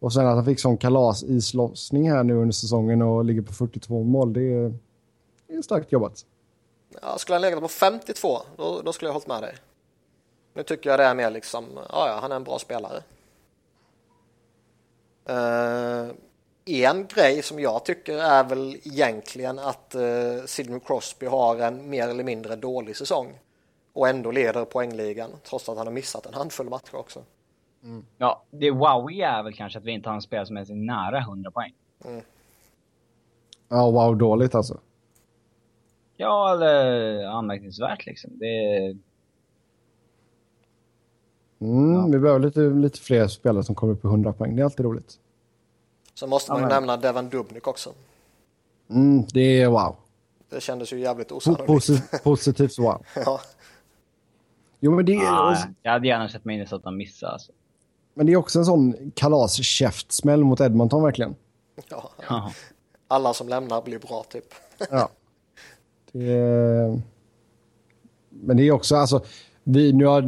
[0.00, 3.52] Och sen att han fick sån kalas islossning här nu under säsongen och ligger på
[3.52, 4.32] 42 mål.
[4.32, 4.74] Det är,
[5.46, 6.24] det är starkt jobbat.
[7.02, 9.54] Ja, skulle han legat på 52, då, då skulle jag hållit med dig.
[10.54, 13.02] Nu tycker jag det är mer liksom, ja, ja, han är en bra spelare.
[15.30, 16.10] Uh,
[16.66, 22.08] en grej som jag tycker är väl egentligen att uh, Sidney Crosby har en mer
[22.08, 23.38] eller mindre dålig säsong
[23.92, 27.22] och ändå leder poängligan trots att han har missat en handfull matcher också.
[27.82, 28.04] Mm.
[28.18, 31.18] Ja, det wowiga är väl kanske att vi inte har en spelare som är nära
[31.18, 31.72] 100 poäng.
[32.04, 32.22] Mm.
[33.68, 34.80] Ja, wow, dåligt alltså.
[36.16, 38.30] Ja, eller anmärkningsvärt liksom.
[38.38, 38.96] Det...
[41.60, 42.06] Mm, ja.
[42.06, 44.56] Vi behöver lite, lite fler spelare som kommer upp på 100 poäng.
[44.56, 45.18] Det är alltid roligt.
[46.14, 47.92] Så måste man ja, nämna Devan Dubnik också.
[48.90, 49.96] Mm, det är wow.
[50.50, 51.66] Det kändes ju jävligt osannolikt.
[51.66, 53.06] Posit positivt wow.
[53.14, 53.40] ja.
[54.80, 55.22] Jo, men det är...
[55.22, 57.52] Ja, jag hade gärna sett Minnesota missa alltså.
[58.14, 61.34] Men det är också en sån kalaskäftsmäll mot Edmonton verkligen.
[61.88, 62.52] Ja.
[63.08, 64.44] Alla som lämnar blir bra typ.
[64.90, 65.08] ja.
[66.12, 67.00] Det är...
[68.30, 69.24] Men det är också, alltså,
[69.64, 70.22] vi, nu har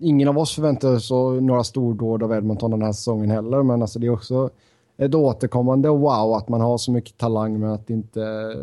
[0.00, 1.10] ingen av oss förväntat oss
[1.40, 4.50] några stordåd av Edmonton den här säsongen heller, men alltså det är också
[4.96, 8.54] ett återkommande wow att man har så mycket talang men att det inte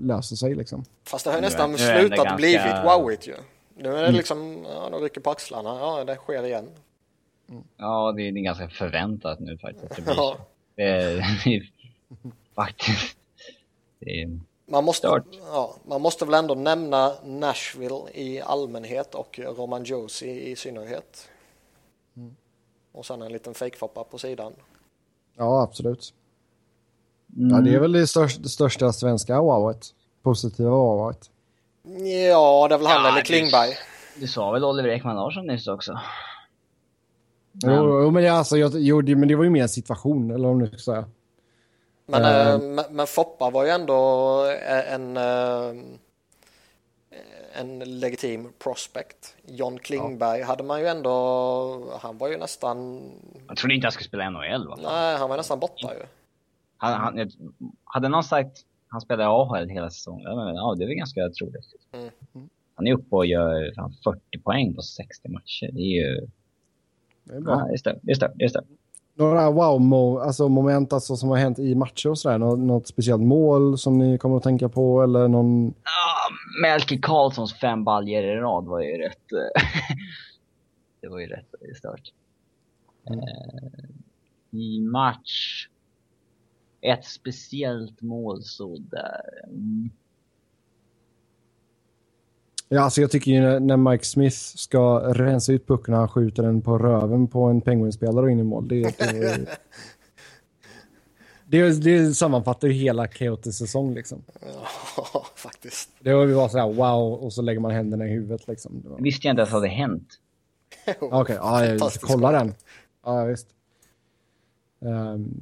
[0.00, 0.84] löser sig liksom.
[1.04, 2.36] Fast det har ju nästan nu, slutat ganska...
[2.36, 3.34] blivit wowigt ju.
[3.76, 4.14] Nu är det mm.
[4.14, 6.68] liksom, ja, de rycker på axlarna, ja det sker igen.
[7.48, 7.62] Mm.
[7.76, 9.96] Ja, det är, det är ganska förväntat nu faktiskt.
[9.96, 10.36] Det blir ja.
[10.74, 11.70] det, är, det är
[12.54, 13.16] faktiskt,
[13.98, 15.22] det är man måste,
[15.52, 21.28] ja, man måste väl ändå nämna Nashville i allmänhet och Roman Josie i synnerhet.
[22.16, 22.36] Mm.
[22.92, 24.52] Och sen en liten fejkfoppa på sidan.
[25.36, 26.14] Ja, absolut.
[27.36, 27.50] Mm.
[27.50, 29.86] Ja, det är väl det största, det största svenska wowet.
[30.22, 31.30] Positiva wowet.
[32.30, 33.70] Ja, det är väl han ja, eller Klingberg.
[34.16, 36.00] Du sa väl Oliver Ekman Larsson nyss också?
[37.52, 37.74] Men...
[37.74, 40.48] Jo, men, det, alltså, jag, jo, det, men det var ju mer en situation, eller
[40.48, 41.04] om du ska säga.
[42.06, 43.96] Men, uh, men, men Foppa var ju ändå
[44.88, 45.16] en,
[47.54, 49.36] en legitim prospect.
[49.46, 50.46] John Klingberg ja.
[50.46, 53.10] hade man ju ändå, han var ju nästan...
[53.48, 54.78] Jag trodde inte han skulle spela NHL va?
[54.82, 56.02] Nej, han var nästan borta ju.
[56.76, 57.30] Han, han,
[57.84, 58.64] hade någon sagt
[58.94, 61.74] han spelade AHL hela säsongen, ja det är väl ganska troligt.
[61.92, 62.10] Mm.
[62.74, 63.72] Han är uppe och gör
[64.04, 65.70] 40 poäng på 60 matcher.
[65.72, 66.26] Det är ju...
[67.24, 67.60] Det är bra.
[67.60, 67.98] Ja, det stört.
[68.02, 68.32] Det är stört.
[68.34, 68.64] Det är stört
[69.14, 72.38] några wow-moment alltså moment alltså, som har hänt i matcher och sådär?
[72.38, 75.66] Något, något speciellt mål som ni kommer att tänka på eller någon...
[75.66, 76.28] Ja,
[76.62, 79.24] Melker Karlssons fem baljer i rad var ju rätt...
[81.00, 82.12] Det var ju rätt stört.
[83.10, 83.18] Mm.
[83.20, 85.66] Eh, I match...
[86.80, 89.22] Ett speciellt mål sådär.
[89.46, 89.90] Mm.
[92.68, 96.42] Ja, alltså jag tycker ju när Mike Smith ska rensa ut pucken när han skjuter
[96.42, 98.68] den på röven på en penguinspelare och in i mål.
[98.68, 99.46] Det, det,
[101.44, 104.22] det, det sammanfattar ju hela Coyotes säsong liksom.
[104.96, 105.90] Ja, faktiskt.
[106.00, 108.82] Det var ju bara sådär wow och så lägger man händerna i huvudet liksom.
[108.84, 108.98] Var...
[108.98, 110.20] Visste jag inte ens hade hänt.
[111.00, 112.54] Okej, okay, ja, jag kolla den.
[113.04, 113.48] Ja, visst.
[114.78, 115.34] Um,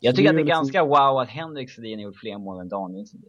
[0.00, 0.58] jag tycker att det är liksom...
[0.58, 3.22] ganska wow att Henrik Sedin har gjort fler mål än Danielsson.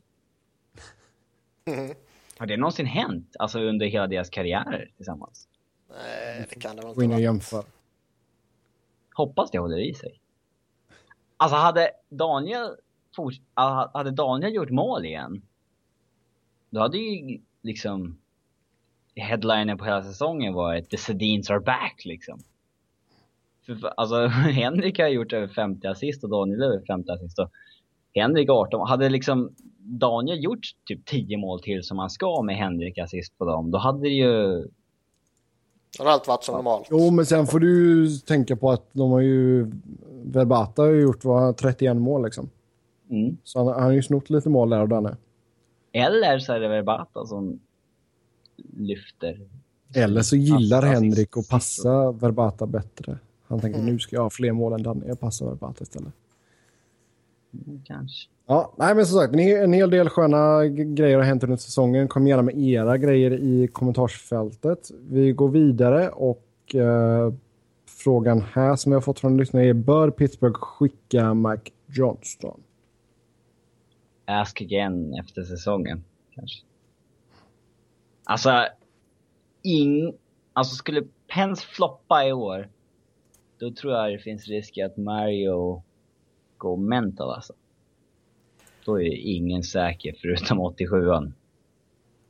[1.65, 1.95] Mm.
[2.43, 3.35] Har det någonsin hänt?
[3.39, 5.47] Alltså under hela deras karriärer tillsammans?
[5.89, 7.19] Nej, det kan det väl inte vara.
[7.19, 7.63] jämför.
[9.13, 10.19] Hoppas det håller i sig.
[11.37, 12.75] Alltså hade Daniel,
[13.93, 15.41] hade Daniel gjort mål igen,
[16.69, 18.19] då hade ju liksom
[19.15, 22.39] headlinen på hela säsongen varit “The Sedins are back” liksom.
[23.65, 27.39] För, alltså Henrik har gjort över 50 assist och Daniel över 50 assist.
[27.39, 27.51] Och
[28.13, 32.97] Henrik 18, hade liksom Daniel gjort typ 10 mål till som han ska med Henrik
[32.97, 34.61] assist på dem, då hade det ju...
[35.97, 36.87] Då har allt varit som normalt.
[36.91, 39.71] Jo, men sen får du tänka på att de har ju...
[40.25, 42.49] Verbata har ju gjort vad, 31 mål liksom.
[43.09, 43.37] Mm.
[43.43, 45.17] Så han, han har ju snott lite mål där och Danne.
[45.91, 47.59] Eller så är det Verbata som
[48.77, 49.39] lyfter.
[49.95, 53.17] Eller så gillar Assist- Henrik att passa Verbata bättre.
[53.47, 53.93] Han tänker Mm.
[53.93, 56.13] nu ska jag ha fler mål än Danne, jag passar Verbata istället.
[57.67, 58.29] Mm, Kanske.
[58.45, 62.07] Ja, nej men som sagt, en, hel- del sköna grejer har hänt under säsongen.
[62.07, 64.91] Kom gärna med era grejer i kommentarsfältet.
[65.09, 67.33] Vi går vidare och eh,
[67.85, 72.61] frågan här som vi har fått från lyssnare är bör Pittsburgh skicka Mike Johnston?
[74.25, 76.03] Ask again efter säsongen,
[76.35, 76.65] kanske.
[78.23, 78.65] Alltså,
[79.61, 80.13] ing...
[80.53, 82.69] Alltså skulle Pence floppa i år,
[83.59, 85.83] då tror jag det finns risk att Mario
[86.57, 87.53] går mental alltså.
[88.85, 91.33] Då är ingen säker förutom 87an.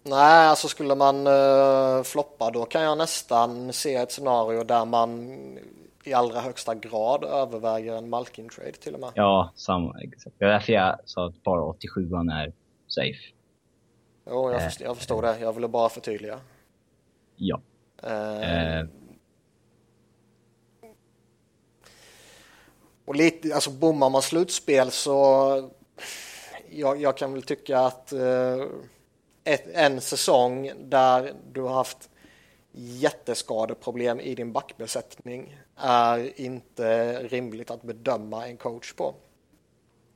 [0.03, 5.38] Nej, alltså skulle man uh, floppa då kan jag nästan se ett scenario där man
[6.03, 9.11] i allra högsta grad överväger en Malkin-trade till och med.
[9.15, 10.01] Ja, samma.
[10.01, 10.35] Exakt.
[10.39, 12.53] Det är därför jag sa att bara 87an är
[12.88, 13.19] safe.
[14.30, 15.39] Jo, jag, förstår, jag förstår det.
[15.39, 16.39] Jag ville bara förtydliga.
[17.35, 17.61] Ja.
[18.03, 18.85] Eh, Eh,
[23.05, 25.71] Och lite, alltså bommar man slutspel så
[26.79, 28.61] jag, jag kan väl tycka att eh,
[29.43, 32.09] ett, en säsong där du har haft
[32.71, 39.15] jätteskadeproblem i din backbesättning är inte rimligt att bedöma en coach på.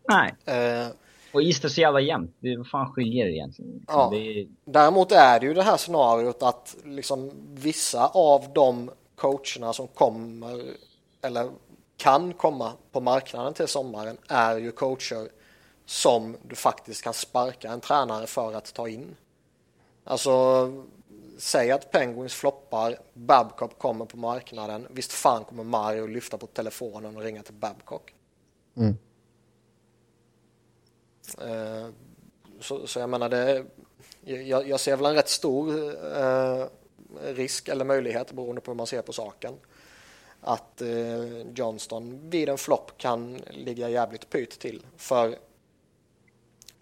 [0.10, 0.34] nej.
[0.46, 0.88] Eh,
[1.34, 2.36] Och East är så jävla jämnt.
[2.40, 3.72] Det, vad fan skiljer det egentligen?
[3.72, 4.10] Liksom, Ja.
[4.12, 9.74] Det är, Däremot är det ju det här scenariot att liksom vissa av de coacherna
[9.74, 10.64] som kommer
[11.22, 11.50] eller
[11.98, 15.30] kan komma på marknaden till sommaren är ju coacher
[15.88, 19.16] som du faktiskt kan sparka en tränare för att ta in.
[20.04, 20.32] Alltså,
[21.38, 24.88] säg att Penguins floppar, Babcock kommer på marknaden.
[24.90, 28.16] Visst fan kommer Mario lyfta på telefonen och ringa till Babcock.
[28.76, 28.98] Mm.
[31.42, 31.90] Eh,
[32.60, 33.66] så, så jag menar, det,
[34.22, 36.66] jag, jag ser väl en rätt stor eh,
[37.22, 39.54] risk eller möjlighet beroende på hur man ser på saken.
[40.42, 44.86] Att eh, Johnston vid en flopp kan ligga jävligt pyrt till.
[44.98, 45.38] För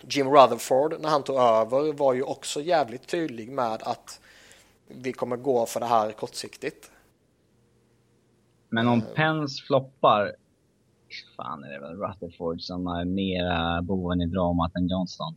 [0.09, 4.21] Jim Rutherford när han tog över var ju också jävligt tydlig med att
[4.87, 6.91] vi kommer gå för det här kortsiktigt.
[8.69, 10.35] men om Pens floppar,
[11.37, 15.35] fan är det väl Rutherford som är mera boven i dramat än Johnston.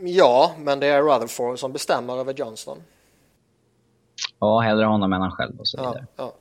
[0.00, 2.78] Ja, men det är Rutherford som bestämmer över Johnston.
[4.38, 6.06] Ja, hellre honom än han själv och så Ja, vidare.
[6.16, 6.32] ja.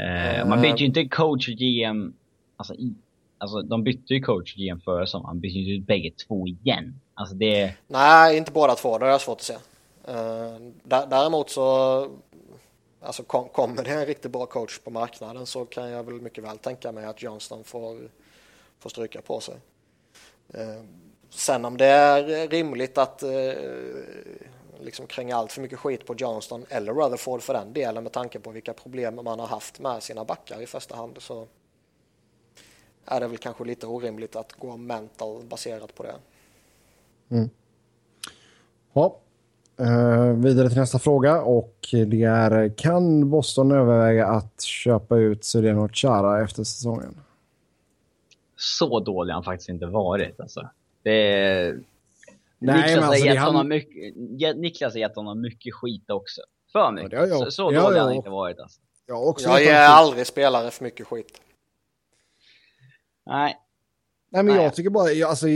[0.00, 2.12] Eh, man byter ju inte coach och GM,
[2.56, 2.94] alltså, i,
[3.44, 6.46] alltså de bytte ju coach i jämförelse, förra sommaren, man bytte ju ut bägge två
[6.46, 7.00] igen.
[7.14, 8.98] Alltså det, Nej, inte båda två.
[8.98, 9.54] Det har jag svårt att se.
[10.08, 10.56] Eh,
[11.08, 12.08] däremot så
[13.00, 16.44] alltså kom, kommer det en riktigt bra coach på marknaden så kan jag väl mycket
[16.44, 17.98] väl tänka mig att Johnston får,
[18.78, 19.54] får stryka på sig.
[20.54, 20.82] Eh,
[21.30, 23.52] sen om det är rimligt att eh,
[24.80, 28.40] liksom kränga allt för mycket skit på Johnston eller Rutherford för den delen med tanke
[28.40, 31.46] på vilka problem man har haft med sina backar i första hand så
[33.06, 36.14] är det väl kanske lite orimligt att gå mental baserat på det.
[38.92, 39.20] Ja.
[39.78, 45.88] Eh, vidare till nästa fråga och det är kan Boston överväga att köpa ut Zdeno
[45.92, 47.20] Chara efter säsongen?
[48.56, 50.68] så dålig har han faktiskt inte varit alltså.
[51.02, 51.80] Det är...
[52.58, 55.74] Nej, Niklas, men har alltså, det gett han- honom mycket, Niklas har gett honom mycket
[55.74, 56.40] skit också.
[56.72, 57.10] För mycket.
[57.10, 58.80] det har jag- så så det har dålig jag har han inte varit alltså.
[59.06, 61.40] Jag, har också Jag ger aldrig spelare för mycket skit.
[63.26, 63.56] Nej.
[64.30, 64.64] Nej, men Nej.
[64.64, 65.46] jag tycker bara, jag, alltså,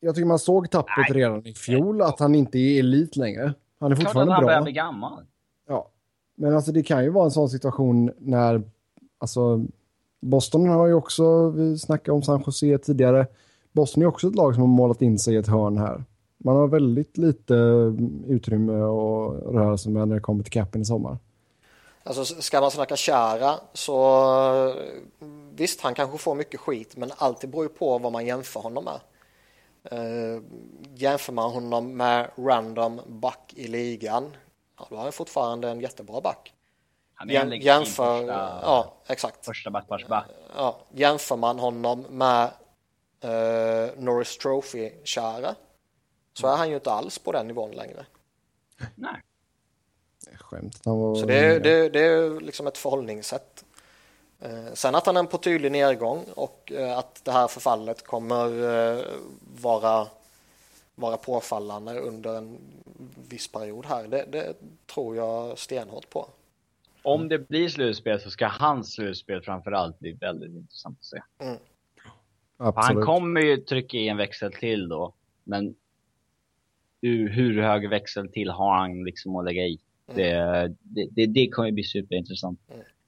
[0.00, 1.12] jag tycker man såg tappet Nej.
[1.12, 3.54] redan i fjol att han inte är elit längre.
[3.80, 4.64] Han är Klart att fortfarande han börjar bra.
[4.64, 5.24] bli gammal.
[5.68, 5.90] Ja.
[6.34, 8.62] Men alltså det kan ju vara en sån situation när,
[9.18, 9.64] alltså
[10.20, 13.26] Boston har ju också, vi snackade om San Jose tidigare,
[13.72, 16.04] Boston är också ett lag som har målat in sig i ett hörn här.
[16.38, 17.54] Man har väldigt lite
[18.26, 21.18] utrymme och röra sig med när det kommer till capen i sommar.
[22.08, 24.74] Alltså ska man snacka Chara så
[25.52, 28.60] visst han kanske får mycket skit men allt det beror ju på vad man jämför
[28.60, 29.00] honom med.
[29.92, 30.42] Uh,
[30.94, 34.36] jämför man honom med random back i ligan
[34.78, 36.54] ja, då har han fortfarande en jättebra back.
[37.14, 39.44] Han är en Jäm, legitim jämför, första, ja exakt.
[39.44, 40.26] första backparsback.
[40.56, 42.44] Ja, jämför man honom med
[43.20, 45.54] eh, Norris Trophy Chara
[46.32, 48.06] så är han ju inte alls på den nivån längre.
[48.94, 49.22] Nej.
[50.36, 50.80] Skämt.
[50.86, 53.64] Var, Så det, är- det, det är liksom ett förhållningssätt.
[54.40, 58.46] Eh, Sen att han är på tydlig nedgång och eh, att det här förfallet kommer
[58.98, 59.04] eh,
[59.60, 60.06] vara,
[60.94, 62.58] vara påfallande under en
[63.28, 64.54] viss period här, det, det
[64.94, 66.26] tror jag stenhårt på.
[67.02, 71.22] Om det blir slutspel så ska hans slutspel framförallt bli väldigt intressant att se.
[72.56, 72.96] Absolut.
[72.96, 75.12] han kommer ju trycka i en växel till då,
[75.44, 75.74] men
[77.02, 79.78] hur, hur hög växel till har han liksom att lägga i?
[80.14, 82.60] Det, det, det, det kommer bli superintressant.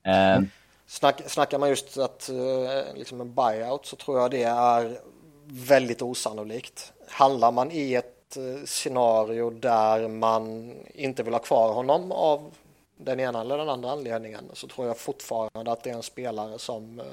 [0.03, 0.43] Mm.
[0.43, 0.49] Uh,
[0.87, 5.01] Snack, snackar man just att uh, liksom en buyout så tror jag det är
[5.47, 6.93] väldigt osannolikt.
[7.09, 12.55] Handlar man i ett uh, scenario där man inte vill ha kvar honom av
[12.97, 16.59] den ena eller den andra anledningen så tror jag fortfarande att det är en spelare
[16.59, 17.07] som uh,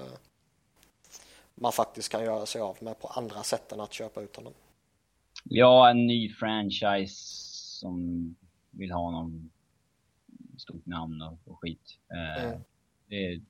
[1.56, 4.54] man faktiskt kan göra sig av med på andra sätt än att köpa ut honom.
[5.44, 7.16] Ja, en ny franchise
[7.80, 8.36] som
[8.72, 9.50] vill ha någon
[10.58, 11.98] stort namn och, och skit.
[12.10, 12.60] Mm.
[13.10, 13.42] Det,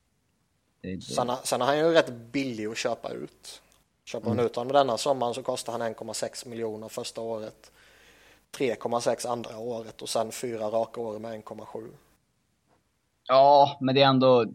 [0.82, 1.04] det.
[1.04, 3.62] Sen, sen är han ju rätt billig att köpa ut.
[4.06, 4.46] Köper man mm.
[4.46, 7.72] ut honom denna sommaren så kostar han 1,6 miljoner första året.
[8.58, 11.88] 3,6 andra året och sen fyra raka år med 1,7.
[13.28, 14.46] Ja, men det är ändå,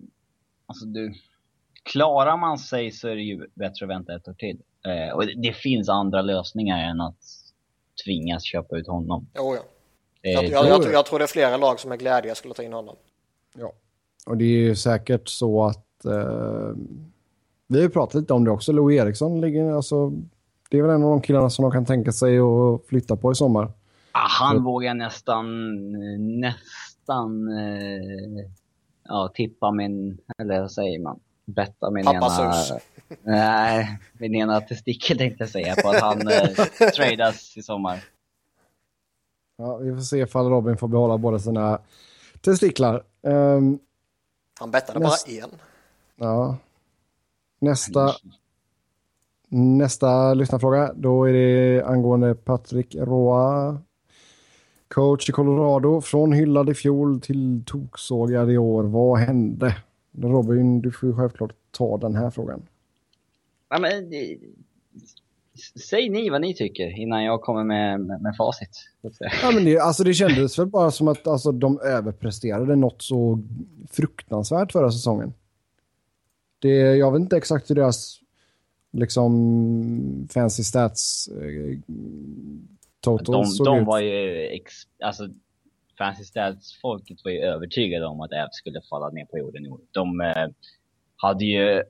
[0.66, 1.14] alltså du,
[1.82, 4.62] klarar man sig så är det ju bättre att vänta ett år till.
[4.86, 7.18] Eh, och det, det, finns andra lösningar än att
[8.04, 9.26] tvingas köpa ut honom.
[9.34, 9.62] Jo, ja.
[10.22, 12.62] Eh, jag, jag, jag, jag, tror det är flera lag som är glädje skulle ta
[12.62, 12.96] in honom.
[13.54, 13.72] Ja,
[14.26, 16.70] och det är ju säkert så att eh,
[17.66, 18.72] vi har ju pratat lite om det också.
[18.72, 20.12] Louis Eriksson ligger, alltså,
[20.70, 23.32] det är väl en av de killarna som de kan tänka sig att flytta på
[23.32, 23.72] i sommar.
[24.12, 24.62] Ah, han så.
[24.62, 25.46] vågar nästan,
[26.40, 28.46] nästan eh,
[29.04, 32.52] ja, tippa min, eller vad säger man, betta min Pappas ena...
[32.52, 32.72] hus.
[33.22, 37.98] Nej, min ena testikel tänkte jag säga på att han eh, tradas i sommar.
[39.62, 41.78] Ja, vi får se ifall Robin får behålla båda sina
[42.40, 43.04] testiklar.
[43.22, 43.78] Um,
[44.60, 45.26] han bettade näst...
[45.26, 45.50] bara en.
[46.16, 46.56] Ja.
[47.60, 48.10] Nästa,
[49.48, 53.78] nästa lyssnarfråga, då är det angående Patrik Roa.
[54.88, 58.84] Coach i Colorado, från hyllad i fjol till toksågad i år.
[58.84, 59.76] Vad hände?
[60.18, 62.62] Robin, du får ju självklart ta den här frågan.
[63.68, 64.10] Ja, men,
[65.90, 68.88] säg ni vad ni tycker innan jag kommer med, med, med facit.
[69.42, 73.38] Ja, men det, alltså, det kändes väl bara som att alltså, de överpresterade något så
[73.90, 75.34] fruktansvärt förra säsongen.
[76.58, 78.20] Det, jag vet inte exakt hur deras
[78.92, 81.78] liksom fancy stats eh,
[83.00, 84.74] totals de, de var ju, ex,
[85.04, 85.28] alltså
[85.98, 89.80] fancy stats-folket var ju övertygade om att Äv skulle falla ner på jorden i år.
[89.90, 90.48] De eh,
[91.16, 91.82] hade ju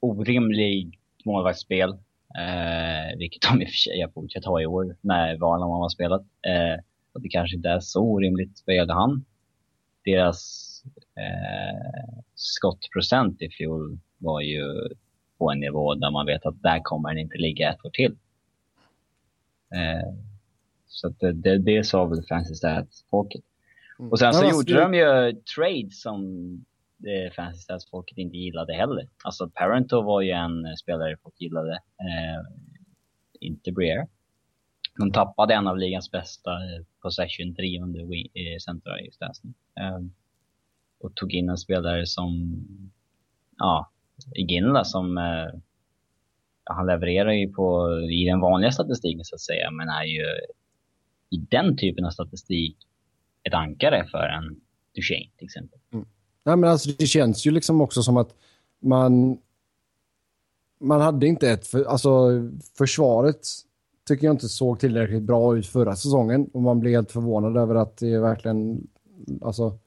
[0.00, 0.94] orimligt
[1.24, 1.98] målvaktsspel,
[2.38, 5.88] eh, vilket de i och för sig har fortsatt ha i år när Varnam har
[5.88, 6.22] spelat.
[6.22, 9.24] Eh, och det kanske inte är så orimligt vad gäller han.
[10.04, 10.70] Deras
[11.16, 14.88] eh, skottprocent i fjol var ju
[15.38, 18.16] på en nivå där man vet att där kommer den inte ligga ett år till.
[19.74, 20.14] Eh,
[20.86, 23.44] så att det, det, det sa väl Fancy Stats-folket.
[23.98, 24.10] Mm.
[24.10, 26.24] Och sen så gjorde de ju trades som
[27.06, 29.08] Eh, det Fancy Stats-folket inte gillade heller.
[29.24, 32.46] Alltså Parento var ju en eh, spelare folk gillade, eh,
[33.40, 34.08] inte Breer.
[34.98, 39.54] De tappade en av ligans bästa eh, possession drivande eh, centra i statsen.
[39.80, 40.00] Eh,
[41.00, 42.60] och tog in en spelare som,
[43.58, 43.90] ja,
[44.34, 45.60] Iginla som eh,
[46.64, 50.24] han levererar ju på, i den vanliga statistiken så att säga, men är ju
[51.30, 52.76] i den typen av statistik
[53.42, 54.60] ett ankare för en
[54.94, 55.80] Duchene till exempel.
[55.92, 56.06] Mm.
[56.44, 58.34] Nej, men alltså, det känns ju liksom också som att
[58.80, 59.38] man,
[60.80, 61.66] man hade inte ett...
[61.66, 62.28] För, alltså,
[62.78, 63.46] försvaret
[64.08, 67.74] tycker jag inte såg tillräckligt bra ut förra säsongen och man blev helt förvånad över
[67.74, 68.86] att det verkligen...
[69.42, 69.78] Alltså,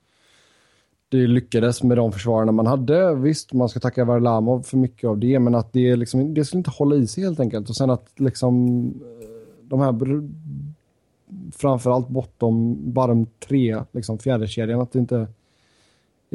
[1.10, 3.16] det lyckades med de försvararna man hade.
[3.16, 6.60] Visst, man ska tacka Varlamov för mycket av det, men att det, liksom, det skulle
[6.60, 7.70] inte hålla i sig helt enkelt.
[7.70, 8.86] Och sen att liksom
[9.22, 9.28] eh,
[9.62, 9.94] de här
[11.52, 15.28] framförallt bortom bottom tre, liksom fjärdekedjan, att det inte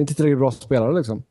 [0.01, 1.23] inte tillräckligt bra spelare liksom.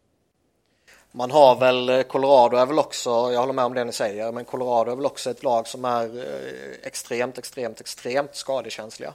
[1.12, 4.32] Man har väl, eh, Colorado är väl också, jag håller med om det ni säger,
[4.32, 9.14] men Colorado är väl också ett lag som är eh, extremt, extremt, extremt skadekänsliga.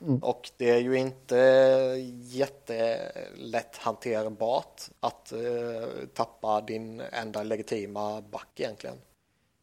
[0.00, 0.18] Mm.
[0.18, 1.36] Och det är ju inte
[2.22, 8.96] jättelätt hanterbart att uh, tappa din enda legitima back egentligen.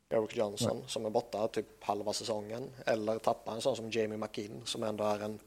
[0.10, 0.86] Eric Johnson Nej.
[0.88, 5.04] som är borta typ halva säsongen eller tappa en sån som Jamie McKinn som ändå
[5.04, 5.40] är en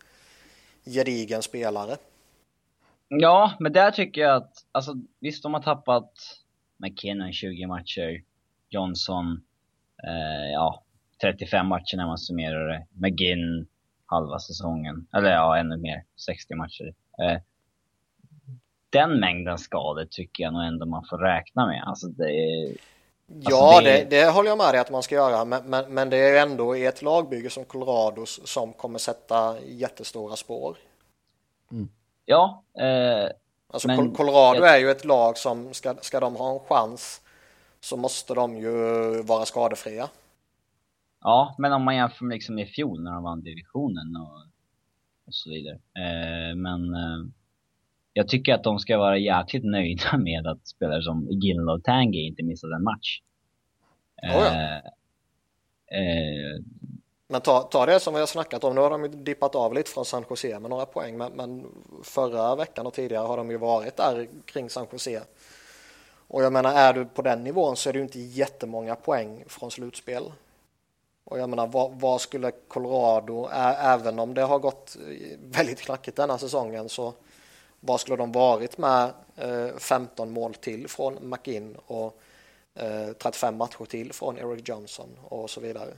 [0.84, 1.96] gedigen spelare.
[3.12, 6.12] Ja, men där tycker jag att, alltså visst de har tappat
[6.76, 8.22] McKinnon 20 matcher,
[8.68, 9.42] Johnson,
[10.06, 10.84] eh, ja,
[11.22, 13.66] 35 matcher när man summerar det, McGinn
[14.06, 16.94] halva säsongen, eller ja, ännu mer, 60 matcher.
[17.22, 17.40] Eh,
[18.90, 21.82] den mängden skador tycker jag nog ändå man får räkna med.
[21.86, 22.76] Alltså det är,
[23.34, 23.90] Alltså ja, det...
[23.90, 26.42] Det, det, håller jag med dig att man ska göra, men, men, men det är
[26.42, 30.76] ändå i ett lagbygge som Colorados som kommer sätta jättestora spår.
[31.72, 31.88] Mm.
[32.31, 32.62] Ja.
[32.81, 33.31] Eh,
[33.66, 34.74] alltså men, Colorado jag...
[34.74, 37.20] är ju ett lag som, ska, ska de ha en chans
[37.81, 38.73] så måste de ju
[39.23, 40.09] vara skadefria.
[41.20, 44.39] Ja, men om man jämför med liksom i fjol när de vann divisionen och,
[45.27, 45.74] och så vidare.
[45.74, 47.27] Eh, men eh,
[48.12, 52.27] jag tycker att de ska vara jäkligt nöjda med att spelare som Ginla och Tangi
[52.27, 53.20] inte missade en match.
[54.23, 54.55] Oh ja.
[54.55, 54.77] Eh,
[56.01, 56.62] eh,
[57.31, 59.74] men ta, ta det som vi har snackat om, nu har de ju dippat av
[59.74, 61.66] lite från San Jose med några poäng, men, men
[62.02, 65.23] förra veckan och tidigare har de ju varit där kring San Jose.
[66.28, 69.44] Och jag menar, är du på den nivån så är det ju inte jättemånga poäng
[69.47, 70.32] från slutspel.
[71.24, 75.81] Och jag menar, vad, vad skulle Colorado, ä, även om det har gått eh, väldigt
[75.81, 77.15] knackigt denna säsongen, så
[77.81, 82.20] vad skulle de varit med eh, 15 mål till från McInn och
[82.74, 85.93] eh, 35 matcher till från Eric Johnson och så vidare?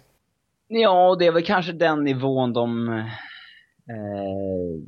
[0.69, 2.89] Ja, det är väl kanske den nivån de...
[3.89, 4.83] Eh,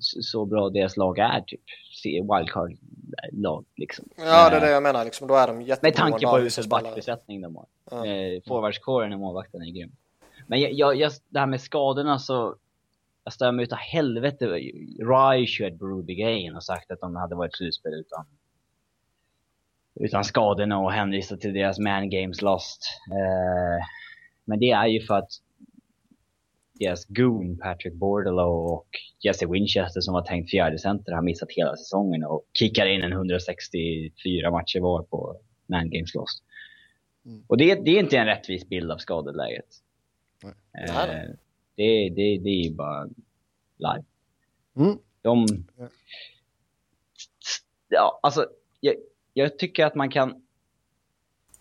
[0.00, 1.60] så bra deras lag är, typ.
[2.04, 4.08] Wildcard-lag, liksom.
[4.16, 5.04] Ja, det är det jag menar.
[5.04, 7.66] Liksom, då är de Med tanke på hur backbesättning de har.
[7.90, 8.06] Ja.
[8.06, 9.92] Eh, Forwardskåren och målvakten är grym.
[10.46, 12.56] Men jag, jag, just det här med skadorna så...
[13.24, 14.46] Jag stör mig utav helvete.
[14.46, 18.26] Rye kört Broody-grejen och sagt att de hade varit slutspel utan
[19.94, 23.00] utan skadorna och hänvisat till deras man games lost.
[23.10, 23.84] Eh,
[24.44, 25.30] men det är ju för att
[26.72, 28.88] deras goon Patrick Bordelow och
[29.20, 33.12] Jesse Winchester som var tänkt fjärde center har missat hela säsongen och kickar in en
[33.12, 35.36] 164 matcher var på
[35.66, 36.42] Man Games Lost.
[37.24, 37.44] Mm.
[37.46, 39.66] Och det, det, är inte en rättvis bild av skadeläget.
[40.78, 41.06] Eh,
[41.76, 43.04] det, det, det är ju bara
[43.76, 44.04] live.
[44.76, 44.98] Mm.
[45.22, 45.46] De...
[47.88, 48.46] Ja, alltså,
[48.80, 48.94] jag,
[49.32, 50.41] jag tycker att man kan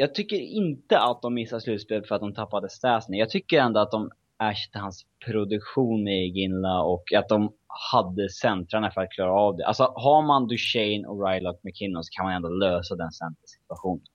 [0.01, 3.17] jag tycker inte att de missar slutspel för att de tappade Stasny.
[3.17, 7.53] Jag tycker ändå att de ersatte hans produktion i Ginla och att de
[7.93, 9.65] hade centrarna för att klara av det.
[9.65, 14.05] Alltså har man Duchene och Rylock McKinnon så kan man ändå lösa den centersituationen.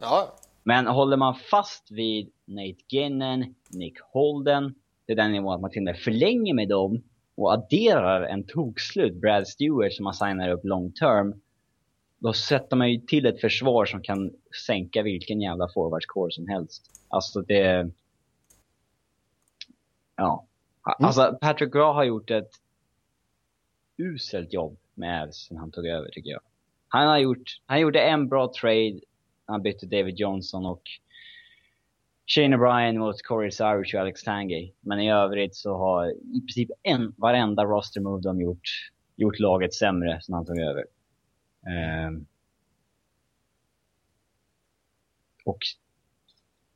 [0.00, 0.34] Ja.
[0.62, 4.74] Men håller man fast vid Nate Ginnon, Nick Holden,
[5.06, 7.02] det är den nivån att man till och med förlänger med dem
[7.36, 11.40] och adderar en tokslut, Brad Stewart som man signar upp long term
[12.18, 14.32] då sätter man ju till ett försvar som kan
[14.66, 16.90] sänka vilken jävla forwardscore som helst.
[17.08, 17.90] Alltså det...
[20.16, 20.46] Ja.
[20.86, 21.06] Mm.
[21.06, 22.50] Alltså Patrick Graw har gjort ett
[23.96, 26.40] uselt jobb med Avs sen han tog över tycker jag.
[26.88, 29.00] Han har gjort, han gjorde en bra trade,
[29.44, 30.82] han bytte David Johnson och
[32.26, 34.72] Shane O'Brien mot Corey Cyrus och Alex Tangay.
[34.80, 39.74] Men i övrigt så har i princip en, varenda roster move de gjort, gjort laget
[39.74, 40.84] sämre sen han tog över.
[41.66, 42.10] Eh,
[45.44, 45.58] och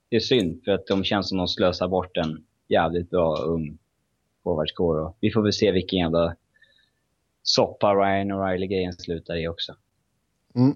[0.08, 3.78] det är synd för att de känns som de slösar bort en jävligt bra ung
[4.42, 5.12] forwardscore.
[5.20, 6.36] Vi får väl se vilken jävla
[7.42, 9.74] soppa Ryan och Riley-grejen slutar i också.
[10.54, 10.74] Mm.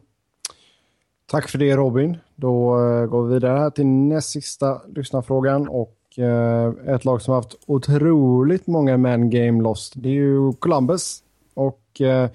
[1.26, 2.16] Tack för det Robin.
[2.36, 7.42] Då uh, går vi vidare till näst sista lyssnarfrågan och uh, ett lag som har
[7.42, 9.92] haft otroligt många man game lost.
[9.96, 11.22] Det är ju Columbus.
[11.54, 12.28] Och uh,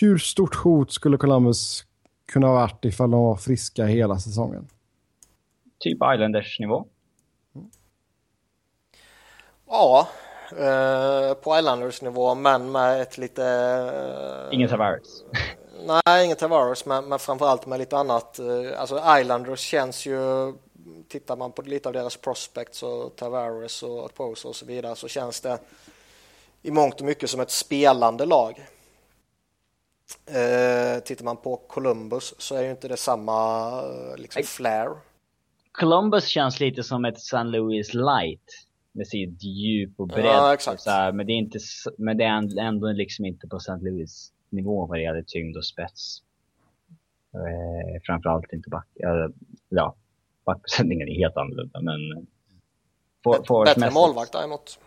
[0.00, 1.84] hur stort hot skulle Columbus
[2.32, 4.68] kunna ha varit ifall de var friska hela säsongen?
[5.78, 6.86] Typ Islanders-nivå.
[7.54, 7.70] Mm.
[9.66, 10.08] Ja,
[10.50, 13.44] eh, på Islanders-nivå, men med ett lite...
[14.50, 15.24] Eh, Ingen Tavares.
[15.86, 18.38] nej, ingen Tavares, men, men framförallt med lite annat.
[18.38, 20.52] Eh, alltså Islanders känns ju,
[21.08, 25.08] tittar man på lite av deras prospects och Tavares och Poser och så vidare så
[25.08, 25.58] känns det
[26.62, 28.66] i mångt och mycket som ett spelande lag.
[30.26, 34.88] Eh, tittar man på Columbus så är ju inte det samma eh, liksom, flair.
[35.72, 40.24] Columbus känns lite som ett San Louis light med sitt djup och bredd.
[40.24, 40.82] Ja, exakt.
[40.82, 41.58] Så här, men, det är inte,
[41.98, 43.72] men det är ändå liksom inte på St.
[43.80, 46.22] Louis nivå vad det gäller tyngd och spets.
[47.34, 48.86] Eh, framförallt inte back.
[48.94, 49.28] Ja,
[49.68, 49.96] ja
[50.44, 52.26] backbesättningen är helt annorlunda men...
[53.24, 54.78] For, Bättre målvakt däremot.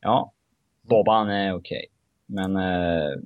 [0.00, 0.32] Ja.
[0.82, 1.78] Bobban är okej.
[1.78, 1.86] Okay.
[2.26, 3.18] Men eh,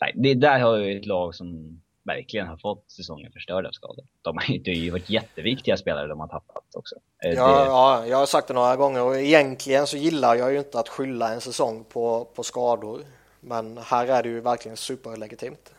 [0.00, 4.04] nej, det där har ju ett lag som verkligen har fått säsongen förstörd av skador.
[4.22, 6.94] De har ju, det har ju varit jätteviktiga spelare de har tappat också.
[7.22, 7.34] Ja, det...
[7.36, 10.88] ja, jag har sagt det några gånger och egentligen så gillar jag ju inte att
[10.88, 13.00] skylla en säsong på, på skador.
[13.40, 15.72] Men här är det ju verkligen superlegitimt.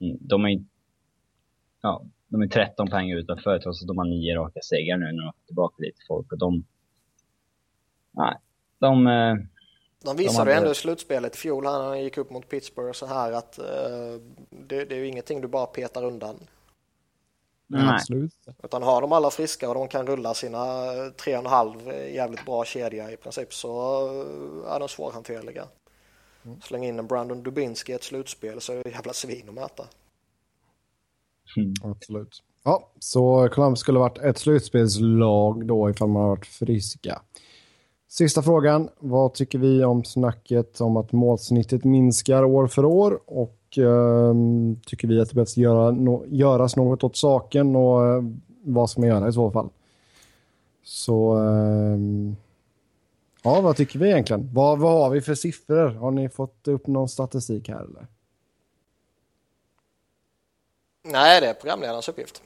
[0.00, 0.64] Mm, de är
[1.82, 5.12] ja, de är 13 poäng utanför trots att de har nio raka segrar nu när
[5.12, 6.32] de har fått tillbaka lite folk.
[6.32, 6.64] Och de...
[8.10, 8.34] Nej,
[8.78, 9.06] de...
[10.04, 10.58] Eh, de visade de hade...
[10.58, 14.20] ändå i slutspelet i fjol, han gick upp mot Pittsburgh så här att uh,
[14.50, 16.36] det, det, är ju ingenting du bara petar undan.
[17.66, 17.88] Nej.
[17.88, 18.32] Absolut.
[18.62, 20.60] Utan har de alla friska och de kan rulla sina
[21.10, 24.06] tre och en halv jävligt bra kedja i princip så
[24.68, 25.64] är de svårhanterliga.
[26.44, 26.60] Mm.
[26.60, 29.84] Släng in en Brandon Dubinski i ett slutspel så är det jävla svin att möta.
[31.56, 31.74] Mm.
[31.82, 32.42] Absolut.
[32.64, 37.22] Ja, så Columbus skulle varit ett slutspelslag då ifall man varit friska.
[38.14, 38.88] Sista frågan.
[38.98, 43.20] Vad tycker vi om snacket om att målsnittet minskar år för år?
[43.26, 44.34] Och eh,
[44.86, 48.22] tycker vi att det behövs göra no göras något åt saken och eh,
[48.62, 49.68] vad ska man göra i så fall?
[50.84, 51.98] Så eh,
[53.42, 54.50] ja, vad tycker vi egentligen?
[54.52, 55.88] Vad, vad har vi för siffror?
[55.88, 58.06] Har ni fått upp någon statistik här eller?
[61.02, 62.42] Nej, det är programledarens uppgift.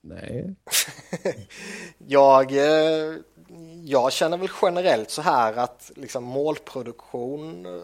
[0.00, 0.54] Nej.
[1.98, 3.16] jag, eh,
[3.84, 7.82] jag känner väl generellt så här att liksom målproduktion eh,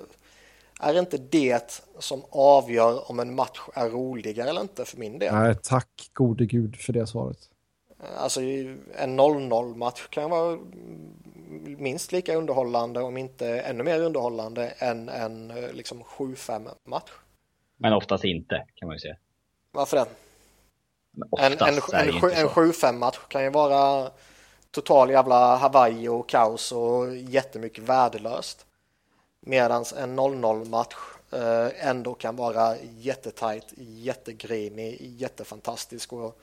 [0.80, 5.34] är inte det som avgör om en match är roligare eller inte för min del.
[5.34, 7.38] Nej, tack gode gud för det svaret.
[8.16, 10.58] Alltså en 0-0 match kan vara
[11.78, 17.10] minst lika underhållande om inte ännu mer underhållande än en eh, liksom 7-5 match.
[17.76, 19.16] Men oftast inte kan man ju säga.
[19.72, 20.06] Varför det?
[21.38, 21.58] En, en,
[21.92, 24.10] en, en 7-5 match kan ju vara
[24.80, 28.66] total jävla Hawaii och kaos och jättemycket värdelöst.
[29.40, 30.94] Medan en 0-0 match
[31.32, 36.40] eh, ändå kan vara jättetajt, jättegrinig, jättefantastisk och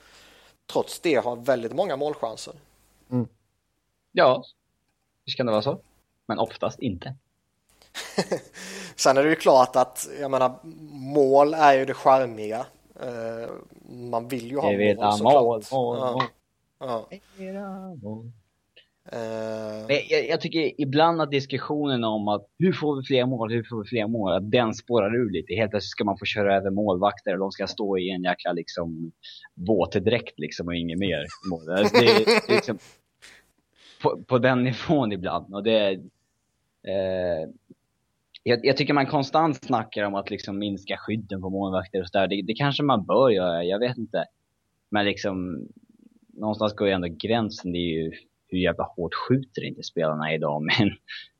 [0.72, 2.54] trots det har väldigt många målchanser.
[3.10, 3.28] Mm.
[4.12, 4.44] Ja,
[5.24, 5.78] det kan det vara så.
[6.26, 7.14] Men oftast inte.
[8.96, 10.54] Sen är det ju klart att jag menar
[10.90, 12.66] mål är ju det charmiga.
[13.02, 13.50] Uh,
[13.88, 15.22] man vill ju ha mål såklart.
[15.22, 16.12] Mål, mål, ja.
[16.12, 16.22] mål.
[16.78, 17.08] Ja.
[19.12, 23.64] Uh, jag, jag, tycker ibland att diskussionen om att hur får vi fler mål, hur
[23.64, 25.54] får vi fler mål, att den spårar ur lite.
[25.54, 28.52] Helt plötsligt ska man få köra över målvakter och de ska stå i en jäkla
[28.52, 29.12] liksom
[29.54, 31.26] våtdräkt liksom och inget mer.
[31.70, 32.78] Alltså, det, det liksom,
[34.02, 35.54] på, på, den nivån ibland.
[35.54, 35.92] Och det,
[36.82, 37.48] eh,
[38.42, 42.26] jag, jag, tycker man konstant snackar om att liksom minska skydden på målvakter och sådär.
[42.26, 44.24] Det, det kanske man bör göra, jag vet inte.
[44.90, 45.68] Men liksom,
[46.36, 47.72] någonstans går ju ändå gränsen.
[47.72, 48.12] Det är ju
[48.48, 50.90] hur jävla hårt skjuter inte spelarna idag med en,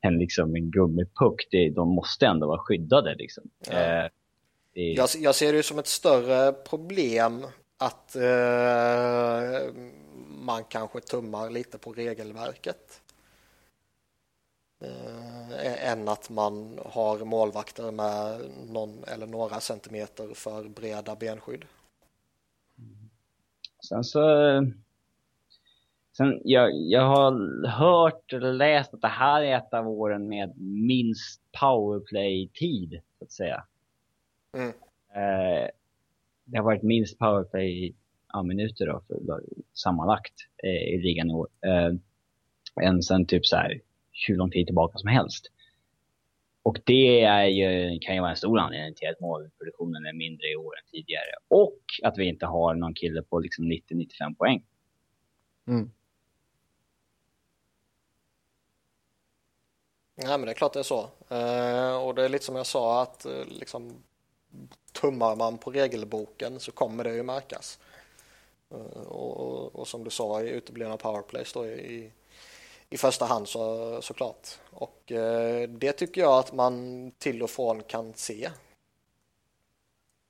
[0.00, 1.48] en, liksom en gummipuck.
[1.50, 3.44] Det, de måste ändå vara skyddade liksom.
[3.70, 3.72] Ja.
[3.72, 4.10] Eh,
[4.74, 4.92] det...
[4.92, 7.46] jag, jag, ser det som ett större problem
[7.78, 9.72] att eh,
[10.28, 13.00] man kanske tummar lite på regelverket.
[14.80, 18.40] Eh, än att man har målvakter med
[18.70, 21.64] någon eller några centimeter för breda benskydd.
[23.88, 24.20] Sen så...
[26.16, 30.58] Sen jag, jag har hört eller läst att det här är ett av åren med
[30.58, 33.64] minst powerplay-tid, så att säga.
[34.54, 34.68] Mm.
[35.14, 35.68] Eh,
[36.44, 37.94] det har varit minst powerplay
[38.32, 39.40] ja, minuter då, för,
[39.72, 41.48] sammanlagt eh, i ligan i år.
[41.66, 41.92] Eh,
[42.86, 43.80] än sen typ så här
[44.28, 45.46] hur lång tid tillbaka som helst.
[46.62, 50.46] Och det är ju, kan ju vara en stor anledning till att målproduktionen är mindre
[50.52, 51.32] i år än tidigare.
[51.48, 54.62] Och att vi inte har någon kille på liksom 90-95 poäng.
[55.68, 55.90] Mm.
[60.18, 61.08] Nej, men det är klart det är så.
[61.28, 64.02] Eh, och det är lite som jag sa att eh, liksom,
[64.92, 67.78] tummar man på regelboken så kommer det ju märkas.
[68.70, 72.10] Eh, och, och, och, som du sa i uteblivna powerplays då i,
[72.90, 74.58] i första hand så, såklart.
[74.70, 75.02] Och
[75.68, 78.50] det tycker jag att man till och från kan se.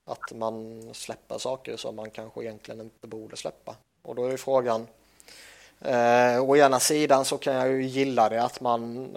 [0.05, 3.77] Att man släpper saker som man kanske egentligen inte borde släppa.
[4.03, 4.87] Och då är ju frågan,
[5.81, 9.17] eh, å ena sidan så kan jag ju gilla det att man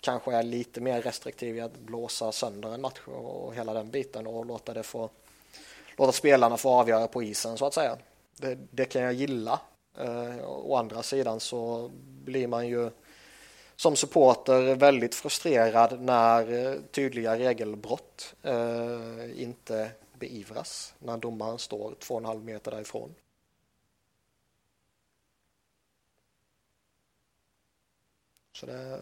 [0.00, 4.26] kanske är lite mer restriktiv i att blåsa sönder en match och hela den biten
[4.26, 5.10] och låta det få
[5.96, 7.96] låta spelarna få avgöra på isen så att säga.
[8.36, 9.60] Det, det kan jag gilla.
[9.98, 11.90] Eh, å andra sidan så
[12.24, 12.90] blir man ju
[13.76, 22.14] som supporter väldigt frustrerad när eh, tydliga regelbrott eh, inte beivras när domaren står två
[22.14, 23.14] och en halv meter därifrån.
[28.60, 29.00] Så det,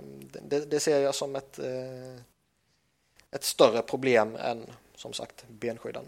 [0.49, 2.21] det, det ser jag som ett, eh,
[3.31, 6.05] ett större problem än som sagt benskydden.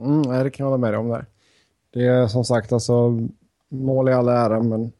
[0.00, 1.26] Mm, det kan jag hålla med dig om där.
[1.90, 3.18] Det är som sagt alltså
[3.68, 4.92] mål i all ära men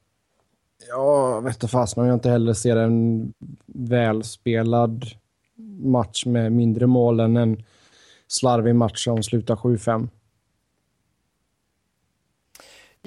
[0.89, 3.33] jag vet inte fast om jag inte heller ser en
[3.67, 5.05] välspelad
[5.79, 7.65] match med mindre mål än en
[8.27, 10.09] slarvig match som slutar 7-5.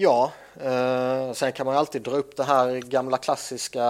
[0.02, 3.84] Ja, eh, sen kan man ju alltid dra upp det här gamla klassiska,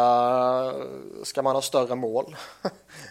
[1.24, 2.36] ska man ha större mål?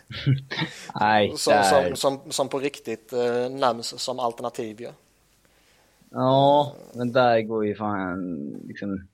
[1.01, 4.91] Nej, som, som, som, som, på riktigt eh, nämns som alternativ ja.
[6.11, 9.09] Ja, men där går ju fan liksom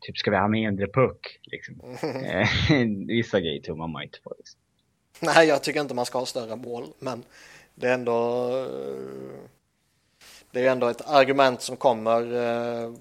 [0.00, 1.80] typ ska vi ha mindre puck liksom.
[2.24, 2.48] Eh,
[3.06, 4.60] vissa grejer tummar man inte på liksom.
[5.20, 7.22] Nej, jag tycker inte man ska ha större mål, men
[7.74, 8.48] det är ändå
[10.52, 12.92] det är ändå ett argument som kommer eh,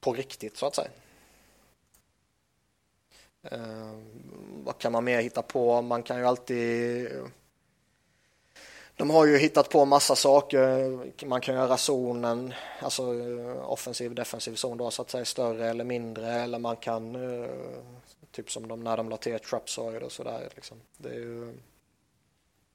[0.00, 0.90] på riktigt så att säga.
[3.42, 3.92] Eh,
[4.64, 5.82] vad kan man mer hitta på?
[5.82, 7.08] Man kan ju alltid
[8.96, 11.26] de har ju hittat på massa saker.
[11.26, 15.84] Man kan göra zonen, alltså eh, offensiv defensiv zon då så att säga större eller
[15.84, 17.50] mindre eller man kan eh,
[18.30, 20.76] typ som de när de la till Trapsoid och sådär liksom.
[20.96, 21.58] Det är ju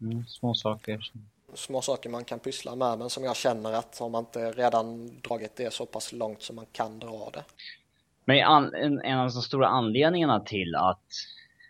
[0.01, 1.11] mm, små saker
[1.53, 5.19] små saker man kan pyssla med men som jag känner att har man inte redan
[5.21, 7.43] dragit det så pass långt som man kan dra det.
[8.25, 11.05] Men en, en av de stora anledningarna till att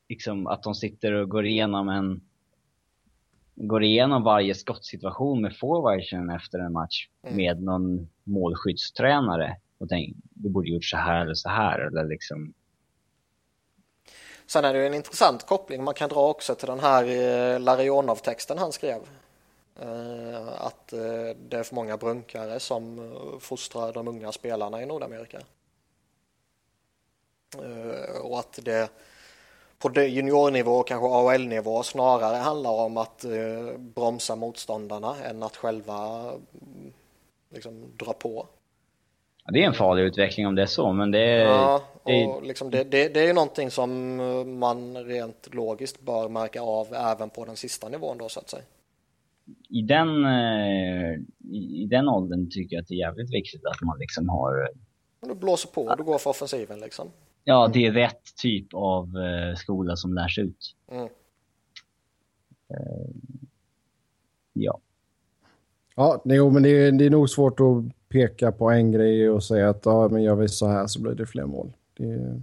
[0.09, 2.21] liksom att de sitter och går igenom en
[3.57, 7.37] går igenom varje skottsituation med forwardsen efter en match mm.
[7.37, 12.55] med någon målskyddstränare och tänker du borde gjort så här eller så här eller liksom
[14.47, 18.59] Sen är det en intressant koppling man kan dra också till den här eh, Larionov-texten
[18.59, 19.01] han skrev.
[19.81, 24.87] Eh, att eh, det är för många brunkare som eh, fostrar de unga spelarna i
[24.87, 25.39] Nordamerika.
[28.23, 28.91] Och att det
[29.79, 33.25] på juniornivå och kanske AHL-nivå snarare handlar om att
[33.79, 36.93] bromsa motståndarna än att själva mm,
[37.51, 38.47] liksom, dra på.
[39.45, 41.45] Ja, det är en farlig utveckling om det är så, men det är...
[41.45, 46.63] Ja, och liksom det, det, det är ju någonting som man rent logiskt bör märka
[46.63, 48.63] av även på den sista nivån då så att säga
[49.75, 51.21] i den, eh,
[51.51, 54.69] i den åldern tycker jag att det är jävligt viktigt att man liksom har...
[55.21, 57.09] Du blåser på, och du går för offensiven liksom.
[57.45, 60.77] Ja, det är rätt typ av eh, skola som lärs ut.
[60.91, 61.09] Mm.
[64.53, 64.81] Ja.
[65.97, 69.45] Ja, jo, men det är, det är nog svårt att peka på en grej och
[69.45, 71.73] säga att ja, men gör vi så här så blir det fler mål.
[71.97, 72.41] Det...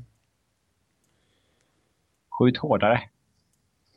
[2.29, 3.01] Skjut hårdare.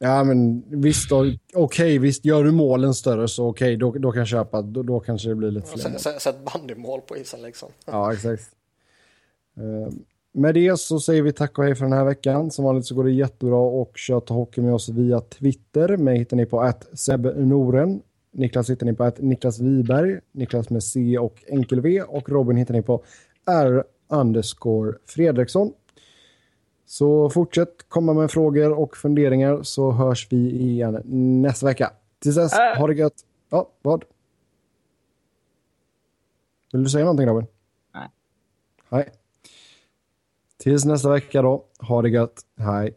[0.05, 1.13] Ja, men visst.
[1.13, 2.25] Okej, okay, visst.
[2.25, 4.63] Gör du målen större så okej, okay, då, då kan jag köpa.
[4.63, 5.99] Då, då kanske det blir lite fler.
[5.99, 7.69] Sätt, sätt bandymål på isen liksom.
[7.87, 8.43] Ja, exakt.
[9.59, 9.95] Uh,
[10.33, 12.51] med det så säger vi tack och hej för den här veckan.
[12.51, 15.97] Som vanligt så går det jättebra att köta hockey med oss via Twitter.
[15.97, 18.03] Mig hittar ni på att Noren.
[18.33, 20.21] Niklas hittar ni på att Niklas Wiberg.
[20.33, 22.03] Niklas med C och enkel V.
[22.03, 23.05] Och Robin hittar ni på
[23.47, 25.73] R underscore Fredriksson.
[26.87, 31.03] Så fortsätt komma med frågor och funderingar så hörs vi igen
[31.43, 31.93] nästa vecka.
[32.19, 32.79] Tills dess, äh.
[32.79, 33.25] ha det gött.
[33.49, 34.05] Ja, vad?
[36.73, 37.47] Vill du säga någonting Robin?
[37.95, 38.09] Nej.
[38.89, 39.13] Nej.
[40.57, 41.65] Tills nästa vecka då.
[41.79, 42.43] Ha det gött.
[42.57, 42.95] Hej.